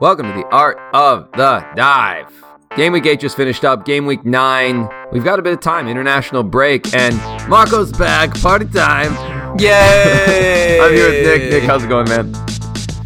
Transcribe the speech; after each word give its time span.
Welcome 0.00 0.32
to 0.32 0.38
the 0.38 0.46
Art 0.50 0.78
of 0.92 1.30
the 1.32 1.64
Dive. 1.76 2.44
Game 2.76 2.92
week 2.92 3.06
8 3.06 3.20
just 3.20 3.36
finished 3.36 3.64
up. 3.64 3.84
Game 3.84 4.06
week 4.06 4.24
9. 4.24 4.88
We've 5.12 5.22
got 5.22 5.38
a 5.38 5.42
bit 5.42 5.52
of 5.52 5.60
time, 5.60 5.86
international 5.86 6.42
break, 6.42 6.92
and 6.94 7.16
Marco's 7.48 7.92
back. 7.92 8.34
Party 8.40 8.66
time. 8.66 9.12
Yay! 9.58 10.80
I'm 10.82 10.92
here 10.92 11.08
with 11.08 11.24
Nick. 11.24 11.50
Nick, 11.52 11.62
how's 11.62 11.84
it 11.84 11.88
going, 11.88 12.08
man? 12.08 12.34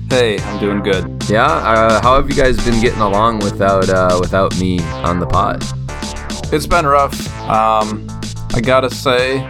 Hey, 0.08 0.38
I'm 0.38 0.58
doing 0.58 0.82
good. 0.82 1.22
Yeah. 1.28 1.44
Uh, 1.44 2.00
how 2.00 2.16
have 2.16 2.30
you 2.30 2.34
guys 2.34 2.56
been 2.64 2.80
getting 2.80 3.00
along 3.00 3.40
without 3.40 3.90
uh, 3.90 4.16
without 4.18 4.58
me 4.58 4.80
on 4.80 5.20
the 5.20 5.26
pod? 5.26 5.62
It's 6.50 6.66
been 6.66 6.86
rough. 6.86 7.28
Um, 7.42 8.06
I 8.54 8.62
gotta 8.62 8.88
say, 8.88 9.40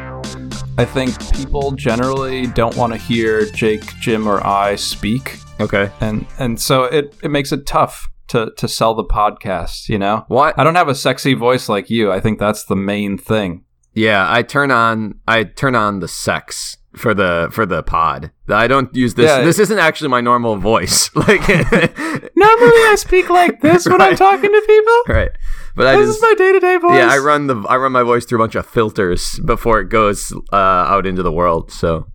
I 0.76 0.84
think 0.84 1.16
people 1.32 1.70
generally 1.72 2.48
don't 2.48 2.76
want 2.76 2.92
to 2.92 2.98
hear 2.98 3.48
Jake, 3.52 3.84
Jim, 4.00 4.26
or 4.26 4.44
I 4.44 4.74
speak, 4.74 5.38
Okay. 5.60 5.90
and 6.00 6.26
and 6.38 6.60
so 6.60 6.84
it 6.84 7.14
it 7.22 7.30
makes 7.30 7.52
it 7.52 7.66
tough 7.66 8.08
to 8.28 8.52
to 8.56 8.68
sell 8.68 8.94
the 8.94 9.04
podcast. 9.04 9.88
You 9.88 9.98
know, 9.98 10.24
What? 10.28 10.58
I 10.58 10.64
don't 10.64 10.74
have 10.76 10.88
a 10.88 10.94
sexy 10.94 11.34
voice 11.34 11.68
like 11.68 11.88
you. 11.90 12.12
I 12.12 12.20
think 12.20 12.38
that's 12.38 12.64
the 12.64 12.76
main 12.76 13.18
thing. 13.18 13.64
Yeah, 13.94 14.26
I 14.30 14.42
turn 14.42 14.70
on 14.70 15.14
I 15.26 15.44
turn 15.44 15.74
on 15.74 16.00
the 16.00 16.08
sex 16.08 16.76
for 16.96 17.14
the 17.14 17.48
for 17.50 17.66
the 17.66 17.82
pod. 17.82 18.30
I 18.48 18.66
don't 18.66 18.94
use 18.94 19.14
this. 19.14 19.26
Yeah. 19.26 19.42
This 19.42 19.58
isn't 19.58 19.78
actually 19.78 20.08
my 20.10 20.20
normal 20.20 20.56
voice. 20.56 21.10
Like, 21.14 21.40
Normally, 21.48 22.82
I 22.92 22.94
speak 22.96 23.28
like 23.28 23.60
this 23.60 23.86
when 23.86 24.00
I'm 24.00 24.14
talking 24.16 24.50
to 24.52 24.62
people. 24.66 25.14
right? 25.14 25.30
But 25.74 25.86
I 25.88 25.96
This 25.96 26.06
just 26.08 26.18
is 26.18 26.22
my 26.22 26.34
day 26.34 26.52
to 26.52 26.60
day 26.60 26.76
voice. 26.76 26.98
yeah, 26.98 27.08
I 27.10 27.18
run 27.18 27.46
the 27.48 27.56
I 27.68 27.76
run 27.76 27.92
my 27.92 28.02
voice 28.04 28.24
through 28.24 28.38
a 28.40 28.42
bunch 28.42 28.54
of 28.54 28.64
filters 28.66 29.40
before 29.44 29.80
it 29.80 29.88
goes 29.88 30.32
uh, 30.52 30.56
out 30.56 31.06
into 31.06 31.22
the 31.22 31.32
world. 31.32 31.72
So 31.72 32.06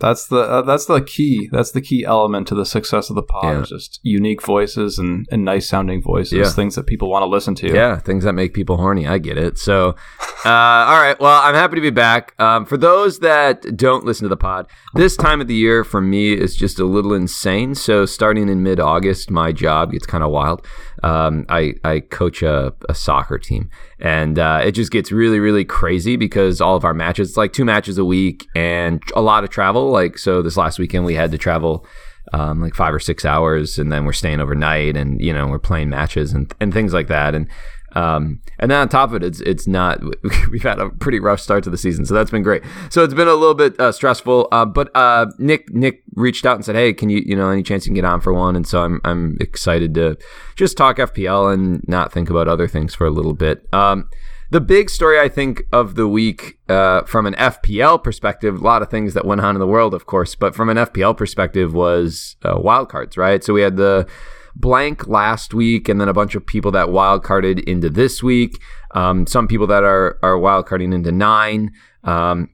That's 0.00 0.26
the 0.26 0.40
uh, 0.40 0.62
that's 0.62 0.86
the 0.86 1.00
key. 1.00 1.48
That's 1.50 1.72
the 1.72 1.80
key 1.80 2.04
element 2.04 2.46
to 2.48 2.54
the 2.54 2.66
success 2.66 3.10
of 3.10 3.16
the 3.16 3.22
pod. 3.22 3.44
Yeah. 3.56 3.62
Just 3.62 4.00
unique 4.02 4.42
voices 4.42 4.98
and, 4.98 5.26
and 5.30 5.44
nice 5.44 5.68
sounding 5.68 6.02
voices, 6.02 6.32
Yeah. 6.34 6.48
things 6.50 6.74
that 6.74 6.86
people 6.86 7.08
want 7.10 7.22
to 7.22 7.26
listen 7.26 7.54
to. 7.56 7.72
yeah, 7.72 7.98
things 7.98 8.24
that 8.24 8.34
make 8.34 8.52
people 8.54 8.76
horny. 8.76 9.06
I 9.06 9.18
get 9.18 9.38
it. 9.38 9.58
So, 9.58 9.96
uh, 10.44 10.48
all 10.48 11.00
right. 11.00 11.16
Well, 11.18 11.40
I'm 11.42 11.54
happy 11.54 11.76
to 11.76 11.80
be 11.80 11.90
back. 11.90 12.34
Um, 12.38 12.66
for 12.66 12.76
those 12.76 13.20
that 13.20 13.76
don't 13.76 14.04
listen 14.04 14.24
to 14.24 14.28
the 14.28 14.36
pod, 14.36 14.66
this 14.94 15.16
time 15.16 15.40
of 15.40 15.48
the 15.48 15.54
year 15.54 15.84
for 15.84 16.00
me 16.00 16.32
is 16.32 16.54
just 16.54 16.78
a 16.78 16.84
little 16.84 17.14
insane. 17.14 17.74
So, 17.74 18.04
starting 18.06 18.48
in 18.48 18.62
mid 18.62 18.80
August, 18.80 19.30
my 19.30 19.52
job 19.52 19.92
gets 19.92 20.06
kind 20.06 20.22
of 20.22 20.30
wild. 20.30 20.66
Um, 21.02 21.46
I, 21.48 21.74
I 21.84 22.00
coach 22.00 22.42
a, 22.42 22.74
a 22.88 22.94
soccer 22.94 23.38
team, 23.38 23.70
and 24.00 24.36
uh, 24.38 24.60
it 24.64 24.72
just 24.72 24.90
gets 24.90 25.12
really, 25.12 25.38
really 25.38 25.64
crazy 25.64 26.16
because 26.16 26.60
all 26.60 26.74
of 26.74 26.84
our 26.84 26.92
matches, 26.94 27.28
it's 27.28 27.36
like 27.36 27.52
two 27.52 27.64
matches 27.64 27.98
a 27.98 28.04
week 28.04 28.46
and 28.56 29.00
a 29.14 29.20
lot 29.22 29.44
of 29.44 29.50
travel. 29.50 29.77
Like, 29.86 30.18
so 30.18 30.42
this 30.42 30.56
last 30.56 30.78
weekend, 30.78 31.04
we 31.04 31.14
had 31.14 31.30
to 31.32 31.38
travel 31.38 31.86
um, 32.32 32.60
like 32.60 32.74
five 32.74 32.94
or 32.94 33.00
six 33.00 33.24
hours, 33.24 33.78
and 33.78 33.92
then 33.92 34.04
we're 34.04 34.12
staying 34.12 34.40
overnight, 34.40 34.96
and 34.96 35.20
you 35.20 35.32
know 35.32 35.46
we're 35.46 35.58
playing 35.58 35.90
matches 35.90 36.32
and 36.32 36.52
and 36.60 36.72
things 36.72 36.92
like 36.92 37.08
that, 37.08 37.34
and 37.34 37.48
um, 37.92 38.40
and 38.58 38.70
then 38.70 38.80
on 38.80 38.88
top 38.88 39.10
of 39.10 39.16
it, 39.16 39.22
it's 39.24 39.40
it's 39.40 39.66
not. 39.66 40.00
We've 40.50 40.62
had 40.62 40.78
a 40.78 40.90
pretty 40.90 41.20
rough 41.20 41.40
start 41.40 41.64
to 41.64 41.70
the 41.70 41.78
season, 41.78 42.04
so 42.04 42.14
that's 42.14 42.30
been 42.30 42.42
great. 42.42 42.62
So 42.90 43.02
it's 43.02 43.14
been 43.14 43.28
a 43.28 43.34
little 43.34 43.54
bit 43.54 43.78
uh, 43.80 43.92
stressful. 43.92 44.48
Uh, 44.52 44.66
but 44.66 44.94
uh, 44.94 45.26
Nick 45.38 45.72
Nick 45.72 46.02
reached 46.14 46.44
out 46.44 46.56
and 46.56 46.64
said, 46.64 46.76
"Hey, 46.76 46.92
can 46.92 47.08
you 47.08 47.22
you 47.24 47.34
know 47.34 47.50
any 47.50 47.62
chance 47.62 47.86
you 47.86 47.90
can 47.90 47.94
get 47.94 48.04
on 48.04 48.20
for 48.20 48.32
one?" 48.32 48.56
And 48.56 48.66
so 48.66 48.82
I'm 48.82 49.00
I'm 49.04 49.36
excited 49.40 49.94
to 49.94 50.18
just 50.56 50.76
talk 50.76 50.98
FPL 50.98 51.52
and 51.52 51.86
not 51.88 52.12
think 52.12 52.28
about 52.28 52.48
other 52.48 52.68
things 52.68 52.94
for 52.94 53.06
a 53.06 53.10
little 53.10 53.34
bit. 53.34 53.66
Um, 53.72 54.08
the 54.50 54.60
big 54.60 54.88
story 54.88 55.20
I 55.20 55.28
think 55.28 55.64
of 55.72 55.94
the 55.94 56.08
week 56.08 56.58
uh, 56.68 57.02
from 57.02 57.26
an 57.26 57.34
FPL 57.34 58.02
perspective, 58.02 58.60
a 58.60 58.64
lot 58.64 58.82
of 58.82 58.90
things 58.90 59.14
that 59.14 59.26
went 59.26 59.40
on 59.40 59.54
in 59.54 59.60
the 59.60 59.66
world, 59.66 59.92
of 59.92 60.06
course, 60.06 60.34
but 60.34 60.54
from 60.54 60.68
an 60.70 60.76
FPL 60.78 61.16
perspective 61.16 61.74
was 61.74 62.36
uh, 62.42 62.56
wildcards, 62.56 63.16
right? 63.16 63.44
So 63.44 63.52
we 63.52 63.60
had 63.60 63.76
the 63.76 64.08
blank 64.56 65.06
last 65.06 65.52
week, 65.52 65.88
and 65.88 66.00
then 66.00 66.08
a 66.08 66.14
bunch 66.14 66.34
of 66.34 66.46
people 66.46 66.70
that 66.72 66.88
wildcarded 66.88 67.62
into 67.64 67.90
this 67.90 68.22
week. 68.22 68.58
Um, 68.92 69.26
some 69.26 69.48
people 69.48 69.66
that 69.66 69.84
are 69.84 70.18
are 70.22 70.36
wildcarding 70.36 70.94
into 70.94 71.12
nine. 71.12 71.70
Um, 72.04 72.50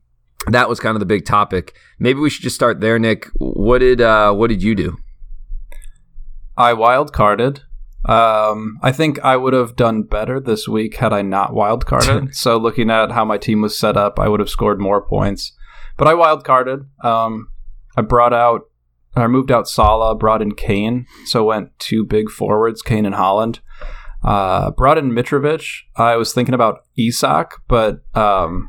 that 0.48 0.68
was 0.68 0.80
kind 0.80 0.96
of 0.96 1.00
the 1.00 1.06
big 1.06 1.24
topic. 1.24 1.74
Maybe 1.98 2.18
we 2.18 2.28
should 2.28 2.42
just 2.42 2.56
start 2.56 2.80
there, 2.80 2.98
Nick. 2.98 3.28
What 3.34 3.78
did 3.78 4.00
uh, 4.00 4.32
what 4.34 4.48
did 4.48 4.62
you 4.62 4.74
do? 4.74 4.96
I 6.56 6.72
wild 6.72 7.12
carded. 7.12 7.62
Um, 8.06 8.78
I 8.82 8.92
think 8.92 9.18
I 9.20 9.36
would 9.36 9.52
have 9.54 9.76
done 9.76 10.02
better 10.02 10.38
this 10.40 10.68
week 10.68 10.96
had 10.96 11.12
I 11.12 11.22
not 11.22 11.54
wild 11.54 11.86
carded. 11.86 12.34
so 12.36 12.56
looking 12.58 12.90
at 12.90 13.12
how 13.12 13.24
my 13.24 13.38
team 13.38 13.62
was 13.62 13.78
set 13.78 13.96
up, 13.96 14.18
I 14.18 14.28
would 14.28 14.40
have 14.40 14.50
scored 14.50 14.80
more 14.80 15.00
points. 15.04 15.52
But 15.96 16.08
I 16.08 16.14
wild 16.14 16.44
carded. 16.44 16.80
Um, 17.02 17.48
I 17.96 18.02
brought 18.02 18.34
out, 18.34 18.62
I 19.16 19.26
moved 19.28 19.50
out 19.50 19.68
Salah, 19.68 20.14
brought 20.16 20.42
in 20.42 20.54
Kane. 20.54 21.06
So 21.24 21.44
went 21.44 21.78
two 21.78 22.04
big 22.04 22.30
forwards, 22.30 22.82
Kane 22.82 23.06
and 23.06 23.14
Haaland. 23.14 23.60
Uh, 24.22 24.70
brought 24.72 24.98
in 24.98 25.10
Mitrovic. 25.12 25.82
I 25.96 26.16
was 26.16 26.32
thinking 26.32 26.54
about 26.54 26.84
Isak, 26.98 27.60
but 27.68 28.02
um, 28.16 28.66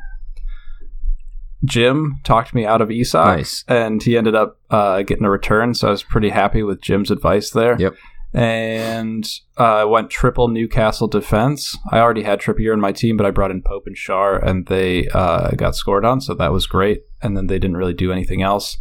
Jim 1.63 2.19
talked 2.24 2.53
me 2.53 2.66
out 2.66 2.81
of 2.81 2.91
Isak, 2.91 3.25
Nice. 3.25 3.63
and 3.68 4.03
he 4.03 4.18
ended 4.18 4.35
up 4.35 4.59
uh, 4.69 5.01
getting 5.01 5.25
a 5.25 5.29
return. 5.29 5.74
So 5.74 5.88
I 5.88 5.91
was 5.91 6.03
pretty 6.03 6.29
happy 6.29 6.62
with 6.62 6.81
Jim's 6.81 7.09
advice 7.09 7.50
there. 7.51 7.75
Yep. 7.79 7.95
And 8.35 9.25
uh, 9.57 9.63
I 9.75 9.84
went 9.85 10.09
triple 10.09 10.50
Newcastle 10.50 11.07
defense. 11.07 11.78
I 11.90 12.00
already 12.00 12.23
had 12.23 12.41
Trippier 12.41 12.73
in 12.73 12.81
my 12.81 12.91
team, 12.91 13.16
but 13.16 13.25
I 13.25 13.31
brought 13.31 13.50
in 13.50 13.62
Pope 13.62 13.84
and 13.88 13.96
Schär, 13.96 14.46
and 14.46 14.68
they 14.68 15.07
uh, 15.13 15.51
got 15.51 15.78
scored 15.78 16.03
on, 16.03 16.19
so 16.19 16.34
that 16.34 16.51
was 16.51 16.68
great. 16.68 17.03
And 17.22 17.38
then 17.38 17.47
they 17.47 17.57
didn't 17.59 17.78
really 17.78 17.94
do 17.94 18.12
anything 18.12 18.41
else. 18.41 18.78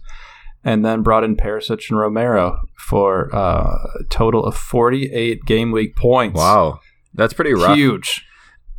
And 0.64 0.84
then 0.84 1.02
brought 1.04 1.22
in 1.22 1.36
Perisic 1.36 1.88
and 1.88 2.00
Romero 2.00 2.62
for 2.76 3.32
uh, 3.32 3.76
a 4.00 4.04
total 4.10 4.44
of 4.44 4.56
48 4.56 5.44
game 5.44 5.70
week 5.70 5.94
points. 5.94 6.36
Wow, 6.36 6.80
that's 7.12 7.32
pretty 7.32 7.54
rough. 7.54 7.76
Huge. 7.76 8.26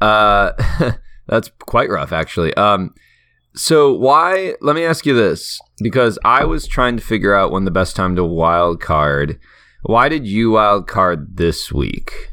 Uh, 0.02 0.52
that's 1.28 1.52
quite 1.60 1.90
rough, 1.90 2.12
actually. 2.12 2.54
Um, 2.56 2.94
so 3.56 3.94
why? 3.94 4.56
Let 4.60 4.76
me 4.76 4.84
ask 4.84 5.06
you 5.06 5.16
this, 5.16 5.58
because 5.82 6.20
I 6.26 6.44
was 6.44 6.68
trying 6.68 6.98
to 6.98 7.04
figure 7.04 7.34
out 7.34 7.52
when 7.52 7.64
the 7.64 7.72
best 7.72 7.96
time 7.96 8.18
to 8.18 8.26
wild 8.26 8.82
card. 8.82 9.40
Why 9.88 10.10
did 10.10 10.26
you 10.26 10.52
wild 10.52 10.88
card 10.88 11.38
this 11.38 11.72
week? 11.72 12.32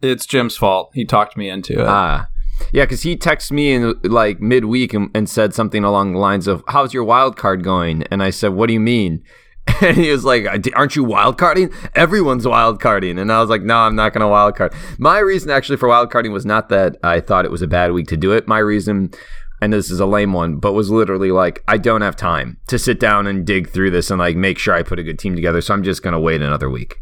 It's 0.00 0.24
Jim's 0.24 0.56
fault. 0.56 0.90
He 0.94 1.04
talked 1.04 1.36
me 1.36 1.48
into 1.48 1.80
it. 1.80 1.86
Ah, 1.86 2.28
yeah, 2.72 2.84
because 2.84 3.02
he 3.02 3.16
texted 3.16 3.50
me 3.50 3.72
in 3.72 3.94
like 4.04 4.40
midweek 4.40 4.94
and, 4.94 5.10
and 5.16 5.28
said 5.28 5.52
something 5.52 5.82
along 5.82 6.12
the 6.12 6.20
lines 6.20 6.46
of, 6.46 6.62
"How's 6.68 6.94
your 6.94 7.02
wild 7.02 7.36
card 7.36 7.64
going?" 7.64 8.04
And 8.04 8.22
I 8.22 8.30
said, 8.30 8.52
"What 8.52 8.68
do 8.68 8.72
you 8.72 8.80
mean?" 8.80 9.24
And 9.80 9.96
he 9.96 10.10
was 10.10 10.24
like, 10.24 10.46
"Aren't 10.74 10.94
you 10.94 11.02
wild 11.02 11.38
carding? 11.38 11.72
Everyone's 11.96 12.46
wild 12.46 12.80
carding." 12.80 13.18
And 13.18 13.32
I 13.32 13.40
was 13.40 13.50
like, 13.50 13.62
"No, 13.62 13.78
I'm 13.78 13.96
not 13.96 14.12
going 14.12 14.20
to 14.20 14.28
wild 14.28 14.54
card." 14.54 14.72
My 14.98 15.18
reason 15.18 15.50
actually 15.50 15.76
for 15.76 15.88
wild 15.88 16.12
carding 16.12 16.30
was 16.30 16.46
not 16.46 16.68
that 16.68 16.98
I 17.02 17.18
thought 17.18 17.44
it 17.44 17.50
was 17.50 17.62
a 17.62 17.66
bad 17.66 17.90
week 17.92 18.06
to 18.08 18.16
do 18.16 18.30
it. 18.30 18.46
My 18.46 18.58
reason, 18.58 19.10
and 19.62 19.72
this 19.72 19.90
is 19.90 20.00
a 20.00 20.06
lame 20.06 20.32
one, 20.34 20.56
but 20.56 20.72
was 20.72 20.90
literally 20.90 21.30
like, 21.30 21.62
I 21.68 21.78
don't 21.78 22.02
have 22.02 22.16
time 22.16 22.58
to 22.66 22.78
sit 22.78 22.98
down 23.00 23.26
and 23.26 23.46
dig 23.46 23.70
through 23.70 23.92
this 23.92 24.10
and 24.10 24.18
like 24.18 24.36
make 24.36 24.58
sure 24.58 24.74
I 24.74 24.82
put 24.82 24.98
a 24.98 25.02
good 25.02 25.18
team 25.18 25.34
together. 25.36 25.60
So 25.62 25.72
I'm 25.72 25.82
just 25.84 26.02
going 26.02 26.12
to 26.14 26.20
wait 26.20 26.42
another 26.42 26.68
week. 26.68 26.96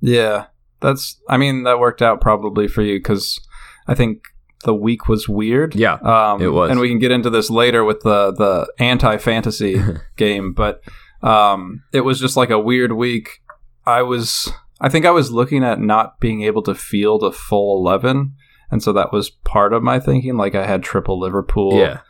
yeah. 0.00 0.46
That's, 0.80 1.18
I 1.28 1.38
mean, 1.38 1.62
that 1.64 1.78
worked 1.78 2.02
out 2.02 2.20
probably 2.20 2.68
for 2.68 2.82
you 2.82 2.98
because 2.98 3.40
I 3.86 3.94
think 3.94 4.22
the 4.64 4.74
week 4.74 5.08
was 5.08 5.26
weird. 5.26 5.74
Yeah, 5.74 5.94
Um, 5.94 6.42
it 6.42 6.48
was. 6.48 6.70
and 6.70 6.78
we 6.80 6.88
can 6.90 6.98
get 6.98 7.10
into 7.10 7.30
this 7.30 7.48
later 7.48 7.82
with 7.82 8.00
the 8.02 8.30
the 8.32 8.70
anti 8.78 9.16
fantasy 9.16 9.82
game, 10.16 10.52
but 10.52 10.82
um, 11.22 11.82
it 11.94 12.02
was 12.02 12.20
just 12.20 12.36
like 12.36 12.50
a 12.50 12.58
weird 12.58 12.92
week. 12.92 13.40
I 13.86 14.02
was, 14.02 14.52
I 14.78 14.90
think 14.90 15.06
I 15.06 15.10
was 15.12 15.30
looking 15.32 15.64
at 15.64 15.80
not 15.80 16.20
being 16.20 16.42
able 16.42 16.62
to 16.64 16.74
field 16.74 17.22
a 17.22 17.32
full 17.32 17.78
eleven, 17.78 18.34
and 18.70 18.82
so 18.82 18.92
that 18.92 19.12
was 19.12 19.30
part 19.30 19.72
of 19.72 19.82
my 19.82 19.98
thinking. 20.00 20.36
Like 20.36 20.54
I 20.54 20.66
had 20.66 20.82
triple 20.82 21.18
Liverpool, 21.18 21.78
Yeah. 21.78 22.00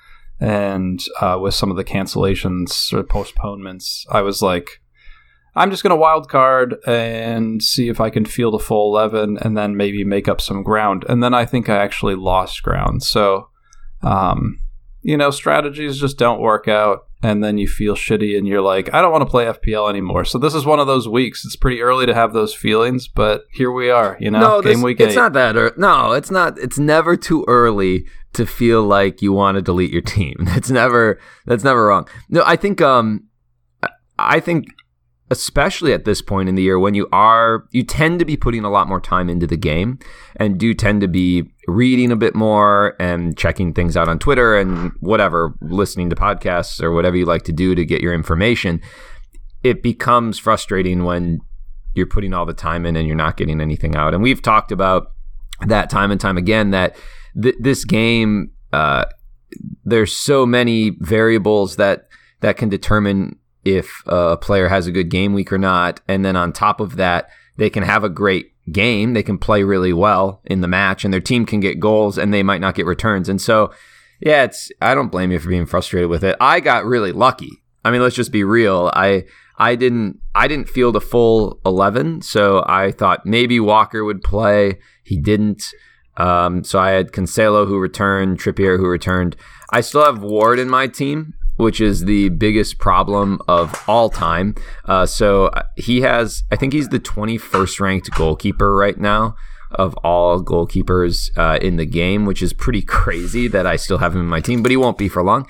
and 0.40 1.00
uh, 1.20 1.38
with 1.40 1.54
some 1.54 1.70
of 1.70 1.76
the 1.76 1.84
cancellations 1.84 2.92
or 2.92 3.02
postponements, 3.02 4.06
I 4.10 4.22
was 4.22 4.42
like. 4.42 4.80
I'm 5.58 5.70
just 5.70 5.82
going 5.82 5.88
to 5.92 5.96
wild 5.96 6.28
card 6.28 6.76
and 6.86 7.62
see 7.62 7.88
if 7.88 7.98
I 7.98 8.10
can 8.10 8.26
field 8.26 8.54
a 8.54 8.58
full 8.58 8.94
11 8.94 9.38
and 9.38 9.56
then 9.56 9.74
maybe 9.74 10.04
make 10.04 10.28
up 10.28 10.38
some 10.42 10.62
ground. 10.62 11.06
And 11.08 11.22
then 11.22 11.32
I 11.32 11.46
think 11.46 11.70
I 11.70 11.76
actually 11.78 12.14
lost 12.14 12.62
ground. 12.62 13.02
So, 13.02 13.48
um, 14.02 14.60
you 15.00 15.16
know, 15.16 15.30
strategies 15.30 15.98
just 15.98 16.18
don't 16.18 16.42
work 16.42 16.68
out. 16.68 17.05
And 17.22 17.42
then 17.42 17.56
you 17.56 17.66
feel 17.66 17.94
shitty 17.94 18.36
and 18.36 18.46
you're 18.46 18.60
like, 18.60 18.92
I 18.92 19.00
don't 19.00 19.10
want 19.10 19.22
to 19.22 19.30
play 19.30 19.46
FPL 19.46 19.88
anymore. 19.88 20.24
So 20.26 20.38
this 20.38 20.54
is 20.54 20.66
one 20.66 20.78
of 20.78 20.86
those 20.86 21.08
weeks. 21.08 21.44
It's 21.46 21.56
pretty 21.56 21.80
early 21.80 22.04
to 22.06 22.14
have 22.14 22.34
those 22.34 22.54
feelings, 22.54 23.08
but 23.08 23.46
here 23.52 23.72
we 23.72 23.88
are, 23.90 24.18
you 24.20 24.30
know, 24.30 24.38
no, 24.40 24.62
game 24.62 24.74
this- 24.74 24.82
week 24.84 25.00
it's 25.00 25.14
eight. 25.14 25.16
not 25.16 25.32
that. 25.32 25.56
Ear- 25.56 25.72
no, 25.78 26.12
it's 26.12 26.30
not. 26.30 26.58
It's 26.58 26.78
never 26.78 27.16
too 27.16 27.44
early 27.48 28.04
to 28.34 28.44
feel 28.44 28.82
like 28.82 29.22
you 29.22 29.32
want 29.32 29.56
to 29.56 29.62
delete 29.62 29.90
your 29.90 30.02
team. 30.02 30.36
That's 30.40 30.70
never. 30.70 31.18
That's 31.46 31.64
never 31.64 31.86
wrong. 31.86 32.06
No, 32.28 32.42
I 32.44 32.56
think. 32.56 32.80
Um, 32.82 33.24
I 34.18 34.40
think, 34.40 34.66
especially 35.30 35.92
at 35.92 36.04
this 36.04 36.22
point 36.22 36.48
in 36.48 36.54
the 36.54 36.62
year 36.62 36.78
when 36.78 36.94
you 36.94 37.08
are, 37.12 37.64
you 37.70 37.82
tend 37.82 38.18
to 38.18 38.24
be 38.24 38.36
putting 38.36 38.64
a 38.64 38.70
lot 38.70 38.88
more 38.88 39.00
time 39.00 39.28
into 39.28 39.46
the 39.46 39.56
game, 39.56 39.98
and 40.36 40.58
do 40.58 40.74
tend 40.74 41.00
to 41.00 41.08
be 41.08 41.50
reading 41.66 42.12
a 42.12 42.16
bit 42.16 42.34
more 42.34 42.94
and 43.00 43.36
checking 43.36 43.72
things 43.72 43.96
out 43.96 44.08
on 44.08 44.18
Twitter 44.18 44.56
and 44.56 44.92
whatever, 45.00 45.54
listening 45.60 46.10
to 46.10 46.16
podcasts 46.16 46.82
or 46.82 46.92
whatever 46.92 47.16
you 47.16 47.24
like 47.24 47.42
to 47.42 47.52
do 47.52 47.74
to 47.74 47.84
get 47.84 48.00
your 48.00 48.14
information 48.14 48.80
it 49.66 49.82
becomes 49.82 50.38
frustrating 50.38 51.04
when 51.04 51.40
you're 51.94 52.06
putting 52.06 52.32
all 52.32 52.46
the 52.46 52.54
time 52.54 52.86
in 52.86 52.94
and 52.94 53.06
you're 53.06 53.16
not 53.16 53.36
getting 53.36 53.60
anything 53.60 53.96
out. 53.96 54.14
And 54.14 54.22
we've 54.22 54.42
talked 54.42 54.70
about 54.70 55.12
that 55.66 55.90
time 55.90 56.10
and 56.10 56.20
time 56.20 56.36
again 56.36 56.70
that 56.70 56.96
th- 57.40 57.56
this 57.58 57.84
game, 57.84 58.52
uh, 58.72 59.06
there's 59.84 60.12
so 60.14 60.46
many 60.46 60.90
variables 61.00 61.76
that 61.76 62.08
that 62.40 62.56
can 62.56 62.68
determine 62.68 63.38
if 63.66 64.02
a 64.06 64.36
player 64.36 64.68
has 64.68 64.86
a 64.86 64.92
good 64.92 65.10
game 65.10 65.34
week 65.34 65.52
or 65.52 65.58
not. 65.58 66.00
And 66.06 66.24
then 66.24 66.36
on 66.36 66.52
top 66.52 66.80
of 66.80 66.96
that, 66.96 67.28
they 67.56 67.70
can 67.70 67.82
have 67.82 68.04
a 68.04 68.08
great 68.08 68.52
game. 68.70 69.14
They 69.14 69.22
can 69.22 69.38
play 69.38 69.62
really 69.62 69.92
well 69.92 70.40
in 70.44 70.60
the 70.60 70.68
match, 70.68 71.04
and 71.04 71.12
their 71.12 71.20
team 71.20 71.46
can 71.46 71.60
get 71.60 71.80
goals, 71.80 72.18
and 72.18 72.32
they 72.32 72.42
might 72.42 72.60
not 72.60 72.74
get 72.74 72.86
returns. 72.86 73.28
And 73.28 73.40
so, 73.40 73.72
yeah, 74.20 74.44
it's 74.44 74.70
I 74.80 74.94
don't 74.94 75.12
blame 75.12 75.32
you 75.32 75.38
for 75.38 75.48
being 75.48 75.66
frustrated 75.66 76.10
with 76.10 76.24
it. 76.24 76.36
I 76.40 76.60
got 76.60 76.84
really 76.84 77.12
lucky. 77.12 77.62
I 77.84 77.90
mean, 77.90 78.02
let's 78.02 78.16
just 78.16 78.32
be 78.32 78.44
real. 78.44 78.90
I 78.94 79.24
I 79.58 79.76
didn't 79.76 80.20
I 80.34 80.48
didn't 80.48 80.68
field 80.68 80.96
a 80.96 81.00
full 81.00 81.60
eleven, 81.64 82.22
so 82.22 82.64
I 82.66 82.92
thought 82.92 83.26
maybe 83.26 83.60
Walker 83.60 84.04
would 84.04 84.22
play. 84.22 84.78
He 85.04 85.18
didn't. 85.18 85.62
Um, 86.16 86.64
so 86.64 86.78
I 86.78 86.90
had 86.90 87.12
Cancelo 87.12 87.66
who 87.66 87.78
returned, 87.78 88.38
Trippier 88.38 88.78
who 88.78 88.86
returned. 88.86 89.36
I 89.70 89.82
still 89.82 90.04
have 90.04 90.22
Ward 90.22 90.58
in 90.58 90.68
my 90.68 90.86
team, 90.86 91.34
which 91.56 91.80
is 91.80 92.04
the 92.04 92.28
biggest 92.30 92.78
problem 92.78 93.40
of 93.48 93.82
all 93.88 94.10
time. 94.10 94.54
Uh, 94.84 95.06
so 95.06 95.50
he 95.76 96.02
has, 96.02 96.44
I 96.50 96.56
think 96.56 96.72
he's 96.72 96.88
the 96.88 97.00
21st 97.00 97.80
ranked 97.80 98.10
goalkeeper 98.12 98.74
right 98.74 98.98
now 98.98 99.36
of 99.70 99.94
all 99.96 100.42
goalkeepers 100.42 101.30
uh, 101.36 101.58
in 101.60 101.76
the 101.76 101.86
game, 101.86 102.24
which 102.24 102.42
is 102.42 102.52
pretty 102.52 102.82
crazy 103.02 103.48
that 103.48 103.66
I 103.66 103.76
still 103.76 103.98
have 103.98 104.14
him 104.14 104.20
in 104.20 104.26
my 104.26 104.40
team, 104.40 104.62
but 104.62 104.70
he 104.70 104.76
won't 104.76 104.98
be 104.98 105.08
for 105.08 105.22
long. 105.22 105.46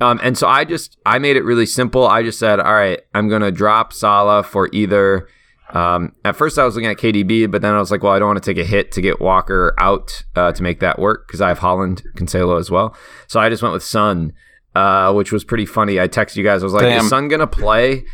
Um, 0.00 0.18
and 0.22 0.36
so 0.36 0.48
I 0.48 0.64
just 0.64 0.98
I 1.06 1.18
made 1.18 1.36
it 1.36 1.44
really 1.44 1.66
simple. 1.66 2.06
I 2.06 2.22
just 2.22 2.38
said, 2.38 2.58
all 2.58 2.74
right, 2.74 3.00
I'm 3.14 3.28
gonna 3.28 3.52
drop 3.52 3.92
Salah 3.92 4.42
for 4.42 4.68
either. 4.72 5.28
Um, 5.72 6.14
at 6.24 6.36
first, 6.36 6.58
I 6.58 6.64
was 6.64 6.74
looking 6.74 6.90
at 6.90 6.98
KDB, 6.98 7.50
but 7.50 7.62
then 7.62 7.72
I 7.74 7.78
was 7.78 7.90
like, 7.90 8.02
well, 8.02 8.12
I 8.12 8.18
don't 8.18 8.28
want 8.28 8.42
to 8.42 8.54
take 8.54 8.62
a 8.62 8.66
hit 8.66 8.92
to 8.92 9.00
get 9.00 9.20
Walker 9.20 9.74
out 9.78 10.24
uh, 10.34 10.52
to 10.52 10.62
make 10.62 10.80
that 10.80 10.98
work 10.98 11.26
because 11.26 11.40
I 11.40 11.48
have 11.48 11.60
Haaland, 11.60 12.02
Cancelo 12.16 12.58
as 12.58 12.70
well. 12.70 12.94
So 13.26 13.40
I 13.40 13.48
just 13.48 13.62
went 13.62 13.72
with 13.72 13.84
Son, 13.84 14.32
uh, 14.74 15.12
which 15.12 15.32
was 15.32 15.44
pretty 15.44 15.66
funny. 15.66 16.00
I 16.00 16.08
texted 16.08 16.36
you 16.36 16.44
guys. 16.44 16.62
I 16.62 16.66
was 16.66 16.72
like, 16.72 16.82
Damn. 16.84 17.04
is 17.04 17.08
Son 17.10 17.28
gonna 17.28 17.46
play? 17.46 18.04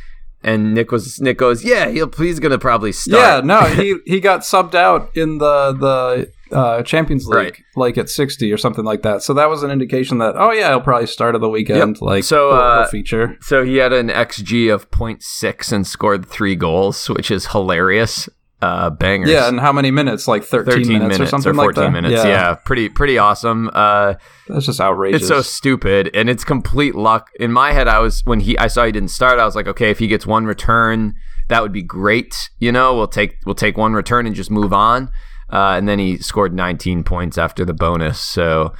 And 0.42 0.72
Nick 0.72 0.92
was 0.92 1.20
Nick 1.20 1.36
goes, 1.38 1.64
yeah, 1.64 1.88
he'll 1.88 2.10
he's 2.12 2.38
gonna 2.38 2.58
probably 2.60 2.92
start. 2.92 3.20
Yeah, 3.22 3.40
no, 3.44 3.60
he 3.62 3.96
he 4.06 4.20
got 4.20 4.40
subbed 4.40 4.74
out 4.76 5.10
in 5.16 5.38
the 5.38 5.72
the 5.72 6.56
uh, 6.56 6.82
Champions 6.84 7.26
League, 7.26 7.36
Right. 7.36 7.58
like 7.74 7.98
at 7.98 8.08
sixty 8.08 8.52
or 8.52 8.56
something 8.56 8.84
like 8.84 9.02
that. 9.02 9.22
So 9.22 9.34
that 9.34 9.48
was 9.50 9.64
an 9.64 9.70
indication 9.72 10.18
that 10.18 10.34
oh 10.36 10.52
yeah, 10.52 10.68
he'll 10.68 10.80
probably 10.80 11.08
start 11.08 11.34
of 11.34 11.40
the 11.40 11.48
weekend. 11.48 11.96
Yep. 11.96 12.02
Like 12.02 12.24
So, 12.24 12.50
he'll- 12.50 12.58
uh, 12.60 12.82
he'll 12.82 12.90
feature. 12.90 13.36
So 13.40 13.64
he 13.64 13.76
had 13.78 13.92
an 13.92 14.08
XG 14.10 14.72
of 14.72 14.88
0.6 14.92 15.72
and 15.72 15.84
scored 15.86 16.24
three 16.24 16.54
goals, 16.54 17.08
which 17.10 17.30
is 17.32 17.48
hilarious. 17.48 18.28
Uh, 18.60 18.90
bangers. 18.90 19.30
Yeah, 19.30 19.48
and 19.48 19.60
how 19.60 19.72
many 19.72 19.92
minutes? 19.92 20.26
Like 20.26 20.42
thirteen, 20.42 20.72
13 20.72 20.88
minutes, 20.88 21.02
minutes, 21.02 21.20
or 21.20 21.26
something 21.26 21.54
14 21.54 21.66
like 21.66 21.74
that. 21.76 21.90
minutes. 21.92 22.24
Yeah. 22.24 22.54
pretty 22.64 22.88
pretty 22.88 23.16
awesome. 23.16 23.70
Uh, 23.72 24.14
that's 24.48 24.66
just 24.66 24.80
outrageous. 24.80 25.20
it's 25.20 25.28
so 25.28 25.42
stupid 25.42 26.10
and 26.12 26.28
it's 26.28 26.42
complete 26.42 26.96
luck. 26.96 27.30
In 27.38 27.52
my 27.52 27.72
head, 27.72 27.86
I 27.86 28.00
was 28.00 28.22
when 28.24 28.40
he 28.40 28.58
I 28.58 28.66
saw 28.66 28.84
he 28.84 28.90
didn't 28.90 29.10
start. 29.10 29.38
I 29.38 29.44
was 29.44 29.54
like, 29.54 29.68
okay, 29.68 29.90
if 29.90 30.00
he 30.00 30.08
gets 30.08 30.26
one 30.26 30.44
return, 30.44 31.14
that 31.48 31.62
would 31.62 31.72
be 31.72 31.82
great. 31.82 32.50
You 32.58 32.72
know, 32.72 32.96
we'll 32.96 33.06
take 33.06 33.36
we'll 33.46 33.54
take 33.54 33.76
one 33.76 33.92
return 33.92 34.26
and 34.26 34.34
just 34.34 34.50
move 34.50 34.72
on. 34.72 35.10
Uh, 35.50 35.74
and 35.78 35.88
then 35.88 35.98
he 35.98 36.18
scored 36.18 36.52
19 36.52 37.04
points 37.04 37.38
after 37.38 37.64
the 37.64 37.72
bonus. 37.72 38.20
So 38.20 38.74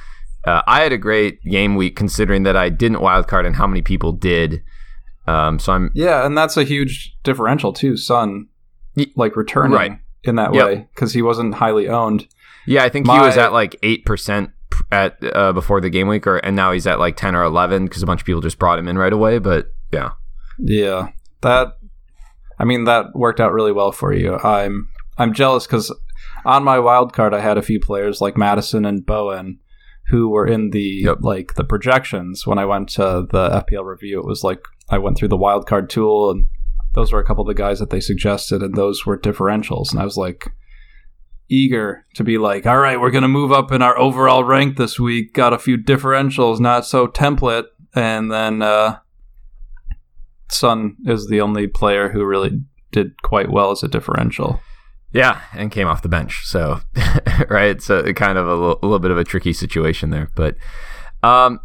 uh, 0.45 0.61
I 0.67 0.81
had 0.81 0.91
a 0.91 0.97
great 0.97 1.41
game 1.43 1.75
week 1.75 1.95
considering 1.95 2.43
that 2.43 2.55
I 2.55 2.69
didn't 2.69 2.99
wildcard 2.99 3.45
and 3.45 3.55
how 3.55 3.65
many 3.65 3.81
people 3.81 4.11
did. 4.11 4.61
Um, 5.25 5.57
so 5.59 5.73
I'm 5.73 5.91
yeah, 5.93 6.25
and 6.25 6.37
that's 6.37 6.57
a 6.57 6.63
huge 6.63 7.15
differential 7.23 7.71
too. 7.71 7.97
Son, 7.97 8.47
like 9.15 9.35
returning 9.35 9.71
Right. 9.77 9.99
in 10.23 10.35
that 10.35 10.53
Yep. 10.53 10.65
way 10.65 10.87
because 10.93 11.13
he 11.13 11.21
wasn't 11.21 11.55
highly 11.55 11.87
owned. 11.87 12.27
Yeah, 12.65 12.83
I 12.83 12.89
think 12.89 13.07
he 13.09 13.17
was 13.19 13.37
at 13.37 13.53
like 13.53 13.75
eight 13.83 14.05
percent 14.05 14.51
at 14.91 15.17
uh, 15.35 15.53
before 15.53 15.81
the 15.81 15.89
game 15.89 16.07
week, 16.07 16.27
or 16.27 16.37
and 16.37 16.55
now 16.55 16.71
he's 16.71 16.85
at 16.87 16.99
like 16.99 17.15
ten 17.17 17.35
or 17.35 17.43
eleven 17.43 17.85
because 17.85 18.03
a 18.03 18.05
bunch 18.05 18.21
of 18.21 18.25
people 18.25 18.41
just 18.41 18.59
brought 18.59 18.79
him 18.79 18.87
in 18.87 18.97
right 18.97 19.13
away. 19.13 19.39
But 19.39 19.71
yeah, 19.91 20.11
Yeah, 20.57 21.09
that. 21.41 21.77
I 22.59 22.65
mean, 22.65 22.83
that 22.83 23.15
worked 23.15 23.39
out 23.39 23.53
really 23.53 23.71
well 23.71 23.91
for 23.91 24.13
you. 24.13 24.35
I'm 24.37 24.89
I'm 25.17 25.33
jealous 25.33 25.65
because 25.65 25.93
on 26.45 26.63
my 26.63 26.77
wild 26.79 27.13
card 27.13 27.33
I 27.33 27.39
had 27.39 27.57
a 27.57 27.61
few 27.61 27.79
players 27.79 28.21
like 28.21 28.37
Maddison 28.37 28.85
and 28.85 29.05
Bowen 29.05 29.59
who 30.07 30.27
were 30.29 30.45
in 30.47 30.71
the 30.71 31.01
Yep. 31.05 31.17
like 31.21 31.53
the 31.55 31.63
projections 31.63 32.45
when 32.45 32.57
I 32.59 32.65
went 32.65 32.89
to 32.89 33.25
the 33.29 33.49
FPL 33.65 33.85
review. 33.85 34.19
It 34.19 34.25
was 34.25 34.43
like 34.43 34.59
I 34.89 34.97
went 34.97 35.17
through 35.17 35.27
the 35.29 35.37
wild 35.37 35.67
card 35.67 35.89
tool 35.89 36.31
and 36.31 36.45
those 36.99 37.11
were 37.13 37.19
a 37.19 37.25
couple 37.25 37.41
of 37.41 37.47
the 37.47 37.53
guys 37.61 37.79
that 37.79 37.89
they 37.89 37.99
suggested 38.01 38.61
and 38.61 38.75
those 38.75 39.05
were 39.05 39.17
differentials 39.17 39.91
and 39.91 39.99
I 40.01 40.05
was 40.05 40.17
like 40.17 40.51
eager 41.49 42.05
to 42.15 42.23
be 42.23 42.37
like, 42.37 42.65
all 42.67 42.77
right, 42.77 42.99
we're 42.99 43.09
gonna 43.11 43.27
move 43.27 43.51
up 43.51 43.71
in 43.71 43.81
our 43.81 43.97
overall 43.97 44.43
rank 44.43 44.77
this 44.77 44.99
week. 44.99 45.33
Got 45.33 45.53
a 45.53 45.57
few 45.57 45.77
differentials, 45.77 46.59
not 46.59 46.85
so 46.85 47.07
template, 47.07 47.65
and 47.95 48.31
then. 48.31 48.61
uh 48.61 48.99
Son 50.51 50.95
is 51.05 51.27
the 51.27 51.41
only 51.41 51.67
player 51.67 52.09
who 52.09 52.25
really 52.25 52.63
did 52.91 53.21
quite 53.21 53.51
well 53.51 53.69
as 53.69 53.83
a 53.83 53.87
differential. 53.87 54.59
yeah, 55.13 55.41
and 55.53 55.71
came 55.71 55.87
off 55.87 56.01
the 56.01 56.09
bench. 56.09 56.41
So 56.45 56.81
right, 57.49 57.79
so 57.81 58.11
kind 58.13 58.37
of 58.37 58.47
a 58.47 58.55
little, 58.55 58.79
little 58.81 58.99
bit 58.99 59.11
of 59.11 59.17
a 59.17 59.23
tricky 59.23 59.53
situation 59.53 60.09
there. 60.09 60.29
But 60.35 60.55
um, 61.21 61.59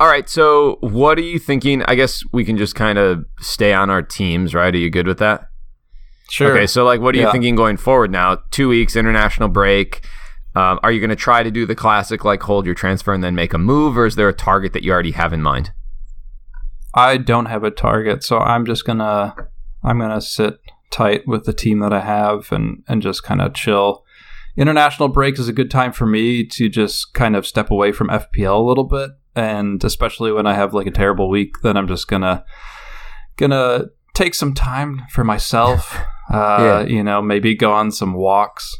all 0.00 0.08
right. 0.08 0.28
So 0.28 0.78
what 0.80 1.18
are 1.18 1.22
you 1.22 1.38
thinking? 1.38 1.82
I 1.84 1.94
guess 1.94 2.22
we 2.32 2.44
can 2.44 2.56
just 2.56 2.74
kind 2.74 2.98
of 2.98 3.24
stay 3.40 3.72
on 3.72 3.90
our 3.90 4.02
teams, 4.02 4.54
right? 4.54 4.74
Are 4.74 4.78
you 4.78 4.90
good 4.90 5.06
with 5.06 5.18
that? 5.18 5.48
Sure. 6.30 6.52
Okay, 6.52 6.66
so 6.66 6.84
like, 6.84 7.00
what 7.00 7.14
are 7.14 7.18
you 7.18 7.30
thinking 7.32 7.54
going 7.54 7.78
forward 7.78 8.10
now? 8.10 8.38
Two 8.50 8.68
weeks 8.68 8.96
international 8.96 9.48
break. 9.48 10.04
Um, 10.54 10.78
are 10.82 10.92
you 10.92 11.00
going 11.00 11.10
to 11.10 11.16
try 11.16 11.42
to 11.42 11.50
do 11.50 11.66
the 11.66 11.74
classic, 11.74 12.24
like 12.24 12.42
hold 12.42 12.66
your 12.66 12.74
transfer 12.74 13.14
and 13.14 13.24
then 13.24 13.34
make 13.34 13.54
a 13.54 13.58
move, 13.58 13.96
or 13.96 14.06
is 14.06 14.16
there 14.16 14.28
a 14.28 14.34
target 14.34 14.72
that 14.72 14.82
you 14.82 14.92
already 14.92 15.12
have 15.12 15.32
in 15.32 15.40
mind? 15.40 15.72
I 16.94 17.16
don't 17.16 17.46
have 17.46 17.64
a 17.64 17.70
target, 17.70 18.24
so 18.24 18.38
I'm 18.38 18.66
just 18.66 18.84
gonna 18.84 19.34
I'm 19.84 19.98
gonna 19.98 20.20
sit 20.20 20.58
tight 20.90 21.28
with 21.28 21.44
the 21.44 21.52
team 21.52 21.78
that 21.80 21.92
I 21.92 22.00
have 22.00 22.50
and 22.50 22.82
and 22.88 23.02
just 23.02 23.22
kind 23.22 23.40
of 23.40 23.54
chill. 23.54 24.04
International 24.56 25.08
break 25.08 25.38
is 25.38 25.48
a 25.48 25.52
good 25.52 25.70
time 25.70 25.92
for 25.92 26.06
me 26.06 26.44
to 26.44 26.68
just 26.68 27.14
kind 27.14 27.36
of 27.36 27.46
step 27.46 27.70
away 27.70 27.92
from 27.92 28.08
FPL 28.08 28.58
a 28.58 28.66
little 28.66 28.84
bit, 28.84 29.10
and 29.38 29.84
especially 29.84 30.32
when 30.32 30.46
I 30.46 30.54
have 30.54 30.74
like 30.74 30.86
a 30.88 30.90
terrible 30.90 31.28
week, 31.30 31.60
then 31.62 31.76
I'm 31.76 31.86
just 31.88 32.08
gonna 32.08 32.44
gonna 33.36 33.84
take 34.14 34.34
some 34.34 34.52
time 34.54 35.02
for 35.10 35.24
myself. 35.24 35.96
Uh, 36.30 36.58
Yeah. 36.60 36.80
You 36.96 37.02
know, 37.02 37.22
maybe 37.22 37.54
go 37.54 37.72
on 37.72 37.90
some 37.90 38.12
walks, 38.12 38.76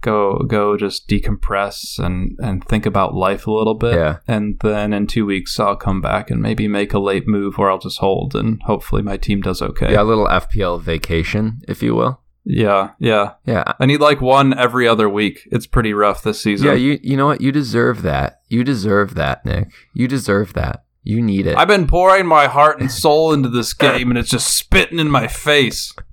go 0.00 0.38
go 0.38 0.74
just 0.78 1.06
decompress 1.06 1.98
and 1.98 2.34
and 2.40 2.64
think 2.64 2.86
about 2.86 3.12
life 3.14 3.46
a 3.46 3.50
little 3.52 3.74
bit. 3.74 3.94
Yeah. 3.94 4.20
And 4.26 4.58
then 4.62 4.94
in 4.94 5.06
two 5.06 5.26
weeks, 5.26 5.60
I'll 5.60 5.76
come 5.76 6.00
back 6.00 6.30
and 6.30 6.40
maybe 6.40 6.66
make 6.66 6.94
a 6.94 6.98
late 6.98 7.28
move, 7.28 7.58
or 7.58 7.70
I'll 7.70 7.78
just 7.78 7.98
hold, 7.98 8.34
and 8.34 8.62
hopefully 8.62 9.02
my 9.02 9.18
team 9.18 9.42
does 9.42 9.60
okay. 9.60 9.92
Yeah, 9.92 10.00
a 10.00 10.04
little 10.12 10.26
FPL 10.28 10.80
vacation, 10.80 11.60
if 11.68 11.82
you 11.82 11.94
will. 11.94 12.22
Yeah, 12.48 12.90
yeah. 12.98 13.34
Yeah, 13.44 13.64
I 13.78 13.84
need 13.86 14.00
like 14.00 14.20
one 14.22 14.58
every 14.58 14.88
other 14.88 15.08
week. 15.08 15.46
It's 15.52 15.66
pretty 15.66 15.92
rough 15.92 16.22
this 16.22 16.40
season. 16.40 16.66
yeah. 16.68 16.72
You 16.72 16.98
you 17.02 17.16
know 17.16 17.26
what? 17.26 17.40
You 17.42 17.52
deserve 17.52 18.02
that. 18.02 18.40
You 18.48 18.64
deserve 18.64 19.14
that, 19.16 19.44
Nick. 19.44 19.68
You 19.92 20.08
deserve 20.08 20.54
that. 20.54 20.84
You 21.04 21.22
need 21.22 21.46
it. 21.46 21.56
I've 21.56 21.68
been 21.68 21.86
pouring 21.86 22.26
my 22.26 22.46
heart 22.46 22.80
and 22.80 22.90
soul 22.90 23.32
into 23.32 23.48
this 23.48 23.72
game, 23.74 24.10
and 24.10 24.18
it's 24.18 24.30
just 24.30 24.56
spitting 24.56 24.98
in 24.98 25.10
my 25.10 25.28
face. 25.28 25.94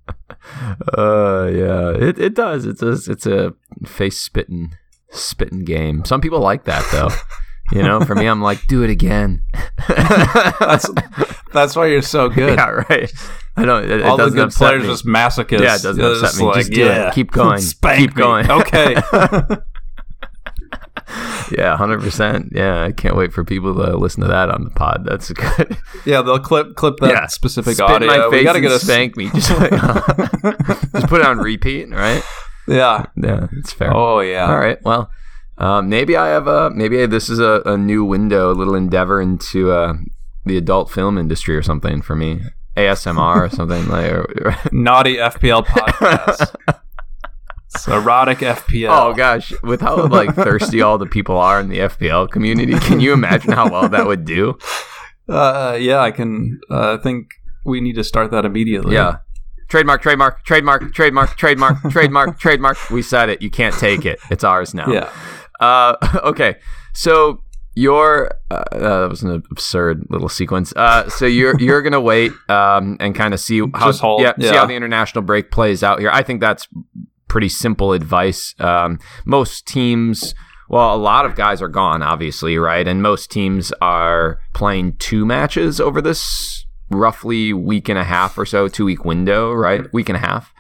Uh, 0.96 1.50
yeah. 1.52 1.90
It 1.90 2.20
it 2.20 2.36
does. 2.36 2.68
It's 2.68 2.84
a 2.84 2.92
it's 3.12 3.26
a 3.26 3.54
face 3.86 4.22
spitting 4.22 4.76
spitting 5.10 5.64
game. 5.66 6.06
Some 6.06 6.22
people 6.22 6.40
like 6.40 6.66
that 6.66 6.88
though. 6.92 7.10
you 7.72 7.82
know, 7.84 8.00
for 8.02 8.16
me, 8.16 8.28
I'm 8.28 8.42
like, 8.42 8.66
do 8.68 8.84
it 8.84 8.90
again. 8.90 9.42
That's 9.88 10.90
that's 11.54 11.76
why 11.76 11.88
you're 11.88 12.02
so 12.02 12.30
good. 12.30 12.58
yeah, 12.58 12.70
right. 12.90 13.12
I 13.58 13.64
don't. 13.66 13.86
It, 13.86 14.02
it 14.02 14.06
All 14.06 14.18
the 14.18 14.30
good 14.30 14.52
players 14.52 14.84
me. 14.84 14.90
just 14.90 15.06
masochists. 15.06 15.62
Yeah, 15.62 15.76
it 15.76 15.82
doesn't 15.82 15.98
They're 15.98 16.12
upset 16.12 16.38
me. 16.40 16.46
Like, 16.46 16.56
Just 16.58 16.72
do 16.74 16.84
it. 16.84 16.88
yeah. 16.88 17.12
Keep 17.12 17.32
going. 17.32 17.60
Spank 17.62 18.00
Keep 18.00 18.16
me. 18.18 18.22
going. 18.22 18.52
Okay. 18.52 18.96
Yeah, 21.56 21.78
hundred 21.78 22.02
percent. 22.02 22.50
Yeah, 22.52 22.84
I 22.84 22.92
can't 22.92 23.16
wait 23.16 23.32
for 23.32 23.44
people 23.44 23.76
to 23.76 23.96
listen 23.96 24.22
to 24.22 24.28
that 24.28 24.50
on 24.50 24.64
the 24.64 24.72
pod. 24.72 25.06
That's 25.08 25.32
good. 25.32 25.78
yeah, 26.06 26.22
they'll 26.24 26.40
clip 26.40 26.76
clip 26.76 26.98
that 26.98 27.10
yeah, 27.12 27.28
specific 27.28 27.76
Spit 27.76 27.88
audio. 27.90 28.08
My 28.08 28.30
face 28.30 28.40
we 28.40 28.44
gotta 28.44 28.60
get 28.62 28.72
a 28.72 28.80
spank 28.80 29.16
me. 29.16 29.30
Just, 29.30 29.52
like, 29.52 29.70
just 29.72 31.08
put 31.08 31.22
it 31.22 31.28
on 31.28 31.38
repeat, 31.38 31.90
right? 31.92 32.24
Yeah. 32.68 33.06
Yeah, 33.16 33.48
it's 33.60 33.72
fair. 33.72 33.96
Oh 33.96 34.20
yeah. 34.22 34.48
All 34.50 34.58
right. 34.58 34.82
Well, 34.84 35.12
um, 35.58 35.90
maybe 35.90 36.18
I 36.18 36.28
have 36.28 36.48
a 36.48 36.70
maybe 36.70 37.06
this 37.06 37.30
is 37.30 37.40
a, 37.40 37.62
a 37.66 37.78
new 37.78 38.04
window, 38.04 38.52
a 38.52 38.54
little 38.54 38.76
endeavor 38.76 39.22
into 39.22 39.72
uh, 39.72 39.94
the 40.46 40.58
adult 40.58 40.92
film 40.92 41.18
industry 41.18 41.56
or 41.56 41.62
something 41.62 42.02
for 42.02 42.16
me. 42.16 42.42
ASMR 42.76 43.38
or 43.38 43.50
something 43.50 43.88
like. 43.90 44.12
Or, 44.12 44.58
Naughty 44.72 45.16
FPL 45.18 45.66
podcast. 45.68 46.56
erotic 47.88 48.40
FPL. 48.40 48.90
oh 48.90 49.14
gosh, 49.14 49.54
with 49.64 49.82
how 49.82 50.08
like 50.08 50.36
thirsty 50.36 50.82
all 50.82 50.98
the 50.98 51.06
people 51.06 51.38
are 51.38 51.60
in 51.60 51.70
the 51.70 51.80
FPL 51.80 52.30
community, 52.30 52.78
can 52.80 53.00
you 53.00 53.14
imagine 53.14 53.52
how 53.52 53.70
well 53.70 53.88
that 53.90 54.06
would 54.06 54.26
do? 54.26 54.58
Uh, 55.28 55.78
yeah, 55.80 56.00
I 56.00 56.12
can 56.12 56.60
uh, 56.70 56.98
think 56.98 57.28
we 57.66 57.82
need 57.82 57.96
to 57.96 58.04
start 58.04 58.32
that 58.32 58.46
immediately. 58.46 58.94
Yeah. 58.94 59.18
Trademark, 59.68 60.04
trademark, 60.04 60.46
trademark, 60.46 60.94
trademark, 60.94 61.38
trademark, 61.38 61.78
trademark, 61.90 62.40
trademark. 62.40 62.90
We 62.92 63.02
said 63.02 63.30
it. 63.30 63.42
You 63.42 63.50
can't 63.50 63.74
take 63.74 64.06
it. 64.06 64.20
It's 64.30 64.44
ours 64.44 64.76
now. 64.76 64.88
Yeah. 64.88 65.10
Uh, 65.60 65.96
okay. 66.24 66.58
So 66.94 67.42
you're 67.76 68.32
uh, 68.50 68.64
uh, 68.72 69.00
that 69.02 69.10
was 69.10 69.22
an 69.22 69.44
absurd 69.52 70.08
little 70.10 70.30
sequence. 70.30 70.74
Uh, 70.76 71.10
so 71.10 71.26
you're 71.26 71.56
you're 71.60 71.82
gonna 71.82 72.02
wait 72.02 72.32
um, 72.50 72.98
and 73.00 73.14
kind 73.14 73.34
of 73.34 73.40
see 73.40 73.62
how 73.74 73.92
hold, 73.92 74.22
yeah, 74.22 74.34
see 74.40 74.48
how 74.48 74.66
the 74.66 74.76
international 74.76 75.22
break 75.22 75.52
plays 75.52 75.84
out 75.84 76.00
here. 76.00 76.10
I 76.12 76.24
think 76.24 76.40
that's 76.42 76.68
pretty 77.28 77.50
simple 77.50 77.92
advice. 77.92 78.56
Um, 78.60 79.00
most 79.26 79.68
teams, 79.68 80.34
well, 80.70 80.96
a 80.96 80.98
lot 80.98 81.26
of 81.26 81.36
guys 81.36 81.62
are 81.62 81.68
gone, 81.68 82.02
obviously, 82.02 82.58
right? 82.58 82.88
And 82.88 83.02
most 83.02 83.30
teams 83.30 83.74
are 83.82 84.40
playing 84.54 84.94
two 84.98 85.26
matches 85.26 85.82
over 85.82 86.02
this 86.02 86.66
roughly 86.90 87.52
week 87.52 87.90
and 87.90 88.00
a 88.00 88.04
half 88.06 88.38
or 88.38 88.46
so, 88.46 88.68
two 88.70 88.86
week 88.86 89.04
window, 89.04 89.52
right? 89.52 89.92
Week 89.94 90.08
and 90.08 90.16
a 90.16 90.20
half. 90.20 90.54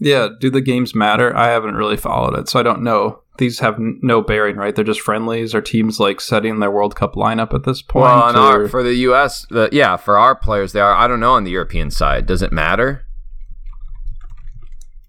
Yeah. 0.00 0.28
Do 0.40 0.50
the 0.50 0.60
games 0.60 0.92
matter? 0.94 1.36
I 1.36 1.48
haven't 1.48 1.76
really 1.76 1.96
followed 1.96 2.36
it, 2.36 2.48
so 2.48 2.58
I 2.58 2.64
don't 2.64 2.82
know. 2.82 3.22
These 3.42 3.58
have 3.58 3.74
no 3.80 4.22
bearing, 4.22 4.54
right? 4.54 4.72
They're 4.72 4.84
just 4.84 5.00
friendlies. 5.00 5.52
Are 5.52 5.60
teams 5.60 5.98
like 5.98 6.20
setting 6.20 6.60
their 6.60 6.70
World 6.70 6.94
Cup 6.94 7.14
lineup 7.14 7.52
at 7.52 7.64
this 7.64 7.82
point? 7.82 8.04
Well, 8.04 8.36
our, 8.36 8.68
for 8.68 8.84
the 8.84 8.94
U.S., 8.94 9.44
the, 9.50 9.68
yeah, 9.72 9.96
for 9.96 10.16
our 10.16 10.36
players, 10.36 10.72
they 10.72 10.78
are. 10.78 10.94
I 10.94 11.08
don't 11.08 11.18
know 11.18 11.32
on 11.32 11.42
the 11.42 11.50
European 11.50 11.90
side. 11.90 12.26
Does 12.26 12.40
it 12.40 12.52
matter? 12.52 13.04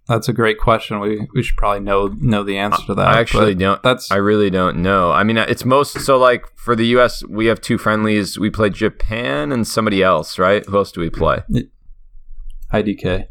that's 0.07 0.27
a 0.27 0.33
great 0.33 0.57
question. 0.57 0.99
We 0.99 1.27
we 1.35 1.43
should 1.43 1.57
probably 1.57 1.81
know 1.81 2.07
know 2.07 2.43
the 2.43 2.57
answer 2.57 2.83
to 2.87 2.95
that. 2.95 3.07
I 3.07 3.19
actually 3.19 3.53
don't. 3.53 3.83
That's 3.83 4.11
I 4.11 4.15
really 4.15 4.49
don't 4.49 4.77
know. 4.77 5.11
I 5.11 5.23
mean, 5.23 5.37
it's 5.37 5.63
most 5.63 5.99
so 6.01 6.17
like 6.17 6.45
for 6.55 6.75
the 6.75 6.87
U.S. 6.87 7.23
We 7.27 7.45
have 7.45 7.61
two 7.61 7.77
friendlies. 7.77 8.39
We 8.39 8.49
play 8.49 8.71
Japan 8.71 9.51
and 9.51 9.67
somebody 9.67 10.01
else, 10.01 10.39
right? 10.39 10.65
Who 10.65 10.75
else 10.75 10.91
do 10.91 11.01
we 11.01 11.11
play? 11.11 11.43
IDK. 12.73 13.27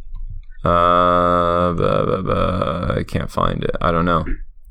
Uh, 0.64 1.72
buh, 1.72 2.06
buh, 2.06 2.22
buh, 2.22 2.94
I 2.98 3.02
can't 3.02 3.32
find 3.32 3.64
it. 3.64 3.74
I 3.80 3.90
don't 3.90 4.04
know. 4.04 4.24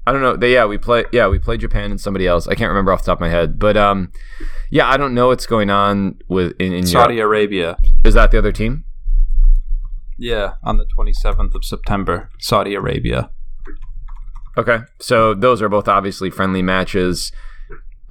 I 0.06 0.12
don't 0.12 0.22
know. 0.22 0.36
They, 0.36 0.54
yeah, 0.54 0.66
we 0.66 0.78
play. 0.78 1.06
Yeah, 1.12 1.28
we 1.28 1.38
play 1.40 1.58
Japan 1.58 1.92
and 1.92 2.02
somebody 2.02 2.28
else. 2.28 2.48
I 2.48 2.56
can't 2.56 2.70
remember 2.70 2.92
off 2.92 3.04
the 3.04 3.08
top 3.08 3.18
of 3.18 3.22
my 3.22 3.30
head. 3.30 3.60
But 3.60 3.78
um, 3.78 4.12
yeah, 4.70 4.90
I 4.90 4.98
don't 4.98 5.14
know 5.14 5.28
what's 5.28 5.46
going 5.46 5.70
on 5.70 6.20
with 6.28 6.54
in, 6.60 6.74
in 6.74 6.88
Saudi 6.88 7.16
Europe. 7.16 7.30
Arabia. 7.30 7.78
Is 8.04 8.16
that 8.16 8.32
the 8.32 8.38
other 8.38 8.52
team? 8.52 8.86
Yeah, 10.18 10.54
on 10.64 10.78
the 10.78 10.86
27th 10.86 11.56
of 11.56 11.66
September, 11.66 12.30
Saudi 12.40 12.76
Arabia. 12.76 13.32
Okay, 14.58 14.80
so 15.00 15.34
those 15.34 15.62
are 15.62 15.70
both 15.70 15.88
obviously 15.88 16.30
friendly 16.30 16.62
matches. 16.62 17.32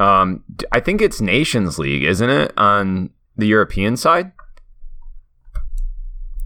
Um, 0.01 0.43
I 0.73 0.81
think 0.81 1.03
it's 1.03 1.21
Nations 1.21 1.79
League, 1.79 2.03
isn't 2.03 2.31
it, 2.31 2.53
on 2.57 3.11
the 3.37 3.47
European 3.47 3.97
side? 3.97 4.33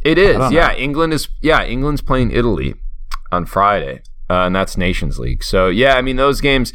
It 0.03 0.19
is. 0.19 0.53
Yeah. 0.53 0.75
England 0.75 1.13
is. 1.15 1.29
Yeah, 1.41 1.65
England's 1.65 2.03
playing 2.03 2.31
Italy 2.31 2.75
on 3.33 3.47
Friday, 3.47 4.03
uh, 4.31 4.47
and 4.47 4.54
that's 4.57 4.76
Nations 4.76 5.19
League. 5.19 5.45
So 5.45 5.69
yeah, 5.69 5.95
I 5.95 6.02
mean 6.02 6.16
those 6.16 6.40
games. 6.40 6.73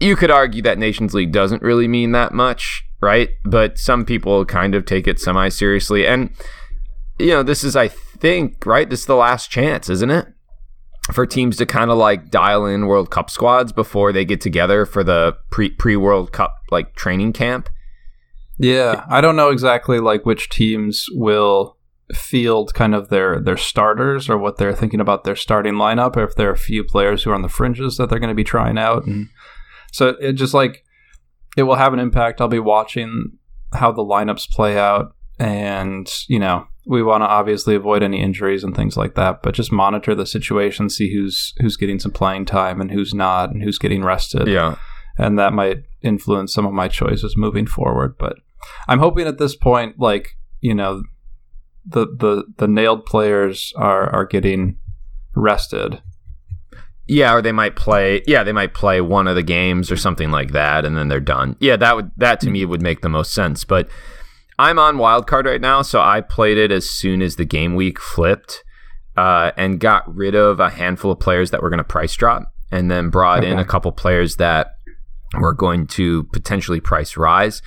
You 0.00 0.16
could 0.16 0.30
argue 0.30 0.62
that 0.62 0.78
Nations 0.78 1.14
League 1.14 1.32
doesn't 1.32 1.62
really 1.62 1.86
mean 1.86 2.12
that 2.12 2.32
much, 2.32 2.82
right? 3.00 3.30
But 3.44 3.78
some 3.78 4.04
people 4.04 4.44
kind 4.44 4.74
of 4.74 4.84
take 4.84 5.06
it 5.06 5.20
semi 5.20 5.48
seriously, 5.48 6.06
and 6.06 6.30
you 7.18 7.28
know 7.28 7.42
this 7.42 7.62
is, 7.62 7.76
I 7.76 7.88
think, 7.88 8.66
right. 8.66 8.88
This 8.88 9.00
is 9.00 9.06
the 9.06 9.16
last 9.16 9.50
chance, 9.50 9.88
isn't 9.88 10.10
it? 10.10 10.26
for 11.10 11.26
teams 11.26 11.56
to 11.56 11.66
kind 11.66 11.90
of 11.90 11.98
like 11.98 12.30
dial 12.30 12.64
in 12.64 12.86
World 12.86 13.10
Cup 13.10 13.28
squads 13.28 13.72
before 13.72 14.12
they 14.12 14.24
get 14.24 14.40
together 14.40 14.86
for 14.86 15.02
the 15.02 15.36
pre 15.50 15.70
pre 15.70 15.96
World 15.96 16.32
Cup 16.32 16.54
like 16.70 16.94
training 16.94 17.32
camp. 17.32 17.68
Yeah, 18.58 19.04
I 19.08 19.20
don't 19.20 19.36
know 19.36 19.50
exactly 19.50 19.98
like 19.98 20.24
which 20.24 20.48
teams 20.48 21.06
will 21.12 21.76
field 22.12 22.74
kind 22.74 22.94
of 22.94 23.08
their 23.08 23.40
their 23.40 23.56
starters 23.56 24.28
or 24.28 24.36
what 24.36 24.58
they're 24.58 24.74
thinking 24.74 25.00
about 25.00 25.24
their 25.24 25.36
starting 25.36 25.74
lineup 25.74 26.16
or 26.16 26.24
if 26.24 26.34
there 26.34 26.48
are 26.48 26.52
a 26.52 26.58
few 26.58 26.84
players 26.84 27.22
who 27.22 27.30
are 27.30 27.34
on 27.34 27.42
the 27.42 27.48
fringes 27.48 27.96
that 27.96 28.10
they're 28.10 28.18
going 28.18 28.28
to 28.28 28.34
be 28.34 28.44
trying 28.44 28.78
out 28.78 29.06
and 29.06 29.28
so 29.92 30.08
it 30.20 30.34
just 30.34 30.54
like 30.54 30.84
it 31.56 31.64
will 31.64 31.76
have 31.76 31.92
an 31.92 31.98
impact. 31.98 32.40
I'll 32.40 32.48
be 32.48 32.58
watching 32.58 33.38
how 33.74 33.92
the 33.92 34.02
lineups 34.02 34.50
play 34.50 34.78
out 34.78 35.14
and 35.38 36.10
you 36.28 36.38
know 36.38 36.66
we 36.86 37.02
want 37.02 37.22
to 37.22 37.28
obviously 37.28 37.74
avoid 37.74 38.02
any 38.02 38.20
injuries 38.20 38.64
and 38.64 38.74
things 38.74 38.96
like 38.96 39.14
that 39.14 39.42
but 39.42 39.54
just 39.54 39.72
monitor 39.72 40.14
the 40.14 40.26
situation 40.26 40.90
see 40.90 41.12
who's 41.14 41.54
who's 41.58 41.76
getting 41.76 41.98
some 41.98 42.12
playing 42.12 42.44
time 42.44 42.80
and 42.80 42.90
who's 42.90 43.14
not 43.14 43.50
and 43.50 43.62
who's 43.62 43.78
getting 43.78 44.02
rested 44.04 44.46
Yeah, 44.46 44.76
and 45.18 45.38
that 45.38 45.52
might 45.52 45.84
influence 46.02 46.52
some 46.52 46.66
of 46.66 46.72
my 46.72 46.88
choices 46.88 47.36
moving 47.36 47.66
forward. 47.66 48.16
But 48.18 48.36
I'm 48.88 48.98
hoping 48.98 49.26
at 49.26 49.38
this 49.38 49.56
point, 49.56 49.98
like 49.98 50.30
you 50.60 50.74
know, 50.74 51.02
the 51.84 52.06
the 52.06 52.44
the 52.58 52.68
nailed 52.68 53.06
players 53.06 53.72
are 53.76 54.08
are 54.10 54.24
getting 54.24 54.76
rested. 55.34 56.02
yeah, 57.08 57.34
or 57.34 57.42
they 57.42 57.52
might 57.52 57.76
play. 57.76 58.22
Yeah, 58.26 58.44
they 58.44 58.52
might 58.52 58.74
play 58.74 59.00
one 59.00 59.26
of 59.26 59.34
the 59.34 59.42
games 59.42 59.90
or 59.90 59.96
something 59.96 60.30
like 60.30 60.52
that, 60.52 60.84
and 60.84 60.96
then 60.96 61.08
they're 61.08 61.20
done. 61.20 61.56
Yeah, 61.60 61.76
that 61.76 61.96
would 61.96 62.10
that 62.16 62.40
to 62.40 62.50
me 62.50 62.64
would 62.64 62.82
make 62.82 63.00
the 63.00 63.08
most 63.08 63.32
sense. 63.32 63.64
But 63.64 63.88
I'm 64.58 64.78
on 64.78 64.96
wildcard 64.96 65.44
right 65.44 65.60
now, 65.60 65.82
so 65.82 66.00
I 66.00 66.20
played 66.20 66.58
it 66.58 66.70
as 66.70 66.88
soon 66.88 67.22
as 67.22 67.36
the 67.36 67.44
game 67.44 67.74
week 67.74 67.98
flipped, 67.98 68.62
uh, 69.16 69.50
and 69.56 69.80
got 69.80 70.14
rid 70.14 70.34
of 70.34 70.60
a 70.60 70.70
handful 70.70 71.12
of 71.12 71.20
players 71.20 71.50
that 71.50 71.62
were 71.62 71.70
going 71.70 71.78
to 71.78 71.84
price 71.84 72.14
drop, 72.14 72.44
and 72.70 72.90
then 72.90 73.10
brought 73.10 73.44
in 73.44 73.58
a 73.58 73.64
couple 73.64 73.90
players 73.92 74.36
that 74.36 74.74
were 75.40 75.54
going 75.54 75.86
to 75.88 76.24
potentially 76.32 76.80
price 76.80 77.16
rise. 77.16 77.62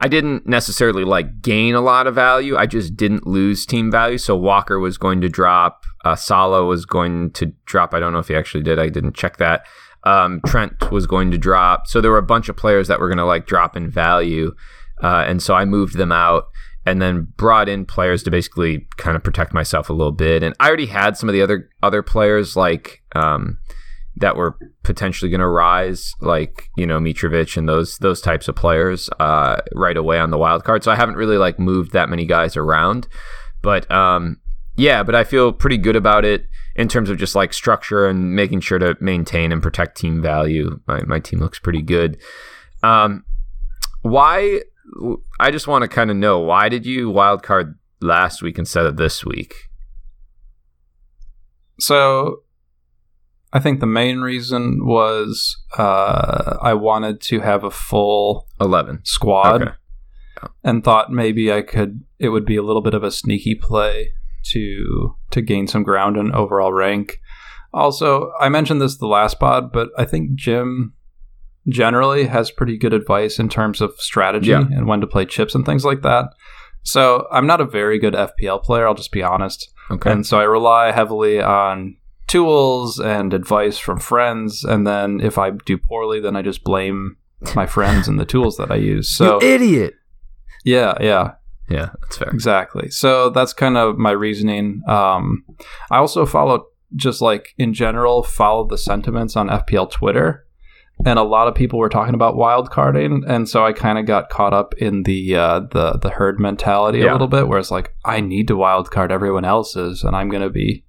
I 0.00 0.08
didn't 0.08 0.46
necessarily 0.46 1.04
like 1.04 1.42
gain 1.42 1.74
a 1.74 1.80
lot 1.80 2.06
of 2.06 2.14
value. 2.14 2.56
I 2.56 2.66
just 2.66 2.96
didn't 2.96 3.26
lose 3.26 3.66
team 3.66 3.90
value. 3.90 4.18
So 4.18 4.36
Walker 4.36 4.78
was 4.78 4.96
going 4.96 5.20
to 5.22 5.28
drop. 5.28 5.84
Uh, 6.04 6.14
Salah 6.14 6.64
was 6.64 6.86
going 6.86 7.32
to 7.32 7.46
drop. 7.66 7.94
I 7.94 7.98
don't 7.98 8.12
know 8.12 8.20
if 8.20 8.28
he 8.28 8.36
actually 8.36 8.62
did. 8.62 8.78
I 8.78 8.88
didn't 8.88 9.14
check 9.14 9.38
that. 9.38 9.66
Um, 10.04 10.40
Trent 10.46 10.92
was 10.92 11.06
going 11.06 11.32
to 11.32 11.38
drop. 11.38 11.88
So 11.88 12.00
there 12.00 12.12
were 12.12 12.18
a 12.18 12.22
bunch 12.22 12.48
of 12.48 12.56
players 12.56 12.86
that 12.88 13.00
were 13.00 13.08
going 13.08 13.18
to 13.18 13.24
like 13.24 13.46
drop 13.46 13.76
in 13.76 13.90
value. 13.90 14.54
Uh, 15.02 15.24
and 15.26 15.42
so 15.42 15.54
I 15.54 15.64
moved 15.64 15.96
them 15.96 16.12
out 16.12 16.44
and 16.86 17.02
then 17.02 17.26
brought 17.36 17.68
in 17.68 17.84
players 17.84 18.22
to 18.22 18.30
basically 18.30 18.86
kind 18.96 19.16
of 19.16 19.22
protect 19.22 19.52
myself 19.52 19.90
a 19.90 19.92
little 19.92 20.12
bit. 20.12 20.42
And 20.42 20.54
I 20.60 20.68
already 20.68 20.86
had 20.86 21.16
some 21.16 21.28
of 21.28 21.32
the 21.32 21.42
other 21.42 21.68
other 21.82 22.02
players 22.02 22.56
like 22.56 23.02
um, 23.14 23.58
that 24.20 24.36
were 24.36 24.56
potentially 24.82 25.30
going 25.30 25.40
to 25.40 25.48
rise, 25.48 26.12
like 26.20 26.68
you 26.76 26.86
know 26.86 26.98
Mitrovic 26.98 27.56
and 27.56 27.68
those 27.68 27.98
those 27.98 28.20
types 28.20 28.48
of 28.48 28.56
players, 28.56 29.08
uh, 29.20 29.60
right 29.74 29.96
away 29.96 30.18
on 30.18 30.30
the 30.30 30.38
wild 30.38 30.64
card. 30.64 30.84
So 30.84 30.90
I 30.90 30.96
haven't 30.96 31.16
really 31.16 31.38
like 31.38 31.58
moved 31.58 31.92
that 31.92 32.08
many 32.08 32.26
guys 32.26 32.56
around, 32.56 33.08
but 33.62 33.90
um, 33.90 34.40
yeah, 34.76 35.02
but 35.02 35.14
I 35.14 35.24
feel 35.24 35.52
pretty 35.52 35.78
good 35.78 35.96
about 35.96 36.24
it 36.24 36.46
in 36.76 36.88
terms 36.88 37.10
of 37.10 37.18
just 37.18 37.34
like 37.34 37.52
structure 37.52 38.06
and 38.06 38.34
making 38.34 38.60
sure 38.60 38.78
to 38.78 38.96
maintain 39.00 39.52
and 39.52 39.62
protect 39.62 39.96
team 39.96 40.22
value. 40.22 40.80
My 40.86 41.02
my 41.02 41.20
team 41.20 41.40
looks 41.40 41.58
pretty 41.58 41.82
good. 41.82 42.18
Um, 42.82 43.24
why? 44.02 44.60
I 45.38 45.50
just 45.50 45.68
want 45.68 45.82
to 45.82 45.88
kind 45.88 46.10
of 46.10 46.16
know 46.16 46.38
why 46.38 46.68
did 46.68 46.86
you 46.86 47.10
wild 47.10 47.42
card 47.42 47.78
last 48.00 48.42
week 48.42 48.58
instead 48.58 48.86
of 48.86 48.96
this 48.96 49.24
week? 49.24 49.54
So 51.78 52.42
I 53.52 53.60
think 53.60 53.80
the 53.80 53.86
main 53.86 54.20
reason 54.20 54.84
was 54.84 55.56
uh, 55.78 56.58
I 56.60 56.74
wanted 56.74 57.20
to 57.22 57.40
have 57.40 57.64
a 57.64 57.70
full 57.70 58.46
Eleven. 58.60 59.00
squad 59.04 59.62
Okay. 59.62 59.72
and 60.64 60.84
thought 60.84 61.10
maybe 61.10 61.52
I 61.52 61.62
could 61.62 62.04
it 62.18 62.28
would 62.28 62.44
be 62.44 62.56
a 62.56 62.62
little 62.62 62.82
bit 62.82 62.94
of 62.94 63.02
a 63.02 63.10
sneaky 63.10 63.54
play 63.54 64.10
to 64.52 65.16
to 65.30 65.40
gain 65.40 65.66
some 65.66 65.82
ground 65.82 66.16
in 66.16 66.32
overall 66.34 66.72
rank. 66.72 67.20
Also, 67.72 68.32
I 68.40 68.48
mentioned 68.48 68.80
this 68.80 68.96
the 68.96 69.06
last 69.06 69.38
pod, 69.38 69.72
but 69.72 69.90
I 69.98 70.04
think 70.04 70.34
Jim 70.34 70.94
generally 71.68 72.24
has 72.26 72.50
pretty 72.50 72.78
good 72.78 72.94
advice 72.94 73.38
in 73.38 73.48
terms 73.50 73.80
of 73.82 73.92
strategy 73.98 74.50
Yeah. 74.50 74.60
and 74.70 74.86
when 74.86 75.00
to 75.02 75.06
play 75.06 75.26
chips 75.26 75.54
and 75.54 75.66
things 75.66 75.84
like 75.84 76.00
that. 76.02 76.30
So 76.82 77.26
I'm 77.30 77.46
not 77.46 77.60
a 77.60 77.66
very 77.66 77.98
good 77.98 78.14
FPL 78.14 78.62
player, 78.62 78.86
I'll 78.86 78.94
just 78.94 79.12
be 79.12 79.22
honest. 79.22 79.70
Okay. 79.90 80.10
And 80.10 80.26
so 80.26 80.38
I 80.40 80.44
rely 80.44 80.92
heavily 80.92 81.42
on 81.42 81.97
tools 82.28 83.00
and 83.00 83.34
advice 83.34 83.78
from 83.78 83.98
friends. 83.98 84.62
And 84.64 84.86
then 84.86 85.20
if 85.20 85.38
I 85.38 85.50
do 85.50 85.76
poorly, 85.76 86.20
then 86.20 86.36
I 86.36 86.42
just 86.42 86.62
blame 86.62 87.16
my 87.54 87.66
friends 87.66 88.06
and 88.08 88.18
the 88.20 88.24
tools 88.24 88.56
that 88.58 88.70
I 88.70 88.76
use. 88.76 89.10
So 89.10 89.40
you 89.42 89.48
idiot. 89.48 89.94
yeah, 90.64 90.94
yeah, 91.00 91.32
Yeah, 91.68 91.90
that's 92.02 92.18
fair. 92.18 92.28
exactly. 92.28 92.90
So 92.90 93.30
that's 93.30 93.52
kind 93.52 93.76
of 93.76 93.96
my 93.98 94.10
reasoning. 94.12 94.82
Um, 94.86 95.44
I 95.90 95.98
also 95.98 96.24
follow 96.26 96.66
just 96.96 97.20
like 97.20 97.54
in 97.58 97.74
general 97.74 98.22
follow 98.22 98.66
the 98.66 98.78
sentiments 98.78 99.36
on 99.36 99.48
FPL 99.48 99.90
Twitter. 99.90 100.44
And 101.06 101.16
a 101.16 101.22
lot 101.22 101.46
of 101.46 101.54
people 101.54 101.78
were 101.78 101.88
talking 101.88 102.14
about 102.14 102.34
wild 102.34 102.72
carding, 102.72 103.22
and 103.28 103.48
so 103.48 103.64
I 103.64 103.72
kind 103.72 103.98
of 104.00 104.06
got 104.06 104.30
caught 104.30 104.52
up 104.52 104.74
in 104.78 105.04
the 105.04 105.36
uh, 105.36 105.60
the 105.60 105.92
the 105.92 106.10
herd 106.10 106.40
mentality 106.40 107.02
a 107.02 107.12
little 107.12 107.28
bit, 107.28 107.46
where 107.46 107.60
it's 107.60 107.70
like 107.70 107.94
I 108.04 108.20
need 108.20 108.48
to 108.48 108.56
wild 108.56 108.90
card 108.90 109.12
everyone 109.12 109.44
else's, 109.44 110.02
and 110.02 110.16
I'm 110.16 110.28
going 110.28 110.42
to 110.42 110.50
be 110.50 110.82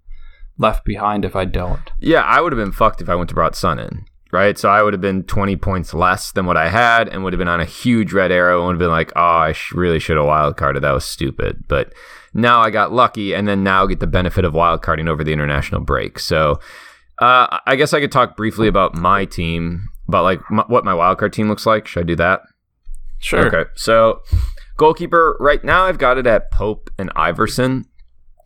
left 0.60 0.86
behind 0.86 1.26
if 1.26 1.36
I 1.36 1.46
don't. 1.46 1.82
Yeah, 2.00 2.22
I 2.22 2.42
would 2.42 2.52
have 2.52 2.60
been 2.64 2.72
fucked 2.72 3.02
if 3.02 3.10
I 3.10 3.16
went 3.16 3.30
to 3.30 3.36
brought 3.36 3.56
Son 3.56 3.80
in, 3.80 4.06
right? 4.32 4.58
So 4.58 4.70
I 4.70 4.84
would 4.84 4.94
have 4.94 5.02
been 5.02 5.24
20 5.24 5.56
points 5.56 5.94
less 5.94 6.32
than 6.32 6.46
what 6.46 6.58
I 6.58 6.70
had 6.70 7.08
and 7.10 7.24
would 7.24 7.34
have 7.34 7.40
been 7.40 7.48
on 7.48 7.62
a 7.62 7.66
huge 7.66 8.14
red 8.14 8.32
arrow 8.32 8.60
and 8.60 8.68
would 8.68 8.74
have 8.74 8.80
been 8.80 8.92
like, 8.92 9.12
oh, 9.16 9.22
I 9.22 9.54
sh- 9.54 9.72
really 9.74 10.00
should 10.00 10.18
have 10.18 10.26
wild 10.28 10.58
carded. 10.58 10.84
That 10.84 10.92
was 10.92 11.06
stupid. 11.06 11.64
But 11.68 11.94
now 12.34 12.60
I 12.60 12.70
got 12.70 12.92
lucky, 12.92 13.34
and 13.34 13.48
then 13.48 13.64
now 13.64 13.88
get 13.88 14.00
the 14.02 14.06
benefit 14.06 14.46
of 14.46 14.54
wildcarding 14.54 15.08
over 15.10 15.24
the 15.24 15.34
international 15.34 15.82
break. 15.82 16.20
So 16.20 16.60
uh, 17.20 17.58
I 17.66 17.76
guess 17.76 17.94
I 17.94 18.00
could 18.02 18.12
talk 18.12 18.38
briefly 18.38 18.68
about 18.68 18.96
my 18.96 19.26
team, 19.26 19.90
about 20.08 20.24
like 20.26 20.40
m- 20.52 20.64
what 20.68 20.86
my 20.86 20.94
wildcard 20.94 21.32
team 21.32 21.48
looks 21.50 21.66
like. 21.66 21.88
Should 21.88 22.02
I 22.02 22.06
do 22.06 22.16
that? 22.18 22.42
Sure. 23.20 23.48
Okay. 23.48 23.70
So 23.76 24.22
goalkeeper 24.78 25.36
right 25.40 25.64
now, 25.64 25.86
I've 25.86 25.98
got 25.98 26.18
it 26.18 26.28
at 26.28 26.52
Pope 26.52 26.90
and 26.98 27.14
Iversen. 27.16 27.86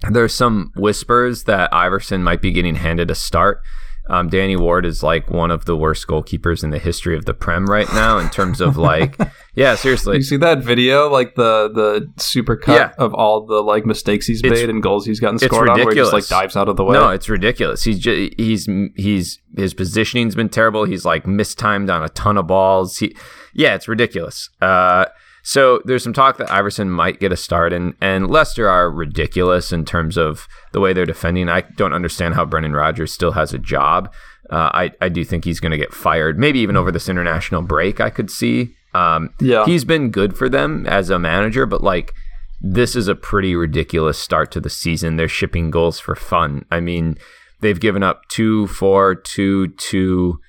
There's 0.10 0.36
some 0.36 0.72
whispers 0.76 1.44
that 1.46 1.72
Iversen 1.72 2.22
might 2.22 2.42
be 2.42 2.52
getting 2.52 2.76
handed 2.76 3.10
a 3.12 3.16
start. 3.16 3.62
Um, 4.10 4.28
Danny 4.28 4.58
Ward 4.58 4.86
is 4.86 5.02
like 5.02 5.30
one 5.30 5.50
of 5.50 5.64
the 5.64 5.78
worst 5.78 6.08
goalkeepers 6.08 6.62
in 6.62 6.72
the 6.72 6.78
history 6.78 7.16
of 7.16 7.24
the 7.24 7.34
Prem 7.34 7.66
right 7.68 7.88
now 7.94 8.18
in 8.18 8.30
terms 8.30 8.60
of 8.60 8.76
like, 8.76 9.18
yeah, 9.56 9.76
seriously. 9.76 10.18
You 10.18 10.24
see 10.24 10.36
that 10.36 10.58
video, 10.60 11.08
like 11.10 11.36
the 11.36 11.72
the 11.74 12.12
super 12.22 12.58
cut 12.58 12.74
Yeah. 12.76 12.92
of 13.02 13.14
all 13.14 13.46
the 13.46 13.62
like 13.64 13.86
mistakes 13.86 14.28
he's 14.28 14.44
It's- 14.44 14.60
made 14.60 14.70
and 14.70 14.84
goals 14.84 15.06
he's 15.06 15.22
gotten 15.22 15.40
scored 15.40 15.70
on, 15.70 15.80
where 15.80 15.92
he 15.92 15.96
just 15.96 16.12
like 16.12 16.28
dives 16.28 16.58
out 16.58 16.68
of 16.68 16.76
the 16.76 16.84
way. 16.84 16.96
No, 16.96 17.12
it's 17.12 17.30
ridiculous. 17.30 17.84
He's 17.86 17.98
just, 17.98 18.34
he's 18.38 18.68
he's 18.98 19.40
his 19.56 19.74
positioning's 19.74 20.36
been 20.36 20.50
terrible. 20.50 20.84
He's 20.84 21.06
like 21.06 21.26
mistimed 21.26 21.90
on 21.90 22.04
a 22.04 22.10
ton 22.10 22.38
of 22.38 22.46
balls. 22.46 22.98
He, 22.98 23.16
yeah, 23.54 23.74
it's 23.76 23.88
ridiculous. 23.88 24.50
Uh, 24.62 25.06
so 25.46 25.82
there's 25.86 26.04
some 26.04 26.14
talk 26.14 26.38
that 26.38 26.48
Iversen 26.48 26.88
might 26.88 27.20
get 27.20 27.32
a 27.32 27.38
start, 27.38 27.74
and 27.74 27.94
and 28.02 28.30
Leicester 28.30 28.68
are 28.70 28.90
ridiculous 28.90 29.72
in 29.72 29.86
terms 29.86 30.18
of 30.18 30.48
the 30.72 30.80
way 30.80 30.94
they're 30.94 31.06
defending. 31.06 31.50
I 31.50 31.62
don't 31.62 31.94
understand 31.94 32.34
how 32.36 32.46
Brendan 32.46 32.74
Rodgers 32.74 33.12
still 33.12 33.34
has 33.34 33.54
a 33.54 33.60
job. 33.60 34.12
Uh, 34.50 34.70
I 34.74 34.92
I 35.02 35.10
do 35.10 35.24
think 35.24 35.46
he's 35.46 35.60
going 35.60 35.72
to 35.72 35.78
get 35.78 35.94
fired, 35.94 36.40
maybe 36.40 36.60
even 36.60 36.78
over 36.78 36.92
this 36.92 37.10
international 37.10 37.62
break. 37.62 38.00
I 38.00 38.10
could 38.10 38.32
see. 38.32 38.74
Um, 38.94 39.32
Yeah. 39.40 39.66
he's 39.66 39.84
been 39.86 40.12
good 40.12 40.38
for 40.38 40.48
them 40.50 40.86
as 40.88 41.10
a 41.10 41.18
manager, 41.20 41.66
but 41.66 41.84
like 41.84 42.14
this 42.62 42.96
is 42.96 43.08
a 43.10 43.16
pretty 43.16 43.56
ridiculous 43.56 44.18
start 44.18 44.50
to 44.52 44.62
the 44.62 44.70
season. 44.70 45.18
They're 45.18 45.28
shipping 45.28 45.70
goals 45.72 46.00
for 46.00 46.16
fun. 46.16 46.64
I 46.72 46.80
mean, 46.80 47.18
they've 47.60 47.80
given 47.80 48.04
up 48.04 48.22
two, 48.30 48.68
four, 48.68 49.16
two, 49.16 49.68
two. 49.70 50.40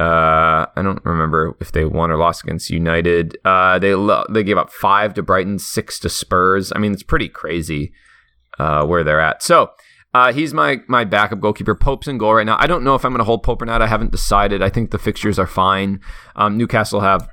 Uh, 0.00 0.66
I 0.74 0.82
don't 0.82 1.04
remember 1.04 1.56
if 1.60 1.72
they 1.72 1.84
won 1.84 2.10
or 2.10 2.16
lost 2.16 2.42
against 2.42 2.70
United. 2.70 3.36
Uh, 3.44 3.78
they 3.78 3.94
lo- 3.94 4.26
they 4.28 4.42
gave 4.42 4.58
up 4.58 4.70
five 4.70 5.14
to 5.14 5.22
Brighton, 5.22 5.58
six 5.58 5.98
to 6.00 6.08
Spurs. 6.08 6.72
I 6.74 6.78
mean, 6.78 6.92
it's 6.92 7.02
pretty 7.02 7.28
crazy 7.28 7.92
uh, 8.58 8.84
where 8.86 9.04
they're 9.04 9.20
at. 9.20 9.42
So 9.42 9.70
uh, 10.12 10.32
he's 10.32 10.54
my 10.54 10.80
my 10.88 11.04
backup 11.04 11.40
goalkeeper. 11.40 11.74
Pope's 11.74 12.08
in 12.08 12.18
goal 12.18 12.34
right 12.34 12.46
now. 12.46 12.56
I 12.58 12.66
don't 12.66 12.84
know 12.84 12.94
if 12.94 13.04
I'm 13.04 13.12
going 13.12 13.18
to 13.18 13.24
hold 13.24 13.42
Pope 13.42 13.62
or 13.62 13.66
not. 13.66 13.82
I 13.82 13.86
haven't 13.86 14.12
decided. 14.12 14.62
I 14.62 14.68
think 14.68 14.90
the 14.90 14.98
fixtures 14.98 15.38
are 15.38 15.46
fine. 15.46 16.00
Um, 16.36 16.56
Newcastle 16.56 17.00
have 17.00 17.28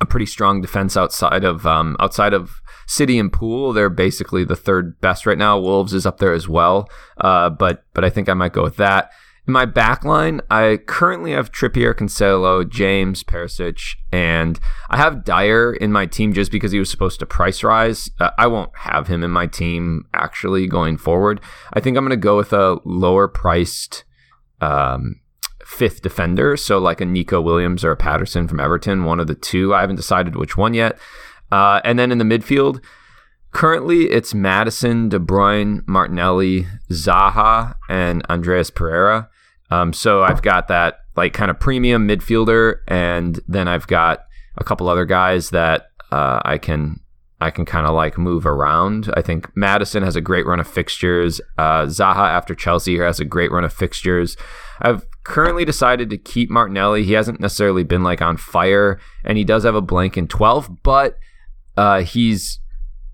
a 0.00 0.06
pretty 0.06 0.26
strong 0.26 0.60
defense 0.60 0.96
outside 0.96 1.44
of 1.44 1.66
um, 1.66 1.96
outside 2.00 2.32
of 2.32 2.60
City 2.86 3.18
and 3.18 3.32
Pool. 3.32 3.72
They're 3.72 3.90
basically 3.90 4.44
the 4.44 4.56
third 4.56 5.00
best 5.00 5.26
right 5.26 5.38
now. 5.38 5.58
Wolves 5.58 5.92
is 5.92 6.06
up 6.06 6.18
there 6.18 6.32
as 6.32 6.48
well, 6.48 6.88
uh, 7.18 7.50
but 7.50 7.84
but 7.94 8.04
I 8.04 8.10
think 8.10 8.28
I 8.28 8.34
might 8.34 8.52
go 8.52 8.62
with 8.62 8.76
that. 8.76 9.10
In 9.46 9.52
my 9.52 9.64
back 9.64 10.04
line, 10.04 10.40
I 10.50 10.80
currently 10.86 11.30
have 11.30 11.52
Trippier, 11.52 11.94
Cancelo, 11.94 12.68
James, 12.68 13.22
Perisic, 13.22 13.94
and 14.10 14.58
I 14.90 14.96
have 14.96 15.24
Dier 15.24 15.72
in 15.72 15.92
my 15.92 16.06
team 16.06 16.32
just 16.32 16.50
because 16.50 16.72
he 16.72 16.80
was 16.80 16.90
supposed 16.90 17.20
to 17.20 17.26
price 17.26 17.62
rise. 17.62 18.10
Uh, 18.18 18.30
I 18.38 18.48
won't 18.48 18.76
have 18.76 19.06
him 19.06 19.22
in 19.22 19.30
my 19.30 19.46
team 19.46 20.06
actually 20.12 20.66
going 20.66 20.96
forward. 20.96 21.40
I 21.72 21.78
think 21.78 21.96
I'm 21.96 22.02
going 22.02 22.10
to 22.10 22.16
go 22.16 22.36
with 22.36 22.52
a 22.52 22.80
lower 22.84 23.28
priced 23.28 24.02
um, 24.60 25.20
fifth 25.64 26.02
defender. 26.02 26.56
So 26.56 26.78
like 26.78 27.00
a 27.00 27.04
Neco 27.04 27.40
Williams 27.40 27.84
or 27.84 27.92
a 27.92 27.96
Patterson 27.96 28.48
from 28.48 28.58
Everton, 28.58 29.04
one 29.04 29.20
of 29.20 29.28
the 29.28 29.36
two. 29.36 29.72
I 29.72 29.80
haven't 29.80 29.96
decided 29.96 30.34
which 30.34 30.56
one 30.56 30.74
yet. 30.74 30.98
Uh, 31.52 31.80
and 31.84 32.00
then 32.00 32.10
in 32.10 32.18
the 32.18 32.24
midfield, 32.24 32.82
currently 33.52 34.10
it's 34.10 34.34
Maddison, 34.34 35.08
De 35.08 35.20
Bruyne, 35.20 35.86
Martinelli, 35.86 36.66
Zaha, 36.90 37.76
and 37.88 38.26
Andreas 38.28 38.70
Pereira. 38.70 39.30
Um, 39.70 39.92
so 39.92 40.22
I've 40.22 40.42
got 40.42 40.68
that 40.68 41.00
like 41.16 41.32
kind 41.32 41.50
of 41.50 41.58
premium 41.58 42.06
midfielder, 42.06 42.76
and 42.86 43.40
then 43.48 43.68
I've 43.68 43.86
got 43.86 44.24
a 44.56 44.64
couple 44.64 44.88
other 44.88 45.04
guys 45.04 45.50
that 45.50 45.88
uh, 46.12 46.40
I 46.44 46.58
can 46.58 47.00
I 47.40 47.50
can 47.50 47.64
kind 47.64 47.86
of 47.86 47.94
like 47.94 48.16
move 48.16 48.46
around. 48.46 49.12
I 49.14 49.22
think 49.22 49.54
Maddison 49.54 50.02
has 50.02 50.16
a 50.16 50.20
great 50.20 50.46
run 50.46 50.60
of 50.60 50.66
fixtures. 50.66 51.40
Uh, 51.58 51.82
Zaha 51.82 52.28
after 52.28 52.54
Chelsea 52.54 52.98
has 52.98 53.20
a 53.20 53.24
great 53.24 53.50
run 53.50 53.64
of 53.64 53.72
fixtures. 53.72 54.36
I've 54.80 55.06
currently 55.24 55.64
decided 55.64 56.08
to 56.10 56.18
keep 56.18 56.48
Martinelli. 56.48 57.02
He 57.02 57.12
hasn't 57.12 57.40
necessarily 57.40 57.84
been 57.84 58.02
like 58.02 58.22
on 58.22 58.36
fire, 58.36 58.98
and 59.24 59.36
he 59.36 59.44
does 59.44 59.64
have 59.64 59.74
a 59.74 59.82
blank 59.82 60.16
in 60.16 60.28
12, 60.28 60.82
but 60.82 61.18
uh, 61.76 62.02
he's 62.02 62.60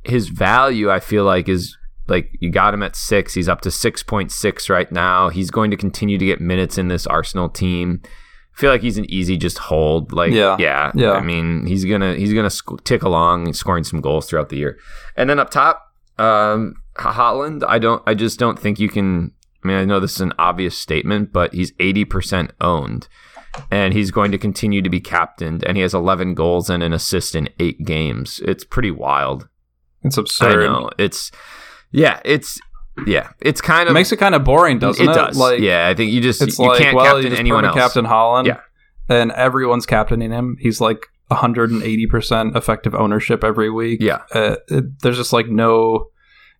his 0.04 0.28
value. 0.28 0.90
I 0.90 1.00
feel 1.00 1.24
like 1.24 1.48
is 1.48 1.76
like 2.08 2.30
you 2.40 2.50
got 2.50 2.74
him 2.74 2.82
at 2.82 2.96
six. 2.96 3.34
He's 3.34 3.48
up 3.48 3.60
to 3.62 3.68
6.6 3.68 4.68
right 4.70 4.90
now. 4.90 5.28
He's 5.28 5.50
going 5.50 5.70
to 5.70 5.76
continue 5.76 6.18
to 6.18 6.26
get 6.26 6.40
minutes 6.40 6.78
in 6.78 6.88
this 6.88 7.06
Arsenal 7.06 7.48
team. 7.48 8.00
I 8.04 8.60
feel 8.60 8.70
like 8.70 8.82
he's 8.82 8.98
an 8.98 9.10
easy 9.10 9.36
just 9.36 9.58
hold. 9.58 10.12
Like 10.12 10.32
Yeah. 10.32 10.56
yeah, 10.58 10.92
Yeah. 10.94 11.12
I 11.12 11.20
mean, 11.22 11.64
he's 11.66 11.84
gonna 11.84 12.14
he's 12.14 12.34
gonna 12.34 12.50
sc- 12.50 12.84
tick 12.84 13.02
along, 13.02 13.52
scoring 13.54 13.84
some 13.84 14.00
goals 14.00 14.28
throughout 14.28 14.50
the 14.50 14.56
year. 14.56 14.78
And 15.16 15.30
then 15.30 15.38
up 15.38 15.50
top, 15.50 15.82
um, 16.18 16.74
Haaland. 16.98 17.64
I 17.66 17.78
don't. 17.78 18.02
I 18.06 18.12
just 18.14 18.38
don't 18.38 18.58
think 18.58 18.78
you 18.78 18.88
can. 18.90 19.32
I 19.64 19.68
mean, 19.68 19.76
I 19.78 19.84
know 19.84 20.00
this 20.00 20.16
is 20.16 20.20
an 20.20 20.34
obvious 20.38 20.76
statement, 20.76 21.32
but 21.32 21.54
he's 21.54 21.72
eighty 21.80 22.04
percent 22.04 22.50
owned, 22.60 23.08
and 23.70 23.94
he's 23.94 24.10
going 24.10 24.32
to 24.32 24.38
continue 24.38 24.82
to 24.82 24.90
be 24.90 25.00
captained. 25.00 25.64
And 25.64 25.76
he 25.78 25.82
has 25.82 25.94
eleven 25.94 26.34
goals 26.34 26.68
and 26.68 26.82
an 26.82 26.92
assist 26.92 27.34
in 27.34 27.48
eight 27.58 27.84
games. 27.86 28.40
It's 28.44 28.64
pretty 28.64 28.90
wild. 28.90 29.48
It's 30.02 30.18
absurd. 30.18 30.64
I 30.64 30.66
know. 30.66 30.90
It's 30.98 31.30
yeah. 31.92 32.20
It's 32.24 32.60
yeah. 33.06 33.30
It's 33.40 33.60
kind 33.60 33.86
It 33.86 33.90
of 33.90 33.94
makes 33.94 34.12
it 34.12 34.16
kind 34.18 34.34
of 34.34 34.44
boring, 34.44 34.78
doesn't 34.78 35.06
it? 35.06 35.10
it 35.10 35.14
does. 35.14 35.36
Like, 35.36 35.60
yeah, 35.60 35.88
I 35.88 35.94
think 35.94 36.12
you 36.12 36.20
just 36.20 36.42
it's 36.42 36.58
you 36.58 36.66
like, 36.68 36.78
can't 36.82 36.96
well, 36.96 37.04
captain 37.06 37.22
you 37.24 37.28
just 37.30 37.40
anyone 37.40 37.64
else. 37.64 37.74
Captain 37.76 38.04
Haaland, 38.04 38.46
Yeah. 38.46 38.60
and 39.08 39.32
everyone's 39.32 39.86
captaining 39.86 40.30
him. 40.30 40.56
He's 40.60 40.80
like 40.80 41.06
180 41.28 42.06
percent 42.06 42.56
effective 42.56 42.94
ownership 42.94 43.42
every 43.44 43.70
week. 43.70 44.00
Yeah. 44.02 44.22
uh, 44.34 44.56
it, 44.68 45.00
there's 45.00 45.16
just 45.16 45.32
like 45.32 45.46
no. 45.48 46.08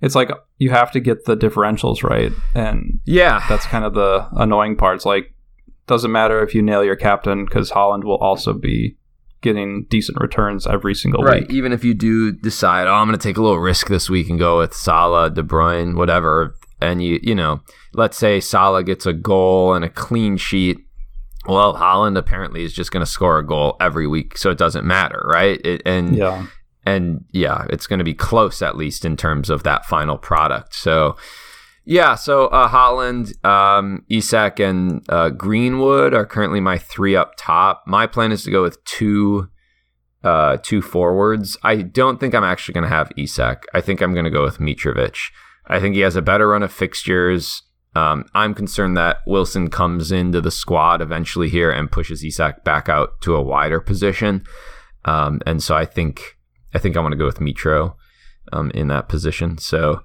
It's 0.01 0.15
like 0.17 0.31
you 0.59 0.71
have 0.71 0.91
to 0.93 1.01
get 1.01 1.27
the 1.27 1.37
differentials 1.37 2.03
right, 2.03 2.33
and 2.55 2.99
Yeah, 3.05 3.45
that's 3.49 3.67
kind 3.67 3.85
of 3.85 3.95
the 3.95 4.27
annoying 4.33 4.77
part. 4.77 4.97
It's 4.97 5.07
like 5.07 5.35
doesn't 5.87 6.11
matter 6.13 6.43
if 6.43 6.55
you 6.55 6.63
nail 6.63 6.83
your 6.85 6.97
captain 6.97 7.45
because 7.45 7.71
Haaland 7.73 8.05
will 8.05 8.17
also 8.19 8.53
be 8.53 8.97
getting 9.43 9.85
decent 9.91 10.19
returns 10.21 10.67
every 10.67 10.95
single 10.95 11.23
right. 11.23 11.43
week. 11.43 11.51
Even 11.51 11.73
if 11.73 11.85
you 11.85 11.95
do 11.95 12.33
decide, 12.33 12.87
oh, 12.87 12.95
I'm 12.95 13.07
going 13.07 13.19
to 13.19 13.23
take 13.23 13.37
a 13.37 13.43
little 13.43 13.59
risk 13.59 13.89
this 13.89 14.09
week 14.09 14.31
and 14.31 14.39
go 14.39 14.59
with 14.59 14.75
Salah, 14.75 15.31
De 15.31 15.43
Bruyne, 15.43 15.97
whatever, 15.97 16.57
and 16.81 17.03
you 17.03 17.21
you 17.23 17.35
know, 17.35 17.61
let's 17.93 18.17
say 18.17 18.41
Salah 18.41 18.83
gets 18.83 19.05
a 19.05 19.13
goal 19.13 19.75
and 19.75 19.85
a 19.85 19.91
clean 19.91 20.37
sheet. 20.37 20.79
Well, 21.47 21.75
Haaland 21.75 22.17
apparently 22.17 22.65
is 22.65 22.73
just 22.73 22.93
going 22.93 23.05
to 23.05 23.11
score 23.11 23.39
a 23.39 23.47
goal 23.47 23.77
every 23.81 24.07
week, 24.07 24.39
so 24.39 24.51
it 24.51 24.59
doesn't 24.59 24.87
matter, 24.87 25.21
right? 25.27 25.61
It, 25.65 25.83
and 25.85 26.17
Yeah, 26.17 26.47
and 26.85 27.25
yeah, 27.31 27.67
it's 27.71 27.87
going 27.87 27.99
to 27.99 28.05
be 28.05 28.15
close 28.15 28.63
at 28.63 28.77
least 28.77 29.05
in 29.05 29.17
terms 29.17 29.51
of 29.51 29.63
that 29.63 29.87
final 29.87 30.19
product. 30.19 30.75
So, 30.75 31.17
yeah, 31.85 32.15
so 32.15 32.47
uh, 32.47 32.69
Haaland, 32.69 33.45
um, 33.45 34.05
Isak, 34.09 34.61
and 34.61 35.05
uh, 35.09 35.31
Greenwood 35.31 36.15
are 36.15 36.27
currently 36.27 36.61
my 36.61 36.79
three 36.79 37.17
up 37.17 37.35
top. 37.37 37.83
My 37.87 38.07
plan 38.07 38.31
is 38.31 38.45
to 38.45 38.51
go 38.51 38.63
with 38.63 38.83
two, 38.85 39.49
uh, 40.23 40.59
two 40.63 40.81
forwards. 40.81 41.57
I 41.65 41.77
don't 41.77 42.21
think 42.21 42.35
I'm 42.35 42.45
actually 42.45 42.75
going 42.75 42.85
to 42.85 42.95
have 42.95 43.11
Isak. 43.17 43.65
I 43.75 43.81
think 43.81 44.01
I'm 44.01 44.13
going 44.13 44.25
to 44.25 44.31
go 44.31 44.45
with 44.45 44.59
Mitrovic. 44.59 45.19
I 45.67 45.81
think 45.81 45.95
he 45.95 46.03
has 46.03 46.17
a 46.17 46.23
better 46.23 46.49
run 46.49 46.63
of 46.63 46.73
fixtures. 46.73 47.63
Um, 47.95 48.25
I'm 48.35 48.55
concerned 48.55 48.97
that 48.97 49.19
Wilson 49.27 49.69
comes 49.69 50.13
into 50.13 50.41
the 50.41 50.51
squad 50.51 51.03
eventually 51.03 51.49
here 51.49 51.71
and 51.71 51.91
pushes 51.91 52.25
Isak 52.25 52.65
back 52.65 52.89
out 52.89 53.21
to 53.23 53.35
a 53.35 53.43
wider 53.43 53.81
position. 53.81 54.45
Um, 55.05 55.41
and 55.47 55.63
so 55.63 55.75
I 55.75 55.85
think 55.85 56.39
I 56.75 56.79
think 56.79 56.97
I 56.97 57.01
want 57.01 57.13
to 57.13 57.19
go 57.19 57.27
with 57.27 57.39
Mitro 57.39 57.97
um, 58.53 58.71
in 58.71 58.89
that 58.89 59.09
position. 59.09 59.59
So 59.59 60.03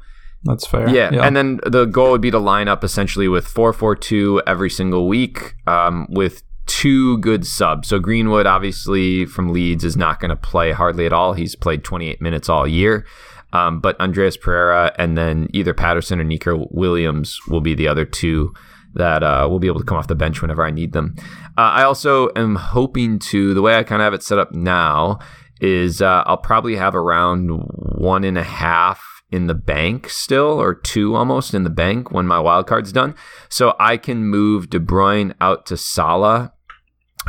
that's 0.47 0.65
fair. 0.65 0.89
yeah. 1.11 1.25
and 1.25 1.35
then 1.35 1.59
the 1.65 1.85
goal 1.85 2.11
would 2.11 2.21
be 2.21 2.31
to 2.31 2.39
line 2.39 2.67
up 2.67 2.83
essentially 2.83 3.27
with 3.27 3.45
four 3.45 3.73
four 3.73 3.95
two 3.95 4.41
every 4.47 4.69
single 4.69 5.07
week 5.07 5.55
um, 5.67 6.07
with 6.09 6.43
two 6.67 7.17
good 7.19 7.45
subs. 7.45 7.87
So 7.87 7.97
Greenwood, 7.97 8.45
obviously 8.45 9.25
from 9.25 9.51
Leeds, 9.53 9.83
is 9.83 9.97
not 9.97 10.19
going 10.19 10.29
to 10.29 10.35
play 10.35 10.71
hardly 10.71 11.05
at 11.05 11.13
all. 11.13 11.33
He's 11.33 11.55
played 11.55 11.83
28 11.83 12.21
minutes 12.21 12.49
all 12.49 12.67
year. 12.67 13.05
Um, 13.53 13.79
but 13.79 13.99
Andreas 14.01 14.35
Pereira 14.35 14.93
and 14.97 15.17
then 15.17 15.47
either 15.53 15.73
Patterson 15.73 16.19
or 16.19 16.25
Neco 16.25 16.67
Williams 16.69 17.39
will 17.47 17.61
be 17.61 17.73
the 17.73 17.87
other 17.87 18.03
two 18.03 18.53
that 18.93 19.23
uh, 19.23 19.47
will 19.49 19.59
be 19.59 19.67
able 19.67 19.79
to 19.79 19.85
come 19.85 19.97
off 19.97 20.07
the 20.07 20.15
bench 20.15 20.41
whenever 20.41 20.65
I 20.65 20.71
need 20.71 20.91
them. 20.91 21.15
Uh, 21.57 21.61
I 21.61 21.83
also 21.83 22.29
am 22.35 22.55
hoping 22.55 23.19
to, 23.19 23.53
the 23.53 23.61
way 23.61 23.77
I 23.77 23.83
kind 23.83 24.01
of 24.01 24.05
have 24.05 24.13
it 24.13 24.23
set 24.23 24.37
up 24.37 24.51
now 24.51 25.19
is 25.61 26.01
uh, 26.01 26.23
I'll 26.25 26.37
probably 26.37 26.75
have 26.75 26.95
around 26.95 27.47
one 27.47 28.23
and 28.23 28.37
a 28.37 28.43
half 28.43 29.16
in 29.31 29.47
the 29.47 29.53
bank 29.53 30.09
still, 30.09 30.59
or 30.61 30.73
two 30.73 31.15
almost 31.15 31.53
in 31.53 31.63
the 31.63 31.69
bank 31.69 32.11
when 32.11 32.25
my 32.25 32.39
wild 32.39 32.67
card's 32.67 32.91
done. 32.91 33.13
So 33.49 33.75
I 33.79 33.97
can 33.97 34.25
move 34.25 34.69
De 34.69 34.79
Bruyne 34.79 35.33
out 35.41 35.65
to 35.67 35.77
Salah 35.77 36.53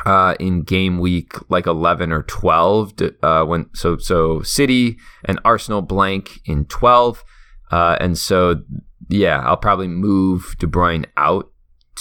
uh, 0.07 0.35
in 0.39 0.63
game 0.63 0.99
week 0.99 1.33
like 1.51 1.67
11 1.67 2.13
or 2.13 2.23
12 2.23 2.95
uh, 3.23 3.45
when 3.45 3.69
so 3.75 3.97
so 3.99 4.43
City 4.43 4.97
and 5.25 5.41
Arsenal 5.45 5.83
blank 5.83 6.41
in 6.45 6.67
12 6.67 7.25
Uh, 7.71 7.97
and 8.01 8.17
so, 8.17 8.63
yeah, 9.09 9.41
I'll 9.41 9.57
probably 9.57 9.89
move 9.89 10.57
De 10.59 10.67
Bruyne 10.67 11.05
out 11.17 11.51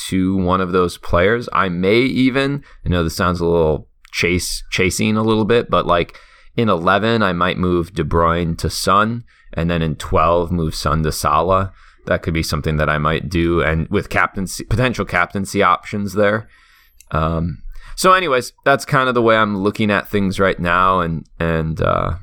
to 0.07 0.38
one 0.38 0.62
of 0.62 0.71
those 0.71 0.97
players. 0.97 1.49
I 1.51 1.69
may 1.69 1.99
even, 1.99 2.63
I 2.86 2.89
know 2.89 3.03
this 3.03 3.15
sounds 3.15 3.41
a 3.41 3.45
little 3.45 3.89
chase 4.12 4.63
chasing 4.71 5.17
a 5.17 5.23
little 5.23 5.43
bit, 5.45 5.69
but 5.69 5.86
like 5.86 6.17
in 6.55 6.69
11, 6.69 7.21
I 7.21 7.33
might 7.33 7.57
move 7.57 7.93
De 7.93 8.03
Bruyne 8.03 8.57
to 8.60 8.69
Son, 8.69 9.23
and 9.53 9.69
then 9.69 9.81
in 9.81 9.95
12, 9.95 10.51
move 10.51 10.75
Son 10.75 11.03
to 11.03 11.12
Salah. 11.12 11.73
That 12.05 12.21
could 12.21 12.33
be 12.33 12.43
something 12.43 12.77
that 12.77 12.89
I 12.89 12.97
might 12.97 13.29
do, 13.29 13.62
and 13.62 13.88
with 13.89 14.10
captaincy 14.10 14.63
potential 14.63 15.05
captaincy 15.05 15.62
options 15.62 16.13
there. 16.13 16.47
Um, 17.12 17.63
so, 17.95 18.13
anyways, 18.13 18.53
that's 18.63 18.86
kind 18.86 19.10
of 19.10 19.15
the 19.15 19.21
way 19.21 19.36
I'm 19.36 19.57
looking 19.57 19.91
at 19.91 20.07
things 20.07 20.39
right 20.39 20.60
now, 20.60 21.01
and 21.01 21.27
and 21.39 21.81
uh, 21.81 22.15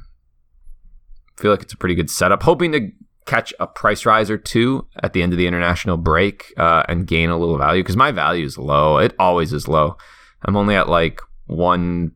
feel 1.37 1.51
like 1.51 1.63
it's 1.63 1.75
a 1.75 1.77
pretty 1.77 1.95
good 1.95 2.11
setup. 2.11 2.43
Hoping 2.43 2.73
to 2.73 2.91
catch 3.27 3.53
a 3.59 3.67
price 3.67 4.05
rise 4.07 4.31
or 4.31 4.39
two 4.39 4.87
at 5.03 5.13
the 5.13 5.23
end 5.23 5.33
of 5.33 5.39
the 5.39 5.47
international 5.47 5.97
break 5.97 6.53
uh, 6.59 6.83
and 6.89 7.07
gain 7.07 7.31
a 7.31 7.39
little 7.39 7.59
value 7.59 7.83
because 7.83 7.97
my 7.97 8.13
value 8.13 8.45
is 8.45 8.59
low. 8.59 8.99
It 8.99 9.15
always 9.19 9.53
is 9.53 9.67
low. 9.67 9.97
I'm 10.45 10.57
only 10.57 10.75
at 10.75 10.89
like 10.89 11.21
one 11.47 12.13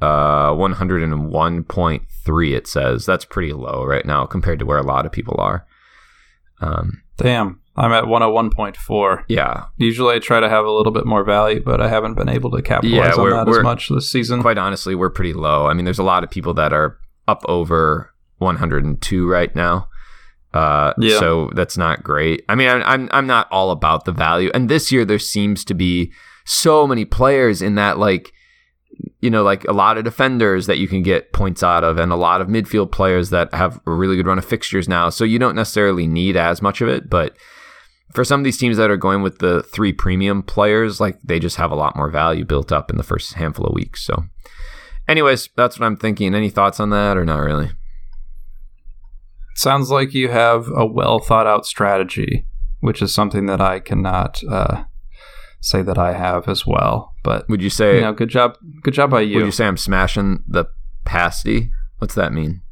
uh 0.00 0.52
101.3 0.52 2.56
it 2.56 2.66
says. 2.66 3.06
That's 3.06 3.24
pretty 3.24 3.52
low 3.52 3.84
right 3.84 4.04
now 4.04 4.26
compared 4.26 4.58
to 4.60 4.66
where 4.66 4.78
a 4.78 4.86
lot 4.86 5.06
of 5.06 5.12
people 5.12 5.36
are. 5.38 5.66
Um 6.60 7.02
damn. 7.16 7.60
I'm 7.76 7.92
at 7.92 8.04
101.4 8.04 9.24
yeah. 9.28 9.66
Usually 9.76 10.16
i 10.16 10.18
try 10.18 10.40
to 10.40 10.48
have 10.48 10.64
a 10.64 10.70
little 10.70 10.92
bit 10.92 11.06
more 11.06 11.24
value 11.24 11.62
but 11.62 11.80
i 11.80 11.88
haven't 11.88 12.14
been 12.14 12.28
able 12.28 12.50
to 12.50 12.60
capitalize 12.60 13.16
yeah, 13.16 13.22
on 13.22 13.30
that 13.30 13.48
as 13.48 13.62
much 13.62 13.88
this 13.88 14.10
season. 14.10 14.42
quite 14.42 14.58
honestly 14.58 14.94
we're 14.94 15.10
pretty 15.10 15.32
low. 15.32 15.66
I 15.66 15.74
mean 15.74 15.84
there's 15.84 15.98
a 15.98 16.04
lot 16.04 16.24
of 16.24 16.30
people 16.30 16.54
that 16.54 16.72
are 16.72 16.98
up 17.28 17.42
over 17.48 18.12
102 18.38 19.28
right 19.28 19.54
now. 19.54 19.88
Uh, 20.52 20.92
yeah. 20.98 21.18
so 21.18 21.50
that's 21.54 21.76
not 21.76 22.02
great. 22.02 22.44
I 22.48 22.56
mean, 22.56 22.68
I'm, 22.68 22.82
I'm 22.82 23.08
I'm 23.12 23.26
not 23.26 23.46
all 23.52 23.70
about 23.70 24.04
the 24.04 24.12
value, 24.12 24.50
and 24.52 24.68
this 24.68 24.90
year 24.90 25.04
there 25.04 25.18
seems 25.18 25.64
to 25.66 25.74
be 25.74 26.12
so 26.44 26.86
many 26.86 27.04
players 27.04 27.62
in 27.62 27.76
that 27.76 27.98
like 27.98 28.32
you 29.20 29.30
know, 29.30 29.42
like 29.42 29.64
a 29.64 29.72
lot 29.72 29.98
of 29.98 30.04
defenders 30.04 30.66
that 30.66 30.78
you 30.78 30.88
can 30.88 31.02
get 31.02 31.32
points 31.32 31.62
out 31.62 31.84
of, 31.84 31.98
and 31.98 32.12
a 32.12 32.16
lot 32.16 32.40
of 32.40 32.48
midfield 32.48 32.90
players 32.90 33.30
that 33.30 33.52
have 33.54 33.80
a 33.86 33.90
really 33.90 34.16
good 34.16 34.26
run 34.26 34.38
of 34.38 34.44
fixtures 34.44 34.88
now. 34.88 35.08
So 35.10 35.24
you 35.24 35.38
don't 35.38 35.56
necessarily 35.56 36.06
need 36.06 36.36
as 36.36 36.62
much 36.62 36.80
of 36.80 36.88
it, 36.88 37.10
but 37.10 37.36
for 38.12 38.24
some 38.24 38.40
of 38.40 38.44
these 38.44 38.58
teams 38.58 38.76
that 38.76 38.90
are 38.90 38.96
going 38.96 39.22
with 39.22 39.38
the 39.38 39.62
three 39.62 39.92
premium 39.92 40.42
players, 40.42 41.00
like 41.00 41.18
they 41.22 41.38
just 41.38 41.56
have 41.56 41.70
a 41.70 41.76
lot 41.76 41.96
more 41.96 42.10
value 42.10 42.44
built 42.44 42.72
up 42.72 42.90
in 42.90 42.96
the 42.96 43.02
first 43.02 43.34
handful 43.34 43.66
of 43.66 43.74
weeks. 43.74 44.04
So, 44.04 44.24
anyways, 45.06 45.48
that's 45.56 45.78
what 45.78 45.86
I'm 45.86 45.96
thinking. 45.96 46.34
Any 46.34 46.50
thoughts 46.50 46.80
on 46.80 46.90
that, 46.90 47.16
or 47.16 47.24
not 47.24 47.38
really? 47.38 47.70
Sounds 49.54 49.90
like 49.90 50.14
you 50.14 50.28
have 50.28 50.68
a 50.74 50.86
well 50.86 51.18
thought 51.18 51.46
out 51.46 51.66
strategy, 51.66 52.46
which 52.80 53.02
is 53.02 53.12
something 53.12 53.46
that 53.46 53.60
I 53.60 53.78
cannot 53.78 54.40
uh, 54.48 54.84
say 55.60 55.82
that 55.82 55.98
I 55.98 56.14
have 56.14 56.48
as 56.48 56.66
well. 56.66 57.09
But 57.22 57.48
would 57.48 57.62
you 57.62 57.70
say, 57.70 57.96
you 57.96 58.00
know, 58.02 58.12
good 58.12 58.30
job, 58.30 58.56
good 58.82 58.94
job 58.94 59.10
by 59.10 59.20
you. 59.20 59.36
Would 59.36 59.46
you 59.46 59.52
say 59.52 59.66
I'm 59.66 59.76
smashing 59.76 60.44
the 60.48 60.66
pasty? 61.04 61.70
What's 61.98 62.14
that 62.14 62.32
mean? 62.32 62.62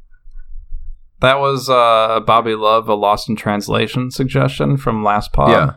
That 1.20 1.40
was 1.40 1.68
uh, 1.68 2.20
Bobby 2.20 2.54
Love, 2.54 2.88
a 2.88 2.94
Lost 2.94 3.28
in 3.28 3.36
Translation 3.36 4.10
suggestion 4.10 4.76
from 4.76 5.04
last 5.04 5.32
pod. 5.32 5.50
Yeah. 5.50 5.72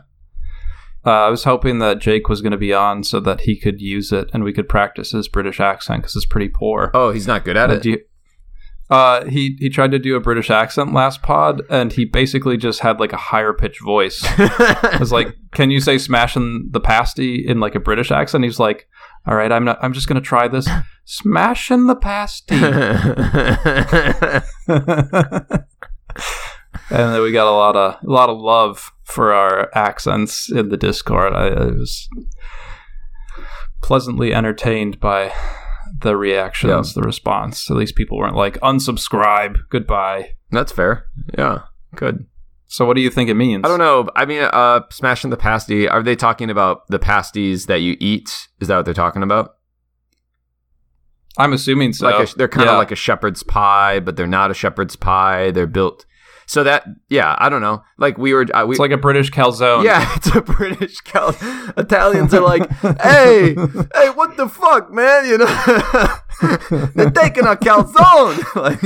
Uh, 1.04 1.26
I 1.26 1.30
was 1.30 1.44
hoping 1.44 1.80
that 1.80 1.98
Jake 1.98 2.28
was 2.28 2.40
going 2.40 2.52
to 2.52 2.58
be 2.58 2.72
on 2.72 3.02
so 3.02 3.18
that 3.20 3.40
he 3.40 3.58
could 3.58 3.80
use 3.80 4.12
it 4.12 4.30
and 4.32 4.44
we 4.44 4.52
could 4.52 4.68
practice 4.68 5.10
his 5.10 5.26
British 5.26 5.58
accent 5.58 6.02
because 6.02 6.14
it's 6.14 6.26
pretty 6.26 6.48
poor. 6.48 6.92
Oh, 6.94 7.10
he's 7.10 7.26
not 7.26 7.44
good 7.44 7.56
at 7.56 7.70
uh, 7.70 7.74
it. 7.74 7.84
You, 7.84 7.98
uh, 8.92 9.24
he 9.24 9.56
he 9.58 9.70
tried 9.70 9.90
to 9.92 9.98
do 9.98 10.16
a 10.16 10.20
British 10.20 10.50
accent 10.50 10.92
last 10.92 11.22
pod, 11.22 11.62
and 11.70 11.90
he 11.90 12.04
basically 12.04 12.58
just 12.58 12.80
had 12.80 13.00
like 13.00 13.14
a 13.14 13.16
higher 13.16 13.54
pitched 13.54 13.82
voice. 13.82 14.20
I 14.22 14.98
was 15.00 15.10
like, 15.10 15.34
"Can 15.52 15.70
you 15.70 15.80
say 15.80 15.96
smashing 15.96 16.68
the 16.72 16.80
pasty 16.80 17.42
in 17.48 17.58
like 17.58 17.74
a 17.74 17.80
British 17.80 18.10
accent?" 18.10 18.44
He's 18.44 18.58
like, 18.58 18.86
"All 19.26 19.34
right, 19.34 19.50
I'm 19.50 19.64
not. 19.64 19.78
I'm 19.80 19.94
just 19.94 20.08
gonna 20.08 20.20
try 20.20 20.46
this. 20.46 20.68
Smashing 21.06 21.86
the 21.86 21.96
pasty." 21.96 22.54
and 26.90 27.14
then 27.14 27.22
we 27.22 27.32
got 27.32 27.46
a 27.46 27.56
lot 27.56 27.74
of 27.74 27.94
a 27.94 28.10
lot 28.10 28.28
of 28.28 28.38
love 28.38 28.92
for 29.04 29.32
our 29.32 29.70
accents 29.74 30.52
in 30.52 30.68
the 30.68 30.76
Discord. 30.76 31.32
I, 31.32 31.46
I 31.46 31.64
was 31.70 32.10
pleasantly 33.80 34.34
entertained 34.34 35.00
by 35.00 35.32
the 36.02 36.16
reactions, 36.16 36.90
yeah. 36.90 37.00
the 37.00 37.06
response. 37.06 37.70
At 37.70 37.76
least 37.76 37.96
people 37.96 38.18
weren't 38.18 38.36
like 38.36 38.60
unsubscribe, 38.60 39.56
goodbye. 39.70 40.34
That's 40.50 40.72
fair. 40.72 41.06
Yeah, 41.36 41.62
good. 41.94 42.26
So 42.66 42.86
what 42.86 42.94
do 42.94 43.02
you 43.02 43.10
think 43.10 43.28
it 43.28 43.34
means? 43.34 43.62
I 43.64 43.68
don't 43.68 43.78
know. 43.78 44.08
I 44.16 44.24
mean, 44.24 44.42
uh, 44.42 44.80
smashing 44.90 45.30
the 45.30 45.36
pasty. 45.36 45.88
Are 45.88 46.02
they 46.02 46.16
talking 46.16 46.50
about 46.50 46.86
the 46.88 46.98
pasties 46.98 47.66
that 47.66 47.82
you 47.82 47.96
eat? 48.00 48.48
Is 48.60 48.68
that 48.68 48.76
what 48.76 48.84
they're 48.84 48.94
talking 48.94 49.22
about? 49.22 49.56
I'm 51.36 51.52
assuming 51.52 51.92
so. 51.92 52.08
Like 52.08 52.28
a, 52.28 52.34
they're 52.34 52.48
kind 52.48 52.68
of 52.68 52.74
yeah. 52.74 52.78
like 52.78 52.90
a 52.90 52.96
shepherd's 52.96 53.42
pie, 53.42 54.00
but 54.00 54.16
they're 54.16 54.26
not 54.26 54.50
a 54.50 54.54
shepherd's 54.54 54.96
pie. 54.96 55.50
They're 55.50 55.66
built 55.66 56.06
so 56.52 56.64
that 56.64 56.84
yeah, 57.08 57.34
I 57.38 57.48
don't 57.48 57.62
know. 57.62 57.82
Like 57.96 58.18
we 58.18 58.34
were, 58.34 58.44
uh, 58.54 58.66
we, 58.66 58.74
it's 58.74 58.78
like 58.78 58.90
a 58.90 58.98
British 58.98 59.30
calzone. 59.30 59.84
Yeah, 59.84 60.06
it's 60.16 60.34
a 60.36 60.42
British 60.42 61.00
cal. 61.00 61.34
Italians 61.78 62.34
are 62.34 62.42
like, 62.42 62.70
hey, 63.00 63.54
hey, 63.54 64.10
what 64.10 64.36
the 64.36 64.50
fuck, 64.50 64.92
man? 64.92 65.24
You 65.24 65.38
know, 65.38 65.46
they're 66.94 67.10
taking 67.10 67.46
a 67.46 67.56
calzone. 67.56 68.36
like, 68.54 68.82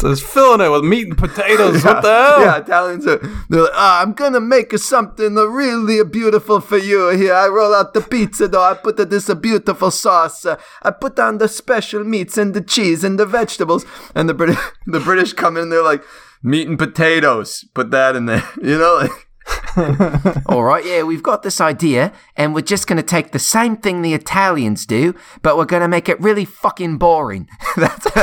just 0.00 0.22
filling 0.22 0.60
it 0.60 0.68
with 0.68 0.84
meat 0.84 1.06
and 1.06 1.16
potatoes. 1.16 1.82
Yeah, 1.82 1.94
what 1.94 2.02
the 2.02 2.10
hell? 2.10 2.40
Yeah, 2.42 2.56
Italians 2.58 3.06
are. 3.06 3.18
They're 3.48 3.62
like, 3.62 3.72
oh, 3.72 3.98
I'm 4.02 4.12
gonna 4.12 4.40
make 4.40 4.76
something 4.76 5.36
really 5.36 6.04
beautiful 6.04 6.60
for 6.60 6.76
you. 6.76 7.08
Here, 7.08 7.32
I 7.32 7.48
roll 7.48 7.74
out 7.74 7.94
the 7.94 8.02
pizza 8.02 8.48
dough. 8.48 8.60
I 8.60 8.74
put 8.74 8.98
this 9.08 9.30
a 9.30 9.34
beautiful 9.34 9.90
sauce. 9.90 10.44
Uh, 10.44 10.60
I 10.82 10.90
put 10.90 11.18
on 11.18 11.38
the 11.38 11.48
special 11.48 12.04
meats 12.04 12.36
and 12.36 12.52
the 12.52 12.60
cheese 12.60 13.02
and 13.02 13.18
the 13.18 13.24
vegetables. 13.24 13.86
And 14.14 14.28
the 14.28 14.34
British, 14.34 14.58
the 14.86 15.00
British 15.00 15.32
come 15.32 15.56
in. 15.56 15.70
They're 15.70 15.82
like 15.82 16.04
meat 16.42 16.68
and 16.68 16.78
potatoes. 16.78 17.64
Put 17.74 17.90
that 17.90 18.16
in 18.16 18.26
there. 18.26 18.44
You 18.62 18.78
know, 18.78 18.98
like. 19.02 19.28
All 20.46 20.62
right, 20.62 20.84
yeah, 20.84 21.02
we've 21.02 21.22
got 21.22 21.42
this 21.42 21.60
idea, 21.60 22.12
and 22.36 22.54
we're 22.54 22.60
just 22.60 22.86
going 22.86 22.98
to 22.98 23.02
take 23.02 23.32
the 23.32 23.38
same 23.38 23.76
thing 23.76 24.02
the 24.02 24.14
Italians 24.14 24.86
do, 24.86 25.14
but 25.42 25.56
we're 25.56 25.64
going 25.64 25.82
to 25.82 25.88
make 25.88 26.08
it 26.08 26.20
really 26.20 26.44
fucking 26.44 26.98
boring. 26.98 27.48
That's 27.76 28.04
that 28.04 28.20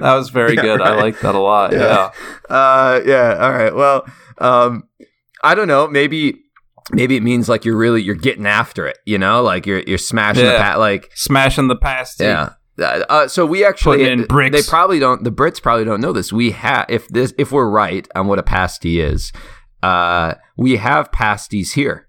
was 0.00 0.30
very 0.30 0.56
yeah, 0.56 0.62
good. 0.62 0.80
Right. 0.80 0.92
I 0.92 0.96
like 0.96 1.20
that 1.20 1.34
a 1.34 1.38
lot. 1.38 1.72
Yeah. 1.72 1.78
Yeah. 1.78 2.56
Uh, 2.56 3.00
yeah. 3.04 3.36
All 3.38 3.52
right. 3.52 3.74
Well, 3.74 4.06
um, 4.38 4.88
I 5.44 5.54
don't 5.54 5.68
know. 5.68 5.86
Maybe 5.86 6.40
maybe 6.90 7.16
it 7.16 7.22
means 7.22 7.48
like 7.48 7.64
you're 7.64 7.76
really 7.76 8.02
you're 8.02 8.14
getting 8.14 8.46
after 8.46 8.86
it. 8.86 8.98
You 9.04 9.18
know, 9.18 9.42
like 9.42 9.66
you're 9.66 9.80
you're 9.80 9.98
smashing 9.98 10.44
yeah. 10.44 10.52
the 10.52 10.58
pat, 10.58 10.78
like 10.78 11.10
smashing 11.14 11.68
the 11.68 11.76
pasty. 11.76 12.24
Yeah. 12.24 12.50
Uh, 12.80 13.26
so 13.28 13.44
we 13.44 13.64
actually 13.64 14.08
in 14.08 14.24
bricks. 14.24 14.56
They 14.56 14.68
probably 14.68 14.98
don't. 14.98 15.24
The 15.24 15.32
Brits 15.32 15.60
probably 15.60 15.84
don't 15.84 16.00
know 16.00 16.12
this. 16.12 16.32
We 16.32 16.52
have 16.52 16.86
if 16.88 17.08
this 17.08 17.34
if 17.38 17.50
we're 17.52 17.68
right 17.68 18.06
on 18.14 18.26
what 18.26 18.38
a 18.38 18.42
pasty 18.42 19.00
is, 19.00 19.32
uh, 19.82 20.34
we 20.56 20.76
have 20.76 21.10
pasties 21.10 21.72
here 21.72 22.08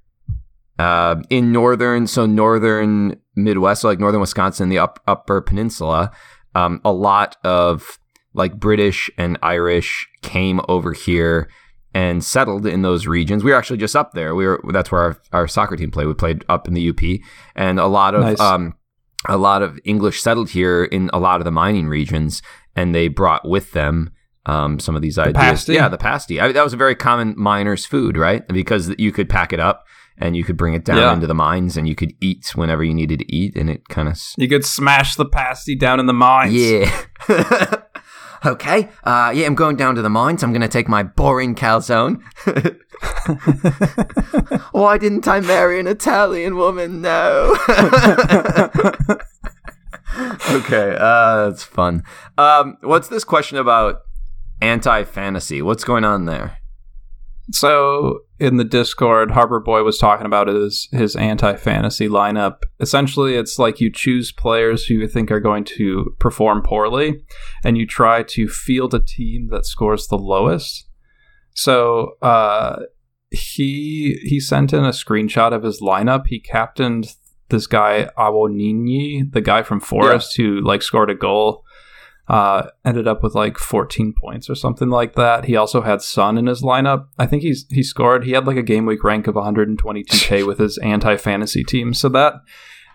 uh, 0.80 1.18
in 1.30 1.52
northern, 1.52 2.08
so 2.08 2.26
northern 2.26 3.20
Midwest, 3.36 3.82
so 3.82 3.88
like 3.88 4.00
northern 4.00 4.22
Wisconsin, 4.22 4.70
the 4.70 4.80
up, 4.80 5.00
Upper 5.08 5.42
Peninsula. 5.42 6.12
Um, 6.56 6.82
a 6.84 6.92
lot 6.92 7.38
of 7.44 8.00
like 8.34 8.60
British 8.60 9.10
and 9.18 9.38
Irish 9.42 10.08
came 10.22 10.62
over 10.68 10.94
here 10.94 11.50
and 11.94 12.24
settled 12.24 12.66
in 12.66 12.82
those 12.82 13.08
regions. 13.08 13.44
We 13.44 13.52
were 13.52 13.58
actually 13.58 13.78
just 13.78 13.96
up 13.96 14.14
there. 14.14 14.36
We 14.36 14.46
were 14.46 14.62
that's 14.72 14.92
where 14.92 15.02
our, 15.02 15.22
our 15.34 15.48
soccer 15.48 15.76
team 15.76 15.92
played. 15.92 16.08
We 16.08 16.14
played 16.14 16.46
up 16.48 16.68
in 16.68 16.74
the 16.74 16.90
UP, 16.90 17.02
and 17.56 17.80
a 17.80 17.88
lot 17.88 18.16
of 18.16 18.22
nice. 18.22 18.40
um, 18.40 18.76
a 19.28 19.38
lot 19.38 19.62
of 19.62 19.80
English 19.84 20.22
settled 20.22 20.50
here 20.50 20.84
in 20.84 21.10
a 21.14 21.20
lot 21.20 21.42
of 21.42 21.46
the 21.46 21.52
mining 21.52 21.88
regions, 21.88 22.42
and 22.76 22.96
they 22.96 23.08
brought 23.08 23.48
with 23.48 23.72
them 23.72 24.12
um, 24.46 24.80
some 24.80 24.96
of 24.96 25.02
these 25.02 25.16
the 25.16 25.24
ideas. 25.24 25.36
Pasty? 25.36 25.74
Yeah, 25.74 25.90
the 25.90 25.98
pasty. 25.98 26.40
I 26.40 26.52
that 26.52 26.64
was 26.64 26.74
a 26.74 26.78
very 26.78 26.96
common 26.96 27.36
miner's 27.38 27.86
food, 27.86 28.18
right? 28.18 28.48
Because 28.48 28.94
you 28.98 29.12
could 29.12 29.30
pack 29.30 29.54
it 29.54 29.60
up 29.60 29.86
and 30.18 30.36
you 30.36 30.44
could 30.44 30.58
bring 30.58 30.74
it 30.74 30.84
down 30.84 30.98
yeah. 30.98 31.14
into 31.14 31.28
the 31.28 31.34
mines, 31.34 31.78
and 31.78 31.88
you 31.88 31.96
could 31.96 32.14
eat 32.20 32.52
whenever 32.56 32.84
you 32.84 32.94
needed 32.94 33.20
to 33.20 33.34
eat, 33.34 33.56
and 33.56 33.70
it 33.70 33.88
kind 33.90 34.08
of 34.08 34.20
you 34.38 34.50
could 34.50 34.66
smash 34.66 35.16
the 35.16 35.26
pasty 35.26 35.76
down 35.76 36.00
in 36.00 36.06
the 36.08 36.14
mines. 36.14 36.54
Yeah. 36.54 37.06
okay, 38.46 38.90
uh, 39.04 39.32
yeah, 39.34 39.46
I'm 39.46 39.56
going 39.56 39.78
down 39.78 39.96
to 39.96 40.02
the 40.02 40.10
mines. 40.10 40.44
I'm 40.44 40.52
going 40.52 40.62
to 40.62 40.68
take 40.68 40.90
my 40.90 41.04
boring 41.04 41.56
calzone. 41.56 42.22
Why 44.72 44.98
didn't 44.98 45.28
I 45.28 45.40
marry 45.40 45.80
an 45.80 45.88
Italian 45.88 46.56
woman? 46.56 47.02
No. 47.02 47.56
okay, 50.52 50.96
uh, 51.00 51.50
that's 51.50 51.64
fun. 51.64 52.04
Um, 52.38 52.78
what's 52.82 53.08
this 53.08 53.24
question 53.24 53.58
about 53.58 54.02
anti 54.62 55.04
fantasy? 55.04 55.62
What's 55.62 55.84
going 55.84 56.04
on 56.04 56.26
there? 56.26 56.58
So 57.52 58.20
in 58.40 58.58
the 58.58 58.64
Discord, 58.64 59.32
Harbor 59.32 59.60
Boy 59.60 59.84
was 59.84 59.98
talking 59.98 60.26
about 60.26 60.48
his 60.48 60.88
his 60.92 61.16
anti 61.16 61.56
fantasy 61.56 62.08
lineup. 62.08 62.58
Essentially, 62.80 63.36
it's 63.36 63.58
like 63.58 63.80
you 63.80 63.92
choose 63.92 64.32
players 64.32 64.86
who 64.86 64.96
you 64.96 65.08
think 65.08 65.32
are 65.32 65.40
going 65.40 65.64
to 65.66 66.16
perform 66.20 66.62
poorly, 66.62 67.24
and 67.64 67.78
you 67.78 67.88
try 67.88 68.24
to 68.24 68.48
field 68.48 68.94
a 68.94 69.00
team 69.00 69.48
that 69.52 69.66
scores 69.66 70.08
the 70.08 70.18
lowest. 70.18 70.89
So 71.60 72.14
uh, 72.22 72.84
he 73.32 74.18
he 74.24 74.40
sent 74.40 74.72
in 74.72 74.86
a 74.86 74.92
screenshot 74.92 75.52
of 75.52 75.64
his 75.64 75.82
lineup. 75.82 76.28
He 76.28 76.40
captained 76.40 77.16
this 77.50 77.68
guy 77.68 78.10
Awoniyi, 78.18 79.34
the 79.34 79.42
guy 79.42 79.64
from 79.64 79.82
Forest 79.82 80.38
who 80.38 80.62
like 80.62 80.82
scored 80.82 81.10
a 81.10 81.16
goal. 81.16 81.66
Uh, 82.30 82.70
ended 82.86 83.08
up 83.08 83.24
with 83.24 83.34
like 83.34 83.58
14 83.58 84.14
points 84.14 84.52
or 84.52 84.56
something 84.56 84.90
like 84.90 85.16
that. 85.16 85.46
He 85.46 85.56
also 85.56 85.82
had 85.82 86.00
Son 86.04 86.38
in 86.38 86.46
his 86.46 86.62
lineup. 86.62 87.08
I 87.18 87.26
think 87.26 87.42
he's 87.42 87.66
he 87.70 87.84
scored. 87.84 88.24
He 88.24 88.32
had 88.32 88.48
like 88.48 88.56
a 88.56 88.64
game 88.64 88.86
week 88.86 89.04
rank 89.04 89.28
of 89.28 89.36
122k 89.36 90.46
with 90.48 90.60
his 90.60 90.78
anti 90.78 91.18
fantasy 91.18 91.66
team. 91.66 91.94
So 91.94 92.08
that 92.10 92.36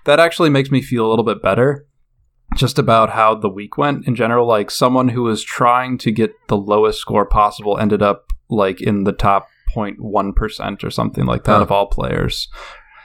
that 0.06 0.20
actually 0.20 0.50
makes 0.50 0.70
me 0.70 0.80
feel 0.80 1.04
a 1.04 1.10
little 1.10 1.24
bit 1.24 1.42
better 1.42 1.86
just 2.54 2.78
about 2.78 3.10
how 3.10 3.34
the 3.34 3.50
week 3.50 3.76
went 3.76 4.06
in 4.06 4.14
general. 4.14 4.46
Like 4.46 4.70
someone 4.70 5.08
who 5.08 5.24
was 5.24 5.42
trying 5.42 5.98
to 5.98 6.10
get 6.10 6.32
the 6.48 6.56
lowest 6.56 7.00
score 7.00 7.26
possible 7.26 7.76
ended 7.76 8.00
up 8.00 8.28
like 8.54 8.80
in 8.80 9.04
the 9.04 9.12
top 9.12 9.48
0.1% 9.76 10.84
or 10.84 10.90
something 10.90 11.26
like 11.26 11.44
that 11.44 11.56
Huh. 11.56 11.62
of 11.62 11.72
all 11.72 11.86
players. 11.86 12.48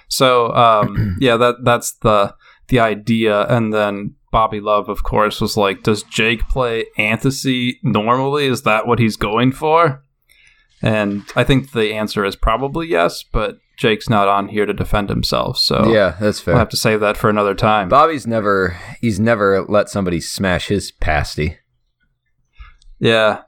So 0.08 0.54
um, 0.54 1.18
yeah, 1.22 1.38
that 1.38 1.56
that's 1.64 1.94
the 1.94 2.34
the 2.68 2.80
idea. 2.80 3.42
And 3.48 3.74
then 3.74 4.16
Bobby 4.32 4.60
Love, 4.60 4.90
of 4.90 5.04
course, 5.04 5.42
was 5.42 5.58
like, 5.58 5.84
"Does 5.84 6.04
Jake 6.04 6.48
play 6.50 6.86
Anthony 6.98 7.80
normally? 7.84 8.46
Is 8.46 8.62
that 8.64 8.86
what 8.88 9.00
he's 9.00 9.16
going 9.18 9.52
for?" 9.52 10.04
And 10.82 11.24
I 11.36 11.44
think 11.44 11.72
the 11.72 11.94
answer 11.94 12.24
is 12.24 12.36
probably 12.36 12.88
yes, 12.88 13.24
but 13.24 13.58
Jake's 13.78 14.08
not 14.10 14.28
on 14.30 14.48
here 14.50 14.66
to 14.66 14.74
defend 14.74 15.10
himself, 15.10 15.58
so 15.58 15.92
Yeah, 15.92 16.16
that's 16.22 16.40
fair. 16.40 16.54
we'll 16.54 16.60
have 16.60 16.70
to 16.70 16.78
save 16.78 17.00
that 17.02 17.18
for 17.18 17.30
another 17.30 17.54
time. 17.56 17.90
Bobby's 17.90 18.26
never 18.28 18.78
he's 19.02 19.20
never 19.20 19.66
let 19.68 19.90
somebody 19.90 20.22
smash 20.22 20.68
his 20.68 20.92
pasty. 20.92 21.58
yeah, 23.00 23.42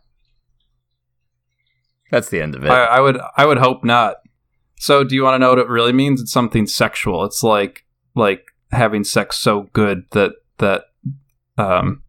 That's 2.12 2.30
the 2.30 2.42
end 2.42 2.56
of 2.56 2.64
it. 2.64 2.70
I, 2.70 2.84
I 2.84 3.00
would 3.00 3.20
I 3.38 3.46
would 3.46 3.58
hope 3.58 3.84
not. 3.84 4.18
So, 4.78 5.04
do 5.04 5.16
you 5.16 5.24
want 5.24 5.36
to 5.36 5.40
know 5.40 5.50
what 5.50 5.60
it 5.60 5.68
really 5.68 5.94
means? 5.94 6.22
It's 6.22 6.32
something 6.32 6.68
sexual. 6.68 7.24
It's 7.24 7.44
like 7.44 7.86
like 8.16 8.46
having 8.72 9.04
sex 9.04 9.38
so 9.38 9.70
good 9.74 10.06
that 10.12 10.34
that 10.58 10.86
um 11.58 12.04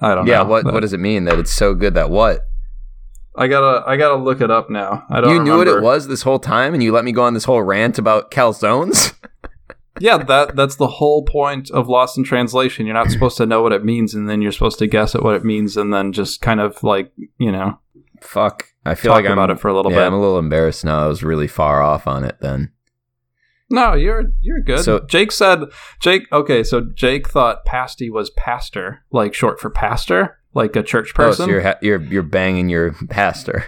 I 0.00 0.14
don't 0.14 0.26
yeah, 0.26 0.38
know. 0.38 0.44
what 0.44 0.64
what 0.64 0.80
does 0.80 0.92
it 0.92 1.00
mean 1.00 1.24
that 1.24 1.38
it's 1.38 1.52
so 1.52 1.74
good 1.74 1.94
that 1.94 2.10
what? 2.10 2.42
I 3.34 3.48
gotta 3.48 3.86
I 3.86 3.96
gotta 3.96 4.22
look 4.22 4.40
it 4.40 4.50
up 4.50 4.70
now. 4.70 5.04
I 5.10 5.20
don't 5.20 5.34
You 5.34 5.42
knew 5.42 5.58
what 5.58 5.68
it 5.68 5.82
was 5.82 6.06
this 6.06 6.22
whole 6.22 6.38
time 6.38 6.72
and 6.72 6.82
you 6.82 6.92
let 6.92 7.04
me 7.04 7.12
go 7.12 7.24
on 7.24 7.34
this 7.34 7.44
whole 7.44 7.62
rant 7.62 7.98
about 7.98 8.30
calzones? 8.30 9.12
Yeah, 9.98 10.18
that 10.18 10.56
that's 10.56 10.76
the 10.76 10.86
whole 10.86 11.22
point 11.22 11.70
of 11.70 11.88
Lost 11.88 12.18
in 12.18 12.24
Translation. 12.24 12.86
You're 12.86 12.94
not 12.94 13.10
supposed 13.10 13.36
to 13.38 13.46
know 13.46 13.62
what 13.62 13.72
it 13.72 13.84
means, 13.84 14.14
and 14.14 14.28
then 14.28 14.42
you're 14.42 14.52
supposed 14.52 14.78
to 14.80 14.86
guess 14.86 15.14
at 15.14 15.22
what 15.22 15.34
it 15.34 15.44
means, 15.44 15.76
and 15.76 15.92
then 15.92 16.12
just 16.12 16.42
kind 16.42 16.60
of 16.60 16.82
like 16.82 17.12
you 17.38 17.50
know 17.50 17.78
Fuck. 18.20 18.68
I 18.84 18.94
feel 18.94 19.10
talk 19.10 19.22
like 19.22 19.26
I'm 19.26 19.32
about 19.32 19.50
it 19.50 19.60
for 19.60 19.68
a 19.68 19.74
little 19.74 19.92
yeah, 19.92 19.98
bit. 19.98 20.06
I'm 20.06 20.14
a 20.14 20.20
little 20.20 20.38
embarrassed 20.38 20.84
now. 20.84 21.04
I 21.04 21.06
was 21.06 21.22
really 21.22 21.48
far 21.48 21.82
off 21.82 22.06
on 22.06 22.24
it 22.24 22.36
then. 22.40 22.72
No, 23.68 23.94
you're 23.94 24.24
you're 24.40 24.60
good. 24.60 24.80
So- 24.84 25.00
Jake 25.00 25.32
said 25.32 25.60
Jake. 26.00 26.30
Okay, 26.32 26.62
so 26.62 26.82
Jake 26.94 27.28
thought 27.28 27.64
pasty 27.64 28.10
was 28.10 28.30
pastor, 28.30 29.04
like 29.10 29.34
short 29.34 29.58
for 29.60 29.70
pastor, 29.70 30.38
like 30.54 30.76
a 30.76 30.82
church 30.82 31.14
person. 31.14 31.44
Oh, 31.44 31.46
so 31.46 31.50
you're 31.50 31.62
ha- 31.62 31.78
you're 31.82 32.02
you're 32.02 32.22
banging 32.22 32.68
your 32.68 32.92
pastor. 33.10 33.64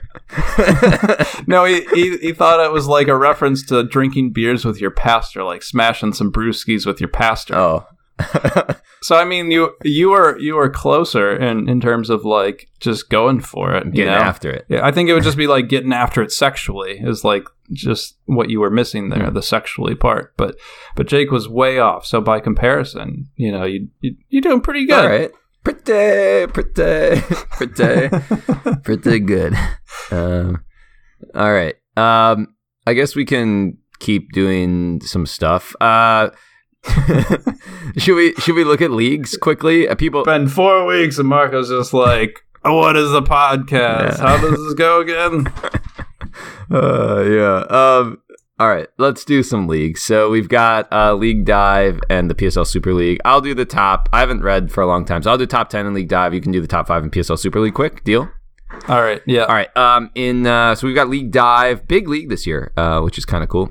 no, 1.49 1.65
he, 1.65 1.85
he 1.95 2.17
he 2.19 2.33
thought 2.33 2.65
it 2.65 2.73
was 2.73 2.87
like 2.87 3.09
a 3.09 3.17
reference 3.17 3.67
to 3.67 3.83
drinking 3.83 4.33
beers 4.33 4.65
with 4.65 4.81
your 4.81 4.93
pastor, 4.93 5.43
like 5.43 5.65
smashing 5.65 6.13
some 6.13 6.31
brewskis 6.33 6.87
with 6.87 7.01
your 7.01 7.11
pastor. 7.11 7.57
oh. 7.57 7.87
So 9.01 9.17
I 9.17 9.25
mean, 9.25 9.51
you 9.51 9.75
you 9.85 10.11
were 10.11 10.39
you 10.39 10.57
were 10.57 10.69
closer 10.69 11.37
in 11.37 11.69
in 11.69 11.81
terms 11.81 12.11
of 12.11 12.25
like 12.25 12.69
just 12.81 13.09
going 13.09 13.41
for 13.41 13.73
it, 13.75 13.93
Getting 13.93 14.13
know? 14.13 14.19
after 14.19 14.51
it. 14.51 14.67
Yeah, 14.69 14.85
I 14.85 14.91
think 14.91 15.09
it 15.09 15.15
would 15.15 15.23
just 15.23 15.37
be 15.37 15.47
like 15.47 15.69
getting 15.69 15.93
after 15.93 16.23
it 16.23 16.33
sexually 16.33 16.99
is 16.99 17.25
like 17.25 17.45
just 17.73 18.17
what 18.25 18.51
you 18.51 18.61
were 18.61 18.71
missing 18.71 19.09
there, 19.09 19.31
the 19.31 19.43
sexually 19.43 19.95
part. 19.95 20.37
But 20.37 20.57
but 20.97 21.07
Jake 21.07 21.31
was 21.31 21.49
way 21.49 21.79
off. 21.79 22.07
So 22.07 22.21
by 22.21 22.41
comparison, 22.41 23.29
you 23.37 23.53
know, 23.53 23.65
you, 23.65 23.89
you 24.01 24.17
you're 24.29 24.43
doing 24.43 24.61
pretty 24.61 24.87
good. 24.87 25.05
All 25.05 25.09
right. 25.09 25.31
Pretty, 25.65 26.51
pretty, 26.53 27.21
pretty, 27.51 28.09
pretty 28.83 29.21
good. 29.21 29.55
Um, 30.11 30.65
all 31.35 31.53
right. 31.53 31.75
Um, 31.97 32.55
I 32.87 32.95
guess 32.95 33.15
we 33.15 33.25
can 33.27 33.77
keep 33.99 34.33
doing 34.33 35.01
some 35.03 35.27
stuff. 35.27 35.75
Uh, 35.81 36.31
should 37.97 38.17
we 38.17 38.35
should 38.35 38.55
we 38.55 38.65
look 38.65 38.81
at 38.81 38.91
leagues 38.91 39.37
quickly? 39.37 39.89
Uh, 39.89 39.95
people, 39.95 40.25
Been 40.25 40.49
four 40.49 40.87
weeks, 40.87 41.19
and 41.19 41.29
Marco's 41.29 41.69
just 41.69 41.93
like, 41.93 42.45
"What 42.63 42.97
is 42.97 43.11
the 43.11 43.23
podcast? 43.23 44.19
Yeah. 44.19 44.27
How 44.27 44.41
does 44.41 44.65
this 44.65 44.75
go 44.75 45.01
again?" 45.01 45.47
uh, 46.71 47.23
yeah. 47.23 47.65
Um, 47.69 48.23
all 48.61 48.69
right, 48.69 48.89
let's 48.99 49.25
do 49.25 49.43
some 49.43 49.69
leagues. 49.69 50.03
So 50.03 50.31
we've 50.31 50.49
got 50.49 50.93
uh, 50.93 51.15
League 51.15 51.45
Dive 51.45 52.01
and 52.11 52.29
the 52.29 52.35
PSL 52.35 52.67
Super 52.67 52.93
League. 52.93 53.21
I'll 53.25 53.41
do 53.41 53.55
the 53.55 53.65
top. 53.65 54.09
I 54.13 54.21
haven't 54.21 54.43
read 54.43 54.73
for 54.73 54.83
a 54.83 54.87
long 54.87 55.05
time, 55.05 55.23
so 55.23 55.31
I'll 55.31 55.39
do 55.39 55.47
top 55.47 55.71
ten 55.71 55.87
in 55.87 55.95
League 55.95 56.09
Dive. 56.09 56.35
You 56.35 56.41
can 56.41 56.53
do 56.53 56.61
the 56.61 56.67
top 56.67 56.89
five 56.89 57.05
in 57.05 57.11
PSL 57.11 57.39
Super 57.39 57.61
League. 57.61 57.75
Quick 57.75 58.05
deal. 58.05 58.29
All 58.89 59.01
right, 59.01 59.23
yeah. 59.27 59.43
All 59.43 59.55
right. 59.55 59.75
Um, 59.77 60.11
in 60.15 60.47
uh, 60.47 60.75
so 60.75 60.87
we've 60.87 60.97
got 60.97 61.09
League 61.09 61.31
Dive, 61.31 61.87
big 61.89 62.09
league 62.09 62.29
this 62.29 62.47
year, 62.47 62.73
uh, 62.77 63.01
which 63.01 63.17
is 63.17 63.25
kind 63.25 63.43
of 63.43 63.49
cool. 63.49 63.71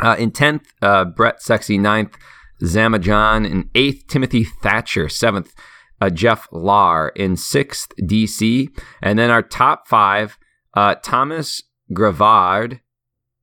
Uh, 0.00 0.16
in 0.18 0.30
tenth, 0.32 0.72
uh, 0.82 1.04
Brett 1.04 1.40
Sexy 1.40 1.78
ninth, 1.78 2.16
Zamajan 2.64 3.48
in 3.48 3.70
eighth, 3.74 4.06
Timothy 4.08 4.44
Thatcher 4.44 5.08
seventh, 5.08 5.54
uh, 6.00 6.10
Jeff 6.10 6.48
Lar 6.50 7.08
in 7.10 7.36
sixth, 7.36 7.92
DC, 8.00 8.68
and 9.02 9.18
then 9.18 9.30
our 9.30 9.42
top 9.42 9.86
five, 9.86 10.38
uh, 10.74 10.96
Thomas 11.02 11.62
Gravard, 11.92 12.80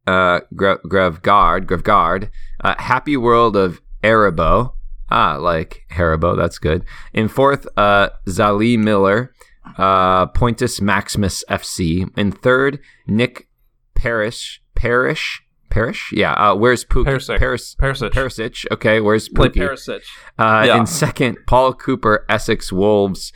uh, 0.08 0.42
Gra- 0.56 0.80
Gravgard, 0.88 1.68
Gravgard, 1.68 2.30
uh, 2.62 2.76
Happy 2.78 3.16
World 3.16 3.56
of 3.56 3.82
Erebo. 4.04 4.74
Ah, 5.10 5.36
like 5.36 5.86
Haribo, 5.92 6.38
that's 6.38 6.58
good. 6.58 6.86
In 7.14 7.28
fourth, 7.28 7.68
uh, 7.78 8.10
Zali 8.28 8.78
Miller, 8.78 9.34
uh, 9.78 10.28
Pointus 10.28 10.80
Maximus 10.80 11.44
FC. 11.50 12.06
In 12.18 12.32
third, 12.32 12.80
Nick 13.08 13.50
Parrish, 13.94 14.62
Parrish, 14.74 15.42
Parrish. 15.72 16.12
Yeah. 16.14 16.34
Uh, 16.34 16.56
where's 16.56 16.86
Pookie? 16.86 17.06
Perisic. 17.06 17.40
Paris, 17.40 17.76
Perisic. 17.80 18.12
Perisic. 18.12 18.66
Okay. 18.72 19.00
Where's 19.02 19.28
Play 19.30 19.50
Pookie? 19.50 19.68
Perisic. 19.68 20.02
Uh, 20.38 20.64
Yeah. 20.68 20.78
In 20.78 20.86
second, 20.86 21.38
Paul 21.48 21.74
Cooper, 21.74 22.26
Essex 22.30 22.72
Wolves, 22.72 23.34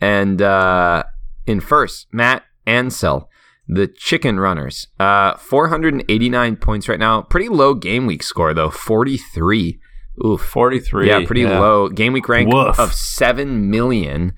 and 0.00 0.40
uh, 0.42 1.04
in 1.46 1.60
first, 1.60 2.06
Matt 2.12 2.42
Ansell, 2.66 3.28
the 3.68 3.86
Chicken 3.86 4.40
Runners. 4.40 4.86
Uh, 4.98 5.36
489 5.36 6.56
points 6.56 6.88
right 6.88 6.98
now. 6.98 7.22
Pretty 7.22 7.48
low 7.48 7.74
game 7.74 8.06
week 8.06 8.22
score 8.22 8.54
though, 8.54 8.70
43. 8.70 9.78
Oof. 10.24 10.40
43. 10.40 11.06
Yeah, 11.06 11.24
pretty 11.26 11.44
low 11.46 11.88
game 11.88 12.12
week 12.12 12.28
rank 12.28 12.52
Woof. 12.52 12.78
of 12.78 12.92
seven 12.92 13.70
million, 13.70 14.32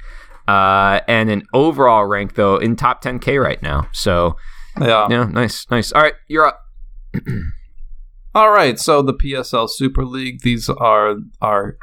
uh, 0.49 1.01
and 1.09 1.31
an 1.31 1.43
overall 1.55 2.05
rank 2.07 2.35
though 2.35 2.57
in 2.57 2.77
top 2.77 3.03
10k 3.03 3.43
right 3.43 3.63
now. 3.63 3.87
So 3.93 4.37
Yeah. 4.81 5.07
yeah, 5.11 5.25
nice, 5.25 5.67
nice. 5.71 5.91
All 5.93 6.03
right, 6.03 6.15
you're 6.29 6.47
up. 6.47 6.61
All 8.35 8.51
right, 8.51 8.79
so 8.79 9.03
the 9.03 9.15
PSL 9.15 9.69
Super 9.69 10.05
League, 10.05 10.43
these 10.43 10.69
are 10.69 11.17
our 11.41 11.77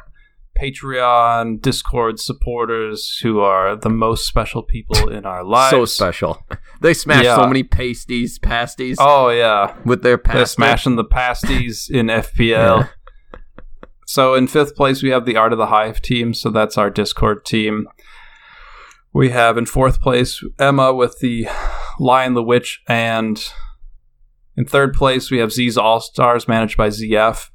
Patreon, 0.58 1.60
Discord 1.60 2.18
supporters 2.18 3.18
who 3.22 3.40
are 3.40 3.76
the 3.76 3.90
most 3.90 4.26
special 4.26 4.62
people 4.62 5.08
in 5.08 5.24
our 5.26 5.44
lives. 5.44 5.70
So 5.70 5.84
special. 5.84 6.42
They 6.80 6.94
smash 6.94 7.24
Yeah. 7.24 7.34
so 7.34 7.46
many 7.48 7.64
pasties, 7.64 8.38
pasties 8.38 8.98
Oh 9.00 9.30
yeah, 9.30 9.74
with 9.84 10.04
their 10.04 10.16
pasties. 10.16 10.36
they're 10.38 10.46
smashing 10.46 10.94
the 10.94 11.02
pasties 11.04 11.90
in 11.92 12.06
FPL. 12.06 12.88
So 14.06 14.34
in 14.34 14.46
fifth 14.46 14.76
place 14.76 15.02
we 15.02 15.08
have 15.10 15.26
the 15.26 15.36
Art 15.36 15.52
of 15.52 15.58
the 15.58 15.66
Hive 15.66 16.00
team, 16.00 16.34
so 16.34 16.50
that's 16.50 16.78
our 16.78 16.88
Discord 16.88 17.44
team. 17.44 17.88
We 19.12 19.30
have 19.30 19.58
in 19.58 19.66
fourth 19.66 20.00
place 20.00 20.40
Emma 20.60 20.94
with 20.94 21.18
the 21.18 21.48
Lion 21.98 22.34
the 22.34 22.44
Witch, 22.44 22.80
and 22.86 23.44
in 24.58 24.64
third 24.66 24.92
place 24.92 25.30
we 25.30 25.38
have 25.38 25.52
Z's 25.52 25.78
All 25.78 26.00
Stars 26.00 26.48
managed 26.48 26.76
by 26.76 26.88
ZF. 26.88 27.48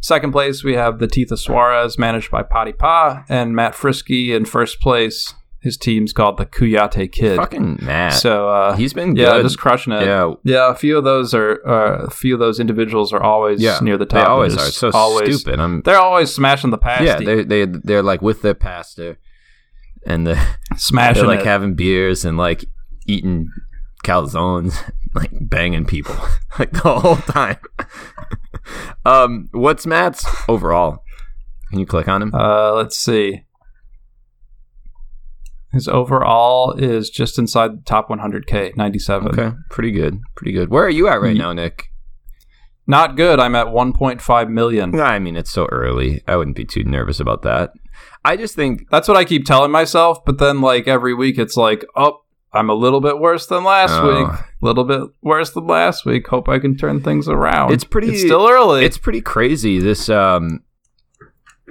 Second 0.00 0.32
place 0.32 0.62
we 0.62 0.74
have 0.74 0.98
the 1.00 1.06
Teeth 1.08 1.32
of 1.32 1.40
Suarez 1.40 1.98
managed 1.98 2.30
by 2.30 2.42
Potty 2.42 2.72
Pa, 2.72 3.24
and 3.28 3.54
Matt 3.56 3.74
Frisky 3.74 4.32
in 4.34 4.44
first 4.44 4.80
place. 4.80 5.34
His 5.60 5.78
team's 5.78 6.12
called 6.12 6.36
the 6.36 6.44
Kouyate 6.44 7.10
Kid. 7.10 7.36
Fucking 7.36 7.78
Matt. 7.80 8.12
So 8.12 8.50
uh, 8.50 8.76
He's 8.76 8.92
been 8.92 9.16
yeah, 9.16 9.32
good. 9.32 9.44
just 9.44 9.58
crushing 9.58 9.94
it. 9.94 10.02
yeah, 10.04 10.34
Yeah, 10.44 10.70
a 10.70 10.74
few 10.74 10.98
of 10.98 11.04
those 11.04 11.32
are 11.32 11.66
uh, 11.66 12.04
a 12.04 12.10
few 12.10 12.34
of 12.34 12.38
those 12.40 12.60
individuals 12.60 13.14
are 13.14 13.22
always 13.22 13.62
yeah. 13.62 13.78
near 13.80 13.96
the 13.96 14.04
top. 14.04 14.24
They 14.26 14.30
always 14.30 14.54
They're 14.56 14.66
So 14.66 14.90
always, 14.92 15.40
stupid. 15.40 15.58
I'm. 15.58 15.80
They're 15.80 15.98
always 15.98 16.30
smashing 16.34 16.68
the 16.70 16.76
past. 16.78 17.02
Yeah, 17.04 17.16
they 17.18 17.42
they 17.44 17.64
they're 17.64 18.02
like 18.02 18.20
with 18.20 18.42
their 18.42 18.52
pastor 18.54 19.16
and 20.06 20.26
the, 20.26 20.36
smashing 20.76 21.22
they're 21.22 21.30
like 21.34 21.40
it. 21.40 21.46
having 21.46 21.74
beers 21.74 22.26
and 22.26 22.36
like 22.36 22.66
eating 23.06 23.48
calzones, 24.04 24.92
like 25.14 25.30
banging 25.32 25.84
people 25.84 26.16
like 26.58 26.72
the 26.72 26.98
whole 27.00 27.16
time. 27.16 27.58
um, 29.04 29.48
what's 29.52 29.86
Matt's 29.86 30.24
overall? 30.48 31.02
Can 31.70 31.80
you 31.80 31.86
click 31.86 32.06
on 32.06 32.22
him? 32.22 32.34
Uh, 32.34 32.72
let's 32.74 32.96
see. 32.96 33.44
His 35.72 35.88
overall 35.88 36.72
is 36.72 37.10
just 37.10 37.36
inside 37.36 37.72
the 37.72 37.82
top 37.82 38.08
100k, 38.08 38.76
97. 38.76 39.28
Okay, 39.28 39.56
pretty 39.70 39.90
good, 39.90 40.20
pretty 40.36 40.52
good. 40.52 40.70
Where 40.70 40.84
are 40.84 40.90
you 40.90 41.08
at 41.08 41.20
right 41.20 41.36
now, 41.36 41.52
Nick? 41.52 41.86
Not 42.86 43.16
good. 43.16 43.40
I'm 43.40 43.54
at 43.56 43.68
1.5 43.68 44.50
million. 44.50 45.00
I 45.00 45.18
mean, 45.18 45.36
it's 45.36 45.50
so 45.50 45.66
early. 45.72 46.22
I 46.28 46.36
wouldn't 46.36 46.56
be 46.56 46.64
too 46.64 46.84
nervous 46.84 47.18
about 47.18 47.42
that. 47.42 47.72
I 48.24 48.36
just 48.36 48.54
think 48.54 48.88
That's 48.90 49.08
what 49.08 49.16
I 49.16 49.24
keep 49.24 49.44
telling 49.44 49.70
myself, 49.70 50.24
but 50.24 50.38
then 50.38 50.60
like 50.60 50.86
every 50.86 51.14
week 51.14 51.38
it's 51.38 51.56
like, 51.56 51.84
oh, 51.96 52.23
I'm 52.54 52.70
a 52.70 52.74
little 52.74 53.00
bit 53.00 53.18
worse 53.18 53.46
than 53.46 53.64
last 53.64 53.92
Oh. 53.94 54.06
week. 54.08 54.28
A 54.28 54.44
little 54.60 54.84
bit 54.84 55.02
worse 55.22 55.50
than 55.50 55.66
last 55.66 56.06
week. 56.06 56.26
Hope 56.28 56.48
I 56.48 56.58
can 56.58 56.76
turn 56.76 57.00
things 57.02 57.28
around. 57.28 57.72
It's 57.72 57.84
pretty- 57.84 58.10
It's 58.12 58.20
still 58.22 58.48
early. 58.48 58.84
it's 58.84 58.96
pretty 58.98 59.20
crazy. 59.20 59.78
This, 59.80 60.08
um, 60.08 60.60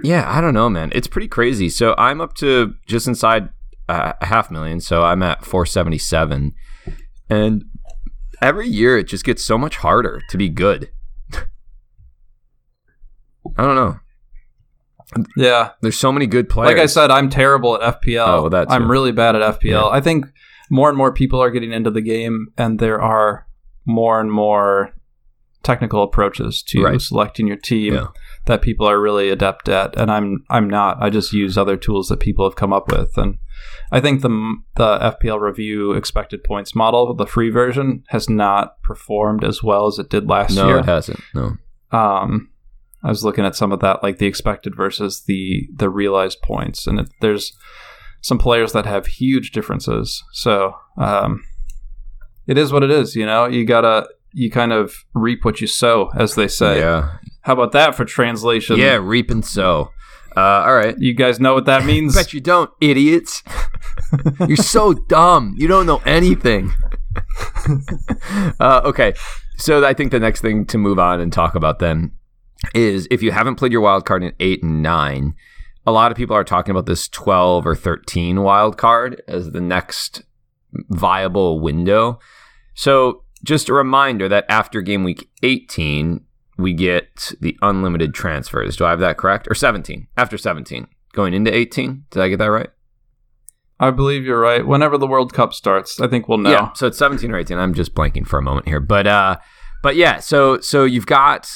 yeah, 0.04 0.26
I 0.30 0.42
don't 0.42 0.54
know, 0.54 0.70
man. 0.70 0.92
It's 0.94 1.08
pretty 1.08 1.28
crazy. 1.28 1.70
So 1.70 1.96
I'm 1.98 2.20
up 2.20 2.34
to 2.36 2.74
just 2.88 3.08
inside 3.08 3.50
uh, 3.90 4.14
a 4.22 4.26
half 4.26 4.50
million. 4.52 4.80
So 4.80 5.04
I'm 5.04 5.22
at 5.24 5.44
477, 5.46 6.54
and 7.30 7.64
every 8.42 8.68
year 8.68 8.98
it 8.98 9.08
just 9.08 9.24
gets 9.26 9.44
so 9.44 9.58
much 9.58 9.78
harder 9.78 10.22
to 10.30 10.38
be 10.38 10.50
good. 10.50 10.90
I 13.58 13.64
don't 13.64 13.76
know. 13.76 14.00
yeah. 15.36 15.72
There's 15.82 15.98
so 16.00 16.12
many 16.12 16.28
good 16.28 16.50
players. 16.50 16.74
Like 16.74 16.82
I 16.82 16.86
said, 16.88 17.12
I'm 17.12 17.30
terrible 17.30 17.82
at 17.82 18.02
FPL. 18.02 18.26
Oh, 18.28 18.42
well, 18.42 18.50
that 18.52 18.70
too. 18.70 18.74
I'm 18.74 18.90
really 18.90 19.12
bad 19.12 19.36
at 19.36 19.60
FPL. 19.60 19.64
Yeah. 19.70 19.86
I 19.88 20.02
think 20.02 20.26
more 20.70 20.90
and 20.90 20.98
more 20.98 21.14
people 21.14 21.42
are 21.42 21.52
getting 21.52 21.72
into 21.74 21.92
the 21.92 22.02
game, 22.02 22.48
and 22.58 22.80
there 22.80 23.02
are 23.02 23.48
more 23.86 24.20
and 24.20 24.32
more 24.32 24.94
technical 25.64 26.04
approaches 26.04 26.62
to 26.62 26.84
Right. 26.84 27.00
selecting 27.02 27.48
your 27.48 27.56
team 27.58 27.94
Yeah. 27.94 28.08
that 28.48 28.62
people 28.62 28.86
are 28.86 29.00
really 29.00 29.30
adept 29.30 29.70
at. 29.70 29.96
And 29.98 30.12
I'm 30.12 30.44
I'm 30.50 30.70
not. 30.70 30.98
I 31.02 31.10
just 31.10 31.32
use 31.32 31.58
other 31.58 31.78
tools 31.78 32.10
that 32.10 32.20
people 32.20 32.46
have 32.46 32.58
come 32.58 32.74
up 32.74 32.92
with, 32.92 33.18
and 33.18 33.38
I 33.92 34.02
think 34.02 34.22
the 34.22 34.30
the 34.76 34.98
FPL 35.00 35.40
review 35.40 35.94
expected 35.94 36.44
points 36.44 36.76
model, 36.76 37.14
the 37.14 37.26
free 37.28 37.50
version, 37.50 38.04
has 38.10 38.30
not 38.30 38.82
performed 38.84 39.44
as 39.46 39.64
well 39.64 39.88
as 39.88 40.00
it 40.00 40.10
did 40.10 40.28
last 40.28 40.56
no, 40.56 40.68
year. 40.68 40.78
it 40.80 40.86
hasn't. 40.86 41.22
No. 41.34 41.54
um, 41.92 42.50
I 43.06 43.10
was 43.10 43.24
looking 43.24 43.46
at 43.46 43.56
some 43.56 43.72
of 43.72 43.80
that, 43.82 44.02
like 44.04 44.18
the 44.18 44.26
expected 44.28 44.76
versus 44.76 45.24
the 45.28 45.68
the 45.74 45.90
realized 45.90 46.42
points, 46.42 46.88
and 46.88 47.00
it, 47.02 47.10
there's 47.22 47.54
some 48.24 48.40
players 48.40 48.72
that 48.72 48.86
have 48.86 49.06
huge 49.06 49.52
differences. 49.52 50.24
So 50.32 50.74
um, 50.98 51.44
it 52.48 52.58
is 52.58 52.74
what 52.74 52.82
it 52.82 52.90
is. 52.90 53.16
You 53.16 53.26
know, 53.26 53.46
you 53.46 53.66
gotta 53.66 54.08
you 54.32 54.50
kind 54.50 54.74
of 54.74 54.96
reap 55.14 55.46
what 55.46 55.62
you 55.62 55.68
sow, 55.68 56.10
as 56.16 56.34
they 56.34 56.48
say. 56.48 56.80
Yeah. 56.80 57.18
How 57.42 57.54
about 57.54 57.74
that 57.74 57.94
for 57.94 58.06
translation? 58.06 58.78
Yeah, 58.78 58.96
reap 58.96 59.30
and 59.30 59.46
sow. 59.46 59.92
Uh, 60.36 60.64
all 60.66 60.76
right. 60.76 60.96
You 60.98 61.14
guys 61.14 61.40
know 61.40 61.54
what 61.54 61.66
that 61.66 61.86
means? 61.86 62.16
Bet 62.16 62.34
you 62.34 62.42
don't, 62.42 62.72
idiots. 62.82 63.44
You're 64.48 64.58
so 64.58 64.94
dumb. 64.94 65.54
You 65.58 65.68
don't 65.68 65.86
know 65.86 66.02
anything. 66.06 66.72
uh, 68.60 68.82
okay, 68.86 69.14
so 69.58 69.86
I 69.86 69.94
think 69.94 70.12
the 70.12 70.20
next 70.20 70.42
thing 70.42 70.66
to 70.68 70.78
move 70.80 70.98
on 70.98 71.20
and 71.20 71.32
talk 71.32 71.54
about 71.54 71.78
then 71.78 72.14
is 72.74 73.08
if 73.12 73.22
you 73.22 73.32
haven't 73.32 73.56
played 73.56 73.72
your 73.72 73.82
wild 73.82 74.06
card 74.06 74.24
in 74.24 74.34
eight 74.40 74.64
and 74.64 74.82
nine, 74.82 75.36
a 75.86 75.92
lot 75.92 76.12
of 76.12 76.18
people 76.18 76.36
are 76.36 76.44
talking 76.44 76.72
about 76.72 76.86
this 76.86 77.08
twelve 77.08 77.66
or 77.66 77.76
thirteen 77.76 78.42
wild 78.42 78.78
card 78.78 79.22
as 79.28 79.52
the 79.52 79.62
next 79.62 80.24
viable 80.90 81.60
window. 81.60 82.20
So 82.74 83.24
just 83.44 83.70
a 83.70 83.74
reminder 83.74 84.30
that 84.30 84.46
after 84.50 84.82
game 84.82 85.04
week 85.04 85.30
eighteen, 85.44 86.22
we 86.58 86.74
get 86.74 87.34
the 87.42 87.58
unlimited 87.62 88.14
transfers. 88.14 88.78
Do 88.78 88.86
I 88.86 88.92
have 88.92 89.00
that 89.00 89.18
correct? 89.18 89.48
Or 89.50 89.56
seventeen? 89.56 90.08
After 90.18 90.38
seventeen, 90.38 90.88
going 91.14 91.34
into 91.34 91.54
eighteen. 91.54 92.06
Did 92.12 92.22
I 92.22 92.30
get 92.30 92.40
that 92.40 92.52
right? 92.52 92.70
I 93.80 93.92
believe 93.92 94.24
you're 94.24 94.40
right. 94.40 94.66
Whenever 94.66 94.98
the 94.98 95.08
World 95.08 95.34
Cup 95.34 95.54
starts, 95.54 96.00
I 96.00 96.08
think 96.08 96.30
we'll 96.30 96.38
know. 96.38 96.52
Yeah, 96.52 96.74
so 96.74 96.88
it's 96.88 96.98
17 96.98 97.32
or 97.32 97.38
18. 97.38 97.58
I'm 97.58 97.74
just 97.74 97.94
blanking 97.94 98.26
for 98.26 98.40
a 98.40 98.42
moment 98.42 98.68
here. 98.68 98.80
But 98.80 99.08
uh 99.08 99.38
but 99.82 99.98
yeah, 99.98 100.20
so 100.20 100.62
so 100.62 100.86
you've 100.86 101.06
got 101.06 101.50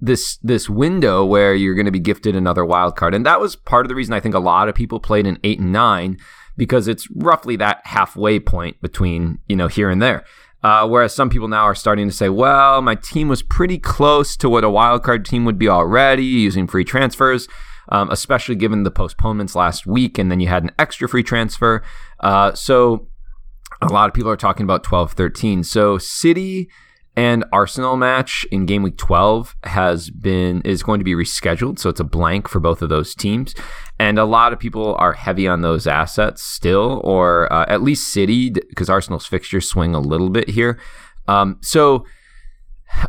this 0.00 0.38
this 0.42 0.68
window 0.68 1.24
where 1.24 1.54
you're 1.54 1.74
going 1.74 1.86
to 1.86 1.92
be 1.92 1.98
gifted 1.98 2.36
another 2.36 2.64
wild 2.64 2.96
card. 2.96 3.14
And 3.14 3.26
that 3.26 3.40
was 3.40 3.56
part 3.56 3.84
of 3.84 3.88
the 3.88 3.94
reason 3.94 4.14
I 4.14 4.20
think 4.20 4.34
a 4.34 4.40
lot 4.40 4.68
of 4.68 4.74
people 4.74 5.00
played 5.00 5.26
in 5.26 5.38
8 5.42 5.60
and 5.60 5.72
9 5.72 6.18
because 6.56 6.88
it's 6.88 7.08
roughly 7.14 7.56
that 7.56 7.80
halfway 7.84 8.40
point 8.40 8.80
between, 8.80 9.38
you 9.48 9.56
know, 9.56 9.68
here 9.68 9.90
and 9.90 10.02
there. 10.02 10.24
Uh, 10.62 10.86
whereas 10.88 11.14
some 11.14 11.30
people 11.30 11.46
now 11.46 11.62
are 11.62 11.74
starting 11.74 12.08
to 12.08 12.14
say, 12.14 12.28
well, 12.28 12.82
my 12.82 12.96
team 12.96 13.28
was 13.28 13.42
pretty 13.42 13.78
close 13.78 14.36
to 14.36 14.48
what 14.48 14.64
a 14.64 14.70
wild 14.70 15.04
card 15.04 15.24
team 15.24 15.44
would 15.44 15.58
be 15.58 15.68
already 15.68 16.24
using 16.24 16.66
free 16.66 16.84
transfers 16.84 17.48
um, 17.90 18.10
especially 18.10 18.54
given 18.54 18.82
the 18.82 18.90
postponements 18.90 19.54
last 19.54 19.86
week, 19.86 20.18
and 20.18 20.30
then 20.30 20.40
you 20.40 20.48
had 20.48 20.62
an 20.62 20.70
extra 20.78 21.08
free 21.08 21.22
transfer. 21.22 21.82
Uh, 22.20 22.52
so 22.54 23.08
a 23.80 23.86
lot 23.86 24.08
of 24.08 24.14
people 24.14 24.30
are 24.30 24.36
talking 24.36 24.64
about 24.64 24.84
12 24.84 25.12
13. 25.12 25.64
So 25.64 25.98
City 25.98 26.68
and 27.18 27.44
Arsenal 27.52 27.96
match 27.96 28.46
in 28.52 28.64
game 28.64 28.84
week 28.84 28.96
12 28.96 29.56
has 29.64 30.08
been 30.08 30.62
is 30.62 30.84
going 30.84 31.00
to 31.00 31.04
be 31.04 31.14
rescheduled 31.14 31.80
so 31.80 31.90
it's 31.90 31.98
a 31.98 32.04
blank 32.04 32.46
for 32.46 32.60
both 32.60 32.80
of 32.80 32.90
those 32.90 33.12
teams. 33.12 33.56
And 33.98 34.20
a 34.20 34.24
lot 34.24 34.52
of 34.52 34.60
people 34.60 34.94
are 35.00 35.14
heavy 35.14 35.48
on 35.48 35.60
those 35.60 35.88
assets 35.88 36.44
still 36.44 37.00
or 37.02 37.52
uh, 37.52 37.66
at 37.66 37.82
least 37.82 38.12
City 38.12 38.50
because 38.50 38.88
Arsenal's 38.88 39.26
fixtures 39.26 39.68
swing 39.68 39.96
a 39.96 39.98
little 39.98 40.30
bit 40.30 40.48
here. 40.48 40.78
Um, 41.26 41.58
so 41.60 42.04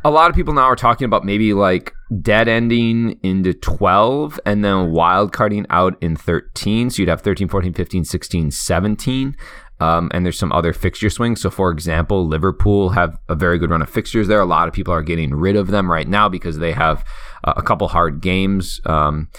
a 0.04 0.10
lot 0.10 0.32
of 0.32 0.36
people 0.36 0.56
now 0.56 0.64
are 0.64 0.76
talking 0.76 1.06
about 1.06 1.24
maybe 1.24 1.54
like 1.54 1.94
dead 2.20 2.48
ending 2.48 3.20
into 3.22 3.54
12 3.54 4.40
and 4.44 4.66
then 4.66 4.90
wild 4.90 5.32
carding 5.34 5.68
out 5.70 5.96
in 6.02 6.16
13 6.16 6.90
so 6.90 7.04
you'd 7.04 7.10
have 7.10 7.22
13 7.22 7.48
14 7.48 7.74
15 7.74 8.04
16 8.06 8.50
17 8.50 9.38
um, 9.80 10.10
and 10.14 10.26
there's 10.26 10.38
some 10.38 10.52
other 10.52 10.74
fixture 10.74 11.10
swings 11.10 11.42
so 11.42 11.50
for 11.50 11.72
example 11.72 12.28
liverpool 12.28 12.90
have 12.90 13.18
a 13.30 13.36
very 13.36 13.58
good 13.58 13.70
run 13.70 13.82
of 13.82 13.90
fixtures 13.90 14.28
there 14.28 14.40
a 14.40 14.46
lot 14.46 14.68
of 14.68 14.74
people 14.74 14.94
are 14.94 15.04
getting 15.04 15.34
rid 15.34 15.56
of 15.56 15.68
them 15.68 15.92
right 15.92 16.08
now 16.08 16.30
because 16.30 16.60
they 16.60 16.72
have 16.72 17.06
uh, 17.44 17.54
a 17.56 17.62
couple 17.62 17.88
hard 17.88 18.22
games 18.22 18.82
um, 18.86 19.30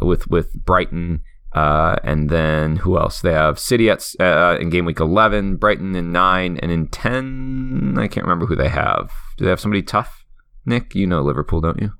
with 0.00 0.28
with 0.28 0.52
brighton 0.64 1.22
uh, 1.54 1.96
and 2.02 2.30
then 2.30 2.76
who 2.76 2.98
else? 2.98 3.20
They 3.20 3.32
have 3.32 3.60
City 3.60 3.88
at 3.88 4.12
uh, 4.18 4.58
in 4.60 4.70
game 4.70 4.84
week 4.84 4.98
eleven, 4.98 5.56
Brighton 5.56 5.94
in 5.94 6.10
nine, 6.10 6.58
and 6.58 6.72
in 6.72 6.88
ten, 6.88 7.94
I 7.96 8.08
can't 8.08 8.26
remember 8.26 8.46
who 8.46 8.56
they 8.56 8.68
have. 8.68 9.12
Do 9.36 9.44
they 9.44 9.50
have 9.50 9.60
somebody 9.60 9.82
tough? 9.82 10.24
Nick, 10.66 10.94
you 10.94 11.06
know 11.06 11.22
Liverpool, 11.22 11.60
don't 11.60 11.80
you? 11.80 11.92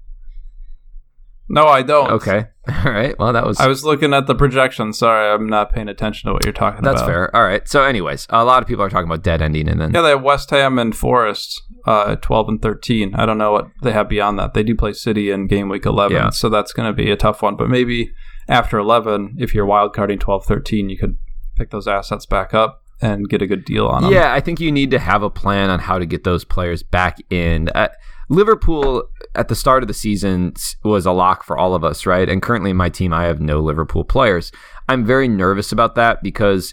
No, 1.48 1.66
I 1.66 1.82
don't. 1.82 2.10
Okay, 2.12 2.46
all 2.68 2.90
right. 2.92 3.18
Well, 3.18 3.32
that 3.32 3.46
was 3.46 3.60
I 3.60 3.66
was 3.66 3.84
looking 3.84 4.14
at 4.14 4.26
the 4.26 4.34
projection. 4.34 4.92
Sorry, 4.92 5.30
I'm 5.30 5.46
not 5.46 5.72
paying 5.72 5.88
attention 5.88 6.28
to 6.28 6.32
what 6.32 6.44
you're 6.44 6.52
talking 6.52 6.82
that's 6.82 7.00
about. 7.02 7.06
That's 7.06 7.14
fair. 7.14 7.36
All 7.36 7.44
right. 7.44 7.68
So, 7.68 7.84
anyways, 7.84 8.26
a 8.30 8.44
lot 8.44 8.62
of 8.62 8.68
people 8.68 8.84
are 8.84 8.88
talking 8.90 9.08
about 9.08 9.22
dead 9.22 9.42
ending, 9.42 9.68
and 9.68 9.80
then 9.80 9.92
Yeah, 9.92 10.00
they 10.02 10.10
have 10.10 10.22
West 10.22 10.50
Ham 10.50 10.78
and 10.78 10.96
Forest, 10.96 11.62
uh, 11.86 12.16
12 12.16 12.48
and 12.48 12.62
13. 12.62 13.14
I 13.14 13.26
don't 13.26 13.38
know 13.38 13.52
what 13.52 13.68
they 13.82 13.92
have 13.92 14.08
beyond 14.08 14.38
that. 14.38 14.54
They 14.54 14.62
do 14.62 14.74
play 14.74 14.94
City 14.94 15.30
in 15.30 15.46
game 15.46 15.68
week 15.68 15.84
11, 15.84 16.16
Yeah. 16.16 16.30
so 16.30 16.48
that's 16.48 16.72
going 16.72 16.88
to 16.88 16.94
be 16.94 17.10
a 17.10 17.16
tough 17.16 17.42
one. 17.42 17.56
But 17.56 17.68
maybe 17.68 18.12
after 18.48 18.78
11, 18.78 19.36
if 19.38 19.54
you're 19.54 19.66
wildcarding 19.66 20.20
12 20.20 20.46
13, 20.46 20.88
you 20.88 20.96
could 20.98 21.18
pick 21.56 21.70
those 21.70 21.86
assets 21.86 22.26
back 22.26 22.54
up 22.54 22.82
and 23.00 23.28
get 23.28 23.42
a 23.42 23.46
good 23.46 23.64
deal 23.64 23.86
on 23.86 24.02
them. 24.02 24.12
Yeah, 24.12 24.32
I 24.32 24.40
think 24.40 24.60
you 24.60 24.72
need 24.72 24.90
to 24.92 24.98
have 24.98 25.22
a 25.22 25.30
plan 25.30 25.70
on 25.70 25.78
how 25.78 25.98
to 25.98 26.06
get 26.06 26.24
those 26.24 26.44
players 26.44 26.82
back 26.82 27.18
in. 27.30 27.68
Uh, 27.70 27.88
Liverpool 28.28 29.04
at 29.34 29.48
the 29.48 29.54
start 29.54 29.82
of 29.82 29.88
the 29.88 29.94
season 29.94 30.54
was 30.82 31.04
a 31.06 31.12
lock 31.12 31.42
for 31.42 31.58
all 31.58 31.74
of 31.74 31.84
us, 31.84 32.06
right? 32.06 32.28
And 32.28 32.40
currently 32.40 32.70
in 32.70 32.76
my 32.76 32.88
team, 32.88 33.12
I 33.12 33.24
have 33.24 33.40
no 33.40 33.60
Liverpool 33.60 34.04
players. 34.04 34.50
I'm 34.88 35.04
very 35.04 35.28
nervous 35.28 35.72
about 35.72 35.94
that 35.96 36.22
because, 36.22 36.72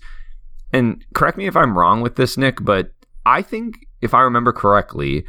and 0.71 1.03
correct 1.13 1.37
me 1.37 1.47
if 1.47 1.55
I'm 1.55 1.77
wrong 1.77 2.01
with 2.01 2.15
this, 2.15 2.37
Nick, 2.37 2.63
but 2.63 2.91
I 3.25 3.41
think 3.41 3.85
if 4.01 4.13
I 4.13 4.21
remember 4.21 4.53
correctly, 4.53 5.25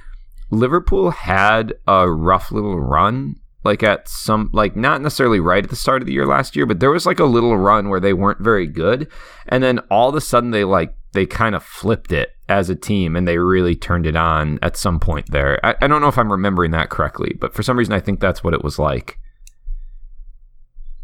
Liverpool 0.51 1.11
had 1.11 1.75
a 1.87 2.11
rough 2.11 2.53
little 2.53 2.79
run. 2.79 3.37
Like 3.65 3.83
at 3.83 4.09
some, 4.09 4.51
like 4.53 4.75
not 4.77 5.01
necessarily 5.03 5.39
right 5.41 5.63
at 5.63 5.71
the 5.71 5.77
start 5.77 6.03
of 6.03 6.07
the 6.07 6.13
year 6.13 6.27
last 6.27 6.57
year, 6.57 6.67
but 6.67 6.81
there 6.81 6.91
was 6.91 7.07
like 7.07 7.21
a 7.21 7.25
little 7.25 7.57
run 7.57 7.89
where 7.89 8.01
they 8.01 8.13
weren't 8.13 8.41
very 8.41 8.67
good. 8.67 9.09
And 9.49 9.63
then 9.63 9.79
all 9.91 10.09
of 10.09 10.15
a 10.17 10.21
sudden 10.21 10.51
they 10.51 10.65
like, 10.65 10.95
they 11.13 11.27
kind 11.27 11.55
of 11.55 11.63
flipped 11.63 12.11
it 12.11 12.31
as 12.49 12.71
a 12.71 12.75
team 12.75 13.15
and 13.15 13.29
they 13.29 13.39
really 13.39 13.77
turned 13.77 14.07
it 14.07 14.17
on 14.17 14.59
at 14.63 14.77
some 14.77 14.99
point 14.99 15.31
there. 15.31 15.65
I, 15.65 15.77
I 15.83 15.87
don't 15.87 16.01
know 16.01 16.09
if 16.09 16.19
I'm 16.19 16.33
remembering 16.33 16.71
that 16.73 16.91
correctly, 16.91 17.37
but 17.39 17.55
for 17.55 17.63
some 17.63 17.79
reason 17.79 17.95
I 17.95 18.01
think 18.01 18.19
that's 18.19 18.43
what 18.43 18.55
it 18.55 18.65
was 18.65 18.79
like. 18.79 19.19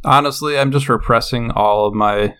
Honestly, 0.04 0.58
I'm 0.58 0.72
just 0.72 0.88
repressing 0.88 1.50
all 1.50 1.86
of 1.86 1.94
my 1.94 2.34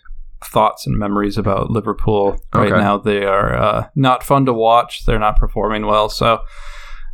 thoughts 0.44 0.86
and 0.86 0.96
memories 0.96 1.36
about 1.36 1.70
Liverpool 1.70 2.38
right 2.54 2.72
Okay. 2.72 2.80
now. 2.80 2.96
They 2.98 3.24
are 3.24 3.54
uh, 3.54 3.88
not 3.96 4.22
fun 4.22 4.46
to 4.46 4.52
watch. 4.52 5.04
They're 5.04 5.18
not 5.18 5.38
performing 5.38 5.84
well. 5.86 6.08
So 6.08 6.40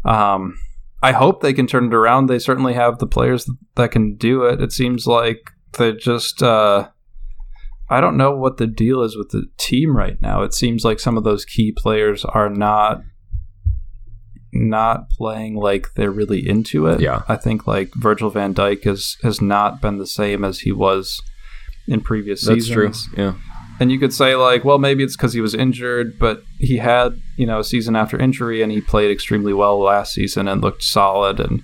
um, 0.04 0.58
I 1.04 1.12
hope 1.12 1.40
they 1.40 1.52
can 1.52 1.66
turn 1.66 1.86
it 1.86 1.94
around. 1.94 2.26
They 2.26 2.38
certainly 2.38 2.72
have 2.74 2.98
the 2.98 3.06
players 3.06 3.48
that 3.76 3.90
can 3.90 4.16
do 4.16 4.44
it. 4.44 4.60
It 4.60 4.72
seems 4.72 5.06
like 5.06 5.50
they 5.78 5.92
just. 5.92 6.42
Uh, 6.42 6.88
I 7.90 8.00
don't 8.00 8.16
know 8.16 8.34
what 8.34 8.56
the 8.56 8.66
deal 8.66 9.02
is 9.02 9.16
with 9.16 9.28
the 9.28 9.44
team 9.58 9.94
right 9.96 10.20
now. 10.22 10.42
It 10.42 10.54
seems 10.54 10.84
like 10.84 10.98
some 10.98 11.18
of 11.18 11.24
those 11.24 11.44
key 11.44 11.72
players 11.72 12.24
are 12.24 12.48
not 12.48 13.02
not 14.54 15.10
playing 15.10 15.56
like 15.56 15.88
they're 15.94 16.10
really 16.10 16.48
into 16.48 16.86
it. 16.86 17.00
Yeah. 17.00 17.22
I 17.28 17.36
think 17.36 17.66
like 17.66 17.92
Virgil 17.94 18.30
van 18.30 18.54
Dijk 18.54 18.84
has 18.84 19.16
has 19.22 19.40
not 19.40 19.82
been 19.82 19.98
the 19.98 20.06
same 20.06 20.44
as 20.44 20.60
he 20.60 20.72
was 20.72 21.20
in 21.86 22.00
previous 22.00 22.46
That's 22.46 22.68
true. 22.68 22.92
seasons. 22.92 23.18
Yeah. 23.18 23.34
And 23.80 23.90
you 23.90 23.98
could 23.98 24.12
say 24.12 24.36
like, 24.36 24.64
well, 24.64 24.78
maybe 24.78 25.02
it's 25.02 25.16
because 25.16 25.32
he 25.32 25.40
was 25.40 25.54
injured, 25.54 26.18
but 26.18 26.42
he 26.58 26.76
had 26.76 27.20
you 27.36 27.46
know 27.46 27.60
a 27.60 27.64
season 27.64 27.96
after 27.96 28.18
injury, 28.18 28.62
and 28.62 28.70
he 28.70 28.80
played 28.80 29.10
extremely 29.10 29.52
well 29.52 29.78
last 29.78 30.14
season 30.14 30.48
and 30.48 30.62
looked 30.62 30.82
solid. 30.82 31.40
And 31.40 31.62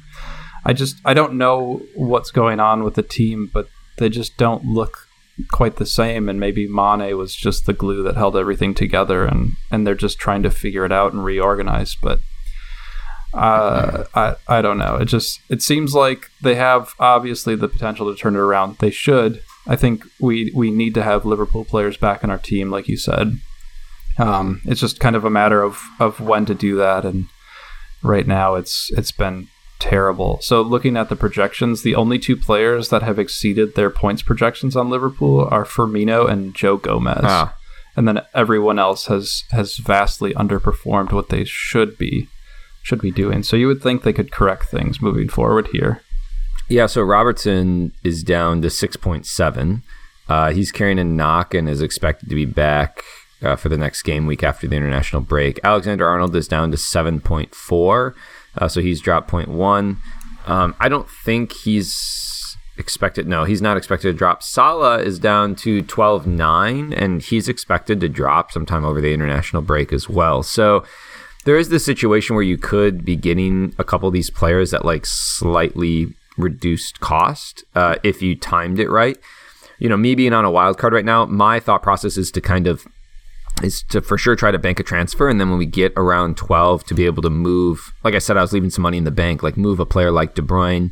I 0.65 0.73
just 0.73 0.97
I 1.05 1.15
don't 1.15 1.35
know 1.35 1.83
what's 1.95 2.31
going 2.31 2.61
on 2.61 2.83
with 2.83 2.95
the 2.95 3.03
team, 3.03 3.51
but 3.53 3.69
they 3.99 4.09
just 4.09 4.37
don't 4.37 4.65
look 4.65 5.07
quite 5.53 5.77
the 5.77 5.87
same. 5.87 6.29
And 6.29 6.41
maybe 6.41 6.67
Mane 6.67 7.17
was 7.17 7.35
just 7.35 7.67
the 7.67 7.73
glue 7.73 8.03
that 8.03 8.17
held 8.17 8.37
everything 8.37 8.75
together, 8.75 9.25
and 9.25 9.53
and 9.71 9.87
they're 9.87 9.95
just 9.95 10.19
trying 10.19 10.43
to 10.43 10.51
figure 10.51 10.85
it 10.85 10.93
out 10.93 11.13
and 11.13 11.25
reorganize. 11.25 11.97
But 12.01 12.21
uh, 13.33 14.05
I 14.15 14.35
I 14.49 14.63
don't 14.63 14.79
know. 14.79 14.97
It 14.97 15.07
just 15.07 15.41
it 15.49 15.63
seems 15.63 15.95
like 15.95 16.31
they 16.43 16.57
have 16.57 16.95
obviously 16.99 17.55
the 17.55 17.69
potential 17.69 18.13
to 18.13 18.19
turn 18.19 18.35
it 18.35 18.41
around. 18.41 18.79
They 18.79 18.91
should. 18.91 19.43
I 19.67 19.77
think 19.77 20.05
we 20.21 20.53
we 20.55 20.71
need 20.71 20.95
to 20.95 21.03
have 21.03 21.25
Liverpool 21.25 21.65
players 21.65 21.97
back 21.97 22.25
in 22.25 22.31
our 22.31 22.39
team, 22.39 22.71
like 22.71 22.89
you 22.89 22.97
said. 22.97 23.39
Um, 24.19 24.61
it's 24.65 24.81
just 24.81 25.01
kind 25.01 25.17
of 25.17 25.25
a 25.25 25.31
matter 25.31 25.63
of 25.63 25.81
of 25.99 26.21
when 26.21 26.47
to 26.47 26.55
do 26.55 26.77
that, 26.77 27.05
and 27.05 27.27
right 28.03 28.27
now 28.27 28.55
it's 28.55 28.91
it's 28.97 29.13
been 29.13 29.49
terrible. 29.79 30.39
So 30.43 30.63
looking 30.63 30.97
at 30.97 31.09
the 31.09 31.17
projections, 31.17 31.83
the 31.83 31.95
only 31.95 32.19
two 32.19 32.37
players 32.37 32.91
that 32.91 33.03
have 33.03 33.19
exceeded 33.19 33.75
their 33.75 33.91
points 33.91 34.23
projections 34.23 34.77
on 34.77 34.91
Liverpool 34.91 35.49
are 35.51 35.65
Firmino 35.65 36.29
and 36.29 36.55
Joe 36.55 36.77
Gomez. 36.77 37.23
Ah. 37.23 37.57
And 37.97 38.07
then 38.07 38.21
everyone 38.35 38.79
else 38.79 39.07
has 39.07 39.45
has 39.51 39.77
vastly 39.77 40.33
underperformed 40.35 41.13
what 41.13 41.29
they 41.29 41.45
should 41.45 41.99
be 41.99 42.29
should 42.83 43.01
be 43.01 43.11
doing. 43.11 43.43
So 43.43 43.57
you 43.57 43.67
would 43.67 43.83
think 43.83 44.03
they 44.03 44.13
could 44.13 44.33
correct 44.33 44.67
things 44.67 45.03
moving 45.03 45.29
forward 45.29 45.69
here. 45.73 46.03
Yeah, 46.71 46.87
so 46.87 47.03
Robertson 47.03 47.93
is 48.05 48.23
down 48.23 48.63
to 48.63 48.69
6.7. 48.69 49.83
Uh, 50.29 50.53
he's 50.53 50.71
carrying 50.71 51.01
a 51.01 51.05
knock 51.05 51.53
and 51.53 51.69
is 51.69 51.83
expected 51.83 52.29
to 52.29 52.37
be 52.37 52.45
back 52.45 53.03
uh, 53.43 53.57
for 53.57 53.69
the 53.69 53.77
next 53.77 54.03
game 54.03 54.25
week 54.25 54.45
after 54.45 54.69
the 54.69 54.77
international 54.77 55.21
break. 55.21 55.59
Alexander 55.65 56.07
Arnold 56.07 56.37
is 56.37 56.47
down 56.47 56.71
to 56.71 56.77
7.4, 56.77 58.15
uh, 58.57 58.69
so 58.69 58.81
he's 58.81 59.01
dropped 59.01 59.29
0.1. 59.31 59.97
Um, 60.47 60.77
I 60.79 60.89
don't 60.89 61.11
think 61.11 61.53
he's 61.53 62.57
expected. 62.79 63.27
No, 63.27 63.43
he's 63.43 63.61
not 63.61 63.77
expected 63.77 64.13
to 64.13 64.17
drop. 64.17 64.41
Salah 64.41 65.01
is 65.01 65.19
down 65.19 65.57
to 65.57 65.83
12.9, 65.83 66.95
and 66.97 67.21
he's 67.21 67.49
expected 67.49 67.99
to 67.99 68.09
drop 68.09 68.53
sometime 68.53 68.85
over 68.85 69.01
the 69.01 69.13
international 69.13 69.63
break 69.63 69.93
as 69.93 70.09
well. 70.09 70.45
So 70.45 70.85
there 71.45 71.59
is 71.59 71.69
this 71.69 71.85
situation 71.85 72.37
where 72.37 72.45
you 72.45 72.57
could 72.57 73.05
be 73.05 73.17
getting 73.17 73.75
a 73.77 73.83
couple 73.83 74.07
of 74.07 74.15
these 74.15 74.31
players 74.31 74.73
at 74.73 74.85
like 74.85 75.05
slightly 75.05 76.15
reduced 76.37 77.01
cost 77.01 77.65
uh, 77.75 77.97
if 78.03 78.23
you 78.23 78.35
timed 78.37 78.79
it 78.79 78.89
right. 78.89 79.19
You 79.79 79.89
know, 79.89 79.97
me 79.97 80.15
being 80.15 80.33
on 80.33 80.45
a 80.45 80.51
wild 80.51 80.79
card 80.79 80.93
right 80.93 81.05
now, 81.05 81.25
my 81.27 81.59
thought 81.59 81.83
process 81.83 82.17
is 82.17 82.31
to 82.33 82.41
kind 82.41 82.67
of 82.67 82.87
is 83.63 83.83
to 83.91 84.01
for 84.01 84.17
sure 84.17 84.37
try 84.37 84.51
to 84.51 84.59
bank 84.59 84.81
a 84.81 84.83
transfer, 84.83 85.29
and 85.29 85.41
then 85.41 85.51
when 85.51 85.59
we 85.59 85.67
get 85.67 85.93
around 85.97 86.37
twelve, 86.37 86.85
to 86.85 86.95
be 86.95 87.07
able 87.07 87.23
to 87.23 87.31
move. 87.31 87.93
Like 88.05 88.15
I 88.15 88.19
said, 88.19 88.37
I 88.37 88.43
was 88.43 88.53
leaving 88.53 88.71
some 88.71 88.83
money 88.83 88.99
in 88.99 89.05
the 89.05 89.11
bank, 89.11 89.43
like 89.43 89.57
move 89.57 89.81
a 89.81 89.87
player 89.87 90.11
like 90.11 90.35
De 90.35 90.43
Bruyne 90.43 90.91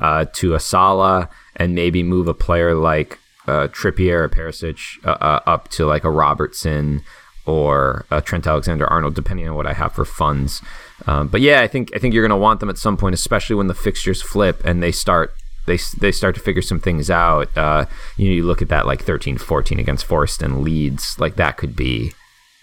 uh, 0.00 0.26
to 0.34 0.54
a 0.54 0.60
Salah, 0.60 1.28
and 1.56 1.74
maybe 1.74 2.02
move 2.02 2.28
a 2.28 2.34
player 2.34 2.74
like 2.74 3.18
uh, 3.46 3.68
Trippier 3.68 4.20
or 4.20 4.28
Perisic 4.28 5.04
uh, 5.04 5.16
uh, 5.20 5.40
up 5.46 5.68
to 5.68 5.86
like 5.86 6.04
a 6.04 6.10
Robertson 6.10 7.02
or 7.46 8.04
uh, 8.10 8.20
Trent 8.20 8.46
Alexander 8.46 8.86
Arnold, 8.86 9.14
depending 9.14 9.48
on 9.48 9.54
what 9.54 9.66
I 9.66 9.72
have 9.72 9.92
for 9.92 10.04
funds. 10.04 10.62
Um, 11.06 11.28
but 11.28 11.40
yeah, 11.42 11.60
I 11.60 11.66
think 11.68 11.90
I 11.94 11.98
think 11.98 12.14
you're 12.14 12.22
going 12.26 12.30
to 12.38 12.42
want 12.42 12.60
them 12.60 12.70
at 12.70 12.78
some 12.78 12.96
point, 12.96 13.14
especially 13.14 13.56
when 13.56 13.66
the 13.66 13.74
fixtures 13.74 14.22
flip 14.22 14.62
and 14.64 14.82
they 14.82 14.92
start 14.92 15.34
they 15.66 15.78
they 15.98 16.10
start 16.12 16.34
to 16.36 16.40
figure 16.40 16.62
some 16.62 16.80
things 16.80 17.10
out. 17.10 17.54
Uh, 17.56 17.86
you 18.16 18.28
know, 18.28 18.34
you 18.34 18.42
look 18.44 18.62
at 18.62 18.68
that 18.68 18.86
like 18.86 19.04
13-14 19.04 19.78
against 19.78 20.04
Forest 20.06 20.42
and 20.42 20.62
Leeds, 20.62 21.16
like 21.18 21.36
that 21.36 21.56
could 21.56 21.76
be. 21.76 22.12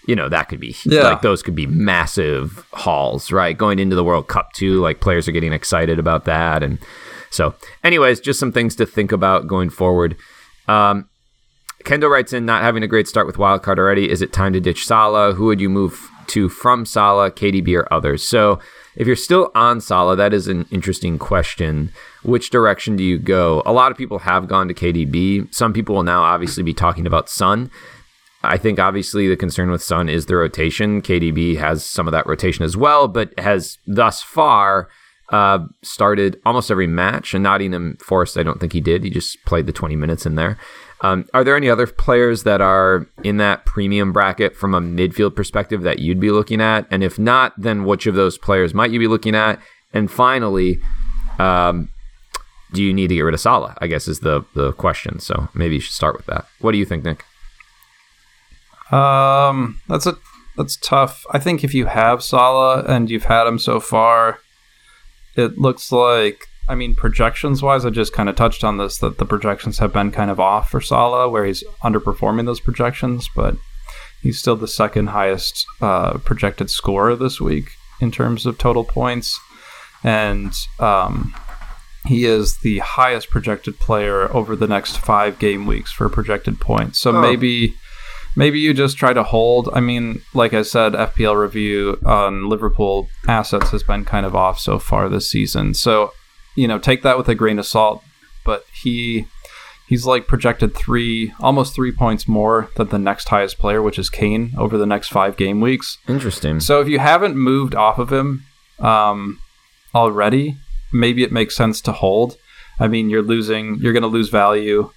You 0.06 0.14
know 0.14 0.28
that 0.28 0.50
could 0.50 0.60
be 0.60 0.76
Yeah. 0.84 1.04
like 1.04 1.22
those 1.22 1.42
could 1.42 1.54
be 1.54 1.66
massive 1.66 2.66
hauls, 2.74 3.32
right? 3.32 3.56
Going 3.56 3.78
into 3.78 3.96
the 3.96 4.04
World 4.04 4.28
Cup 4.28 4.52
too, 4.52 4.78
like 4.82 5.00
players 5.00 5.26
are 5.28 5.32
getting 5.32 5.54
excited 5.54 5.98
about 5.98 6.26
that, 6.26 6.62
and 6.62 6.78
so, 7.30 7.54
anyways, 7.82 8.20
just 8.20 8.38
some 8.38 8.52
things 8.52 8.76
to 8.76 8.84
think 8.86 9.12
about 9.12 9.46
going 9.46 9.70
forward. 9.70 10.14
Um, 10.68 11.08
Kendall 11.84 12.10
writes 12.10 12.32
in, 12.34 12.44
not 12.46 12.62
having 12.62 12.82
a 12.82 12.86
great 12.86 13.08
start 13.08 13.26
with 13.26 13.36
wildcard 13.36 13.78
already. 13.78 14.10
Is 14.10 14.20
it 14.22 14.32
time 14.32 14.52
to 14.52 14.60
ditch 14.60 14.84
Salah? 14.86 15.32
Who 15.34 15.46
would 15.46 15.60
you 15.60 15.68
move 15.70 16.08
to 16.28 16.48
from 16.48 16.86
Salah, 16.86 17.30
KDB, 17.30 17.76
or 17.78 17.92
others? 17.92 18.26
So, 18.26 18.60
if 18.96 19.06
you're 19.06 19.16
still 19.16 19.50
on 19.54 19.80
Salah, 19.80 20.14
that 20.16 20.32
is 20.32 20.46
an 20.46 20.66
interesting 20.70 21.18
question. 21.18 21.92
Which 22.22 22.50
direction 22.50 22.96
do 22.96 23.02
you 23.02 23.18
go? 23.18 23.62
A 23.66 23.72
lot 23.72 23.90
of 23.90 23.98
people 23.98 24.20
have 24.20 24.46
gone 24.46 24.68
to 24.68 24.74
KDB. 24.74 25.52
Some 25.52 25.72
people 25.72 25.96
will 25.96 26.04
now 26.04 26.22
obviously 26.22 26.62
be 26.62 26.74
talking 26.74 27.06
about 27.06 27.28
Son. 27.28 27.70
I 28.44 28.58
think 28.58 28.78
obviously 28.78 29.26
the 29.26 29.36
concern 29.36 29.70
with 29.70 29.82
Son 29.82 30.08
is 30.08 30.26
the 30.26 30.36
rotation. 30.36 31.02
KDB 31.02 31.56
has 31.56 31.84
some 31.84 32.06
of 32.06 32.12
that 32.12 32.26
rotation 32.26 32.64
as 32.64 32.76
well, 32.76 33.08
but 33.08 33.36
has 33.38 33.78
thus 33.86 34.22
far 34.22 34.88
uh, 35.30 35.60
started 35.82 36.40
almost 36.44 36.70
every 36.70 36.86
match. 36.86 37.34
And 37.34 37.42
Nottingham 37.42 37.96
Forest, 37.96 38.36
I 38.36 38.42
don't 38.42 38.60
think 38.60 38.72
he 38.72 38.80
did. 38.80 39.02
He 39.02 39.10
just 39.10 39.42
played 39.44 39.66
the 39.66 39.72
20 39.72 39.96
minutes 39.96 40.26
in 40.26 40.34
there. 40.34 40.58
Um, 41.04 41.28
are 41.34 41.44
there 41.44 41.54
any 41.54 41.68
other 41.68 41.86
players 41.86 42.44
that 42.44 42.62
are 42.62 43.06
in 43.22 43.36
that 43.36 43.66
premium 43.66 44.10
bracket 44.10 44.56
from 44.56 44.72
a 44.72 44.80
midfield 44.80 45.36
perspective 45.36 45.82
that 45.82 45.98
you'd 45.98 46.18
be 46.18 46.30
looking 46.30 46.62
at? 46.62 46.86
And 46.90 47.04
if 47.04 47.18
not, 47.18 47.52
then 47.58 47.84
which 47.84 48.06
of 48.06 48.14
those 48.14 48.38
players 48.38 48.72
might 48.72 48.90
you 48.90 48.98
be 48.98 49.06
looking 49.06 49.34
at? 49.34 49.60
And 49.92 50.10
finally, 50.10 50.80
um, 51.38 51.90
do 52.72 52.82
you 52.82 52.94
need 52.94 53.08
to 53.08 53.16
get 53.16 53.20
rid 53.20 53.34
of 53.34 53.40
Salah? 53.40 53.76
I 53.82 53.86
guess 53.86 54.08
is 54.08 54.20
the 54.20 54.46
the 54.54 54.72
question. 54.72 55.20
So 55.20 55.48
maybe 55.52 55.74
you 55.74 55.80
should 55.82 55.92
start 55.92 56.16
with 56.16 56.24
that. 56.24 56.46
What 56.60 56.72
do 56.72 56.78
you 56.78 56.86
think, 56.86 57.04
Nick? 57.04 57.22
Um, 58.90 59.80
that's 59.86 60.06
a 60.06 60.16
that's 60.56 60.76
tough. 60.76 61.26
I 61.30 61.38
think 61.38 61.62
if 61.62 61.74
you 61.74 61.84
have 61.84 62.22
Salah 62.22 62.82
and 62.84 63.10
you've 63.10 63.24
had 63.24 63.46
him 63.46 63.58
so 63.58 63.78
far, 63.78 64.38
it 65.36 65.58
looks 65.58 65.92
like. 65.92 66.48
I 66.68 66.74
mean, 66.74 66.94
projections 66.94 67.62
wise, 67.62 67.84
I 67.84 67.90
just 67.90 68.12
kind 68.12 68.28
of 68.28 68.36
touched 68.36 68.64
on 68.64 68.78
this 68.78 68.98
that 68.98 69.18
the 69.18 69.26
projections 69.26 69.78
have 69.78 69.92
been 69.92 70.10
kind 70.10 70.30
of 70.30 70.40
off 70.40 70.70
for 70.70 70.80
Salah, 70.80 71.28
where 71.28 71.44
he's 71.44 71.62
underperforming 71.82 72.46
those 72.46 72.60
projections, 72.60 73.28
but 73.36 73.56
he's 74.22 74.38
still 74.38 74.56
the 74.56 74.68
second 74.68 75.08
highest 75.08 75.66
uh, 75.82 76.18
projected 76.18 76.70
scorer 76.70 77.14
this 77.16 77.40
week 77.40 77.70
in 78.00 78.10
terms 78.10 78.46
of 78.46 78.56
total 78.58 78.84
points, 78.84 79.38
and 80.02 80.54
um, 80.78 81.34
he 82.06 82.24
is 82.24 82.58
the 82.58 82.78
highest 82.80 83.30
projected 83.30 83.78
player 83.78 84.34
over 84.34 84.56
the 84.56 84.66
next 84.66 84.96
five 84.98 85.38
game 85.38 85.66
weeks 85.66 85.92
for 85.92 86.08
projected 86.08 86.60
points. 86.60 86.98
So 86.98 87.14
Oh. 87.14 87.20
maybe 87.20 87.74
maybe 88.36 88.58
you 88.58 88.74
just 88.74 88.96
try 88.96 89.12
to 89.12 89.22
hold. 89.22 89.68
I 89.74 89.80
mean, 89.80 90.22
like 90.32 90.54
I 90.54 90.62
said, 90.62 90.92
FPL 90.94 91.36
review 91.40 91.98
on 92.04 92.48
Liverpool 92.48 93.08
assets 93.28 93.70
has 93.70 93.82
been 93.82 94.04
kind 94.04 94.26
of 94.26 94.34
off 94.34 94.58
so 94.58 94.78
far 94.78 95.08
this 95.08 95.30
season. 95.30 95.72
So, 95.74 96.12
you 96.54 96.68
know, 96.68 96.78
take 96.78 97.02
that 97.02 97.18
with 97.18 97.28
a 97.28 97.34
grain 97.34 97.58
of 97.58 97.66
salt. 97.66 98.02
But 98.44 98.64
he 98.82 99.26
he's 99.86 100.06
like 100.06 100.26
projected 100.26 100.74
three 100.74 101.32
almost 101.40 101.74
three 101.74 101.92
points 101.92 102.26
more 102.26 102.70
than 102.76 102.88
the 102.88 102.98
next 102.98 103.28
highest 103.28 103.58
player, 103.58 103.82
which 103.82 103.98
is 103.98 104.10
Kane, 104.10 104.52
over 104.56 104.78
the 104.78 104.86
next 104.86 105.08
five 105.08 105.36
game 105.36 105.60
weeks. 105.60 105.98
Interesting. 106.08 106.60
So 106.60 106.80
if 106.80 106.88
you 106.88 106.98
haven't 106.98 107.36
moved 107.36 107.74
off 107.74 107.98
of 107.98 108.12
him 108.12 108.44
um, 108.78 109.38
already, 109.94 110.56
maybe 110.92 111.22
it 111.22 111.32
makes 111.32 111.56
sense 111.56 111.80
to 111.82 111.92
hold. 111.92 112.36
I 112.78 112.88
mean, 112.88 113.08
you're 113.08 113.22
losing, 113.22 113.76
you're 113.76 113.92
going 113.92 114.02
to 114.02 114.08
lose 114.08 114.30
value. 114.30 114.90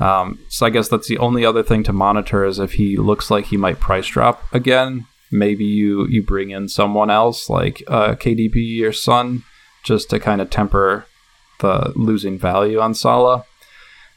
Um, 0.00 0.38
so 0.48 0.64
I 0.64 0.70
guess 0.70 0.88
that's 0.88 1.08
the 1.08 1.18
only 1.18 1.44
other 1.44 1.62
thing 1.62 1.82
to 1.84 1.92
monitor 1.92 2.44
is 2.44 2.58
if 2.58 2.72
he 2.72 2.96
looks 2.96 3.30
like 3.30 3.46
he 3.46 3.58
might 3.58 3.80
price 3.80 4.06
drop 4.06 4.42
again. 4.52 5.06
Maybe 5.32 5.64
you 5.64 6.08
you 6.08 6.24
bring 6.24 6.50
in 6.50 6.68
someone 6.68 7.08
else 7.08 7.48
like 7.48 7.84
uh, 7.86 8.14
KDB 8.16 8.82
or 8.82 8.92
Son 8.92 9.44
just 9.82 10.10
to 10.10 10.20
kind 10.20 10.40
of 10.40 10.50
temper 10.50 11.06
the 11.60 11.92
losing 11.94 12.38
value 12.38 12.80
on 12.80 12.94
Salah. 12.94 13.44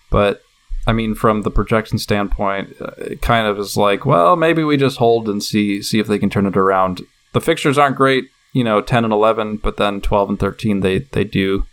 But 0.10 0.42
I 0.86 0.94
mean, 0.94 1.16
from 1.16 1.44
the 1.44 1.52
projection 1.52 1.98
standpoint, 1.98 2.76
uh, 2.82 2.92
it 2.98 3.22
kind 3.22 3.48
of 3.48 3.58
is 3.58 3.78
like, 3.78 4.06
well, 4.06 4.36
maybe 4.36 4.64
we 4.64 4.78
just 4.78 4.98
hold 4.98 5.30
and 5.30 5.42
see 5.42 5.82
see 5.82 6.00
if 6.00 6.08
they 6.08 6.20
can 6.20 6.30
turn 6.30 6.46
it 6.46 6.58
around. 6.58 7.02
The 7.32 7.42
fixtures 7.42 7.78
aren't 7.78 7.96
great, 7.96 8.26
you 8.52 8.64
know, 8.64 8.82
ten 8.82 9.04
and 9.04 9.14
eleven, 9.14 9.58
but 9.58 9.78
then 9.78 10.02
twelve 10.02 10.30
and 10.30 10.40
thirteen, 10.40 10.82
they 10.82 11.00
they 11.00 11.24
do 11.24 11.66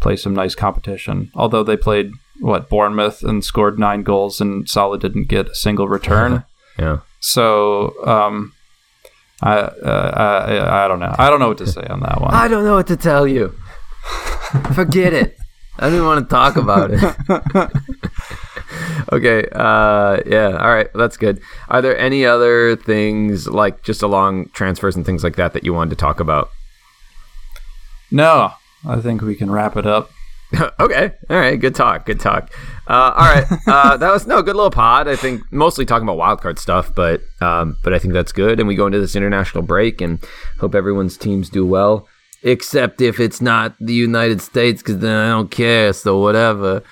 play 0.00 0.16
some 0.16 0.34
nice 0.34 0.54
competition. 0.54 1.30
Although 1.34 1.62
they 1.62 1.76
played 1.76 2.12
what 2.40 2.68
Bournemouth 2.68 3.22
and 3.22 3.44
scored 3.44 3.78
nine 3.78 4.02
goals, 4.02 4.40
and 4.40 4.68
Salah 4.68 4.98
didn't 4.98 5.28
get 5.28 5.48
a 5.50 5.54
single 5.54 5.88
return. 5.88 6.44
yeah. 6.78 7.00
so, 7.20 7.94
um, 8.06 8.53
I, 9.42 9.56
uh, 9.56 10.12
I 10.16 10.84
I 10.84 10.88
don't 10.88 11.00
know. 11.00 11.14
I 11.18 11.28
don't 11.28 11.40
know 11.40 11.48
what 11.48 11.58
to 11.58 11.66
say 11.66 11.82
on 11.82 12.00
that 12.00 12.20
one. 12.20 12.32
I 12.32 12.48
don't 12.48 12.64
know 12.64 12.74
what 12.74 12.86
to 12.88 12.96
tell 12.96 13.26
you. 13.26 13.54
Forget 14.74 15.12
it. 15.12 15.36
I 15.78 15.86
don't 15.86 15.94
even 15.94 16.06
want 16.06 16.28
to 16.28 16.32
talk 16.32 16.56
about 16.56 16.92
it. 16.92 17.02
okay. 19.12 19.48
Uh, 19.52 20.20
yeah. 20.24 20.56
All 20.56 20.72
right. 20.72 20.88
That's 20.94 21.16
good. 21.16 21.40
Are 21.68 21.82
there 21.82 21.98
any 21.98 22.24
other 22.24 22.76
things 22.76 23.48
like 23.48 23.82
just 23.82 24.02
along 24.02 24.50
transfers 24.50 24.94
and 24.94 25.04
things 25.04 25.24
like 25.24 25.36
that 25.36 25.52
that 25.52 25.64
you 25.64 25.74
wanted 25.74 25.90
to 25.90 25.96
talk 25.96 26.20
about? 26.20 26.50
No, 28.12 28.52
I 28.86 29.00
think 29.00 29.22
we 29.22 29.34
can 29.34 29.50
wrap 29.50 29.76
it 29.76 29.86
up. 29.86 30.12
okay. 30.78 31.12
All 31.28 31.36
right. 31.36 31.58
Good 31.58 31.74
talk. 31.74 32.06
Good 32.06 32.20
talk. 32.20 32.52
Uh, 32.86 33.12
all 33.16 33.34
right. 33.34 33.44
Uh, 33.66 33.96
that 33.96 34.10
was 34.12 34.26
no 34.26 34.42
good 34.42 34.56
little 34.56 34.70
pod. 34.70 35.08
I 35.08 35.16
think 35.16 35.40
mostly 35.50 35.84
talking 35.86 36.06
about 36.08 36.18
wildcard 36.18 36.58
stuff, 36.58 36.94
but 36.94 37.22
um, 37.40 37.76
but 37.82 37.94
I 37.94 37.98
think 37.98 38.12
that's 38.14 38.32
good. 38.32 38.58
And 38.60 38.68
we 38.68 38.74
go 38.74 38.86
into 38.86 39.00
this 39.00 39.16
international 39.16 39.62
break 39.62 40.00
and 40.00 40.18
hope 40.60 40.74
everyone's 40.74 41.16
teams 41.16 41.48
do 41.48 41.64
well, 41.64 42.06
except 42.42 43.00
if 43.00 43.20
it's 43.20 43.40
not 43.40 43.74
the 43.80 43.94
United 43.94 44.42
States, 44.42 44.82
because 44.82 44.98
then 44.98 45.16
I 45.16 45.28
don't 45.30 45.50
care. 45.50 45.92
So 45.92 46.18
whatever. 46.20 46.82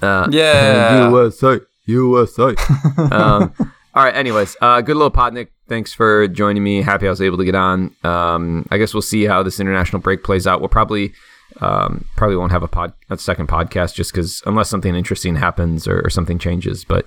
Uh, 0.00 0.28
Yeah. 0.30 1.08
USA, 1.10 1.60
USA. 1.86 2.54
um, 3.10 3.52
all 3.94 4.02
right. 4.04 4.14
Anyways, 4.14 4.56
uh, 4.62 4.80
good 4.80 4.96
little 4.96 5.10
pod, 5.10 5.34
Nick. 5.34 5.50
Thanks 5.68 5.92
for 5.94 6.26
joining 6.28 6.62
me. 6.62 6.82
Happy 6.82 7.06
I 7.06 7.10
was 7.10 7.22
able 7.22 7.38
to 7.38 7.44
get 7.44 7.54
on. 7.54 7.94
Um, 8.04 8.66
I 8.70 8.76
guess 8.78 8.92
we'll 8.92 9.00
see 9.02 9.24
how 9.24 9.42
this 9.42 9.60
international 9.60 10.00
break 10.02 10.22
plays 10.24 10.46
out. 10.46 10.60
We'll 10.60 10.68
probably 10.68 11.12
um, 11.60 12.04
probably 12.16 12.36
won't 12.36 12.52
have 12.52 12.62
a 12.62 12.68
pod 12.68 12.92
a 13.10 13.18
second 13.18 13.48
podcast 13.48 13.94
just 13.94 14.12
because 14.12 14.42
unless 14.46 14.68
something 14.68 14.94
interesting 14.94 15.36
happens 15.36 15.86
or, 15.86 16.00
or 16.04 16.10
something 16.10 16.38
changes, 16.38 16.84
but 16.84 17.06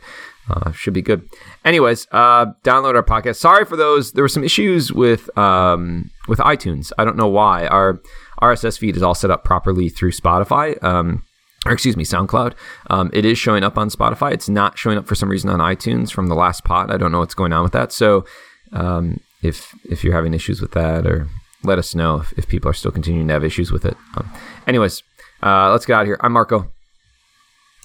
uh, 0.50 0.72
should 0.72 0.94
be 0.94 1.02
good. 1.02 1.28
Anyways, 1.66 2.08
uh, 2.12 2.48
download 2.64 2.96
our 2.96 3.04
podcast. 3.04 3.36
Sorry 3.36 3.66
for 3.66 3.76
those. 3.76 4.14
There 4.14 4.24
were 4.24 4.30
some 4.30 4.44
issues 4.44 4.94
with 4.94 5.36
um, 5.38 6.10
with 6.28 6.40
iTunes. 6.40 6.92
I 6.98 7.06
don't 7.06 7.18
know 7.18 7.28
why. 7.28 7.68
Our 7.68 8.00
RSS 8.42 8.78
feed 8.78 8.96
is 8.96 9.04
all 9.04 9.16
set 9.16 9.32
up 9.32 9.44
properly 9.44 9.90
through 9.90 10.12
Spotify. 10.12 10.82
Um, 10.84 11.24
or 11.66 11.74
excuse 11.74 11.98
me, 11.98 12.06
SoundCloud. 12.06 12.54
Um, 12.90 13.10
it 13.14 13.26
is 13.26 13.38
showing 13.38 13.64
up 13.64 13.78
on 13.78 13.90
Spotify. 13.90 14.32
It's 14.32 14.48
not 14.48 14.78
showing 14.78 14.98
up 14.98 15.06
for 15.06 15.16
some 15.16 15.30
reason 15.30 15.50
on 15.50 15.60
iTunes 15.60 16.12
from 16.12 16.28
the 16.28 16.36
last 16.36 16.64
pod. 16.64 16.92
I 16.92 16.98
don't 16.98 17.12
know 17.12 17.20
what's 17.20 17.34
going 17.34 17.52
on 17.52 17.64
with 17.64 17.74
that. 17.74 17.92
So 17.92 18.26
um, 18.72 19.20
if 19.42 19.76
if 19.84 20.04
you're 20.04 20.14
having 20.14 20.34
issues 20.34 20.62
with 20.62 20.72
that, 20.72 21.06
or 21.06 21.28
let 21.64 21.80
us 21.80 21.96
know 21.96 22.18
if, 22.22 22.34
if 22.38 22.48
people 22.48 22.70
are 22.70 22.74
still 22.74 22.92
continuing 22.92 23.28
to 23.28 23.34
have 23.34 23.44
issues 23.44 23.72
with 23.72 23.86
it. 23.86 23.98
Um, 24.16 24.32
anyways, 24.68 25.04
uh, 25.44 25.72
let's 25.72 25.86
get 25.86 25.94
out 25.96 26.02
of 26.02 26.08
here. 26.08 26.18
I'm 26.22 26.32
Marco. 26.34 26.72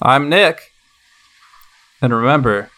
I'm 0.01 0.29
Nick. 0.29 0.73
And 2.01 2.13
remember, 2.13 2.71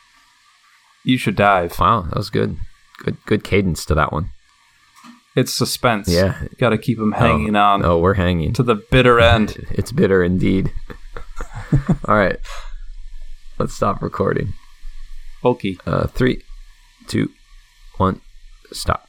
you 1.04 1.16
should 1.18 1.36
dive. 1.36 1.78
Wow, 1.78 2.02
that 2.02 2.16
was 2.16 2.30
good. 2.30 2.56
Good 2.98 3.16
good 3.26 3.42
cadence 3.44 3.84
to 3.86 3.94
that 3.94 4.12
one. 4.12 4.30
It's 5.36 5.52
suspense. 5.52 6.08
Yeah. 6.08 6.46
Got 6.58 6.70
to 6.70 6.78
keep 6.78 6.96
them 6.98 7.12
hanging 7.12 7.56
on 7.56 7.84
Oh, 7.84 7.98
we're 7.98 8.14
hanging. 8.14 8.52
to 8.52 8.62
the 8.62 8.76
bitter 8.76 9.18
end. 9.18 9.66
It's 9.70 9.90
bitter 9.92 10.22
indeed. 10.22 10.72
All 12.06 12.14
right, 12.14 12.36
let's 13.58 13.74
stop 13.74 14.00
recording. 14.02 14.52
Bulky. 15.42 15.78
Uh, 15.86 16.06
three, 16.06 16.42
two, 17.08 17.30
one, 17.96 18.20
stop. 18.72 19.08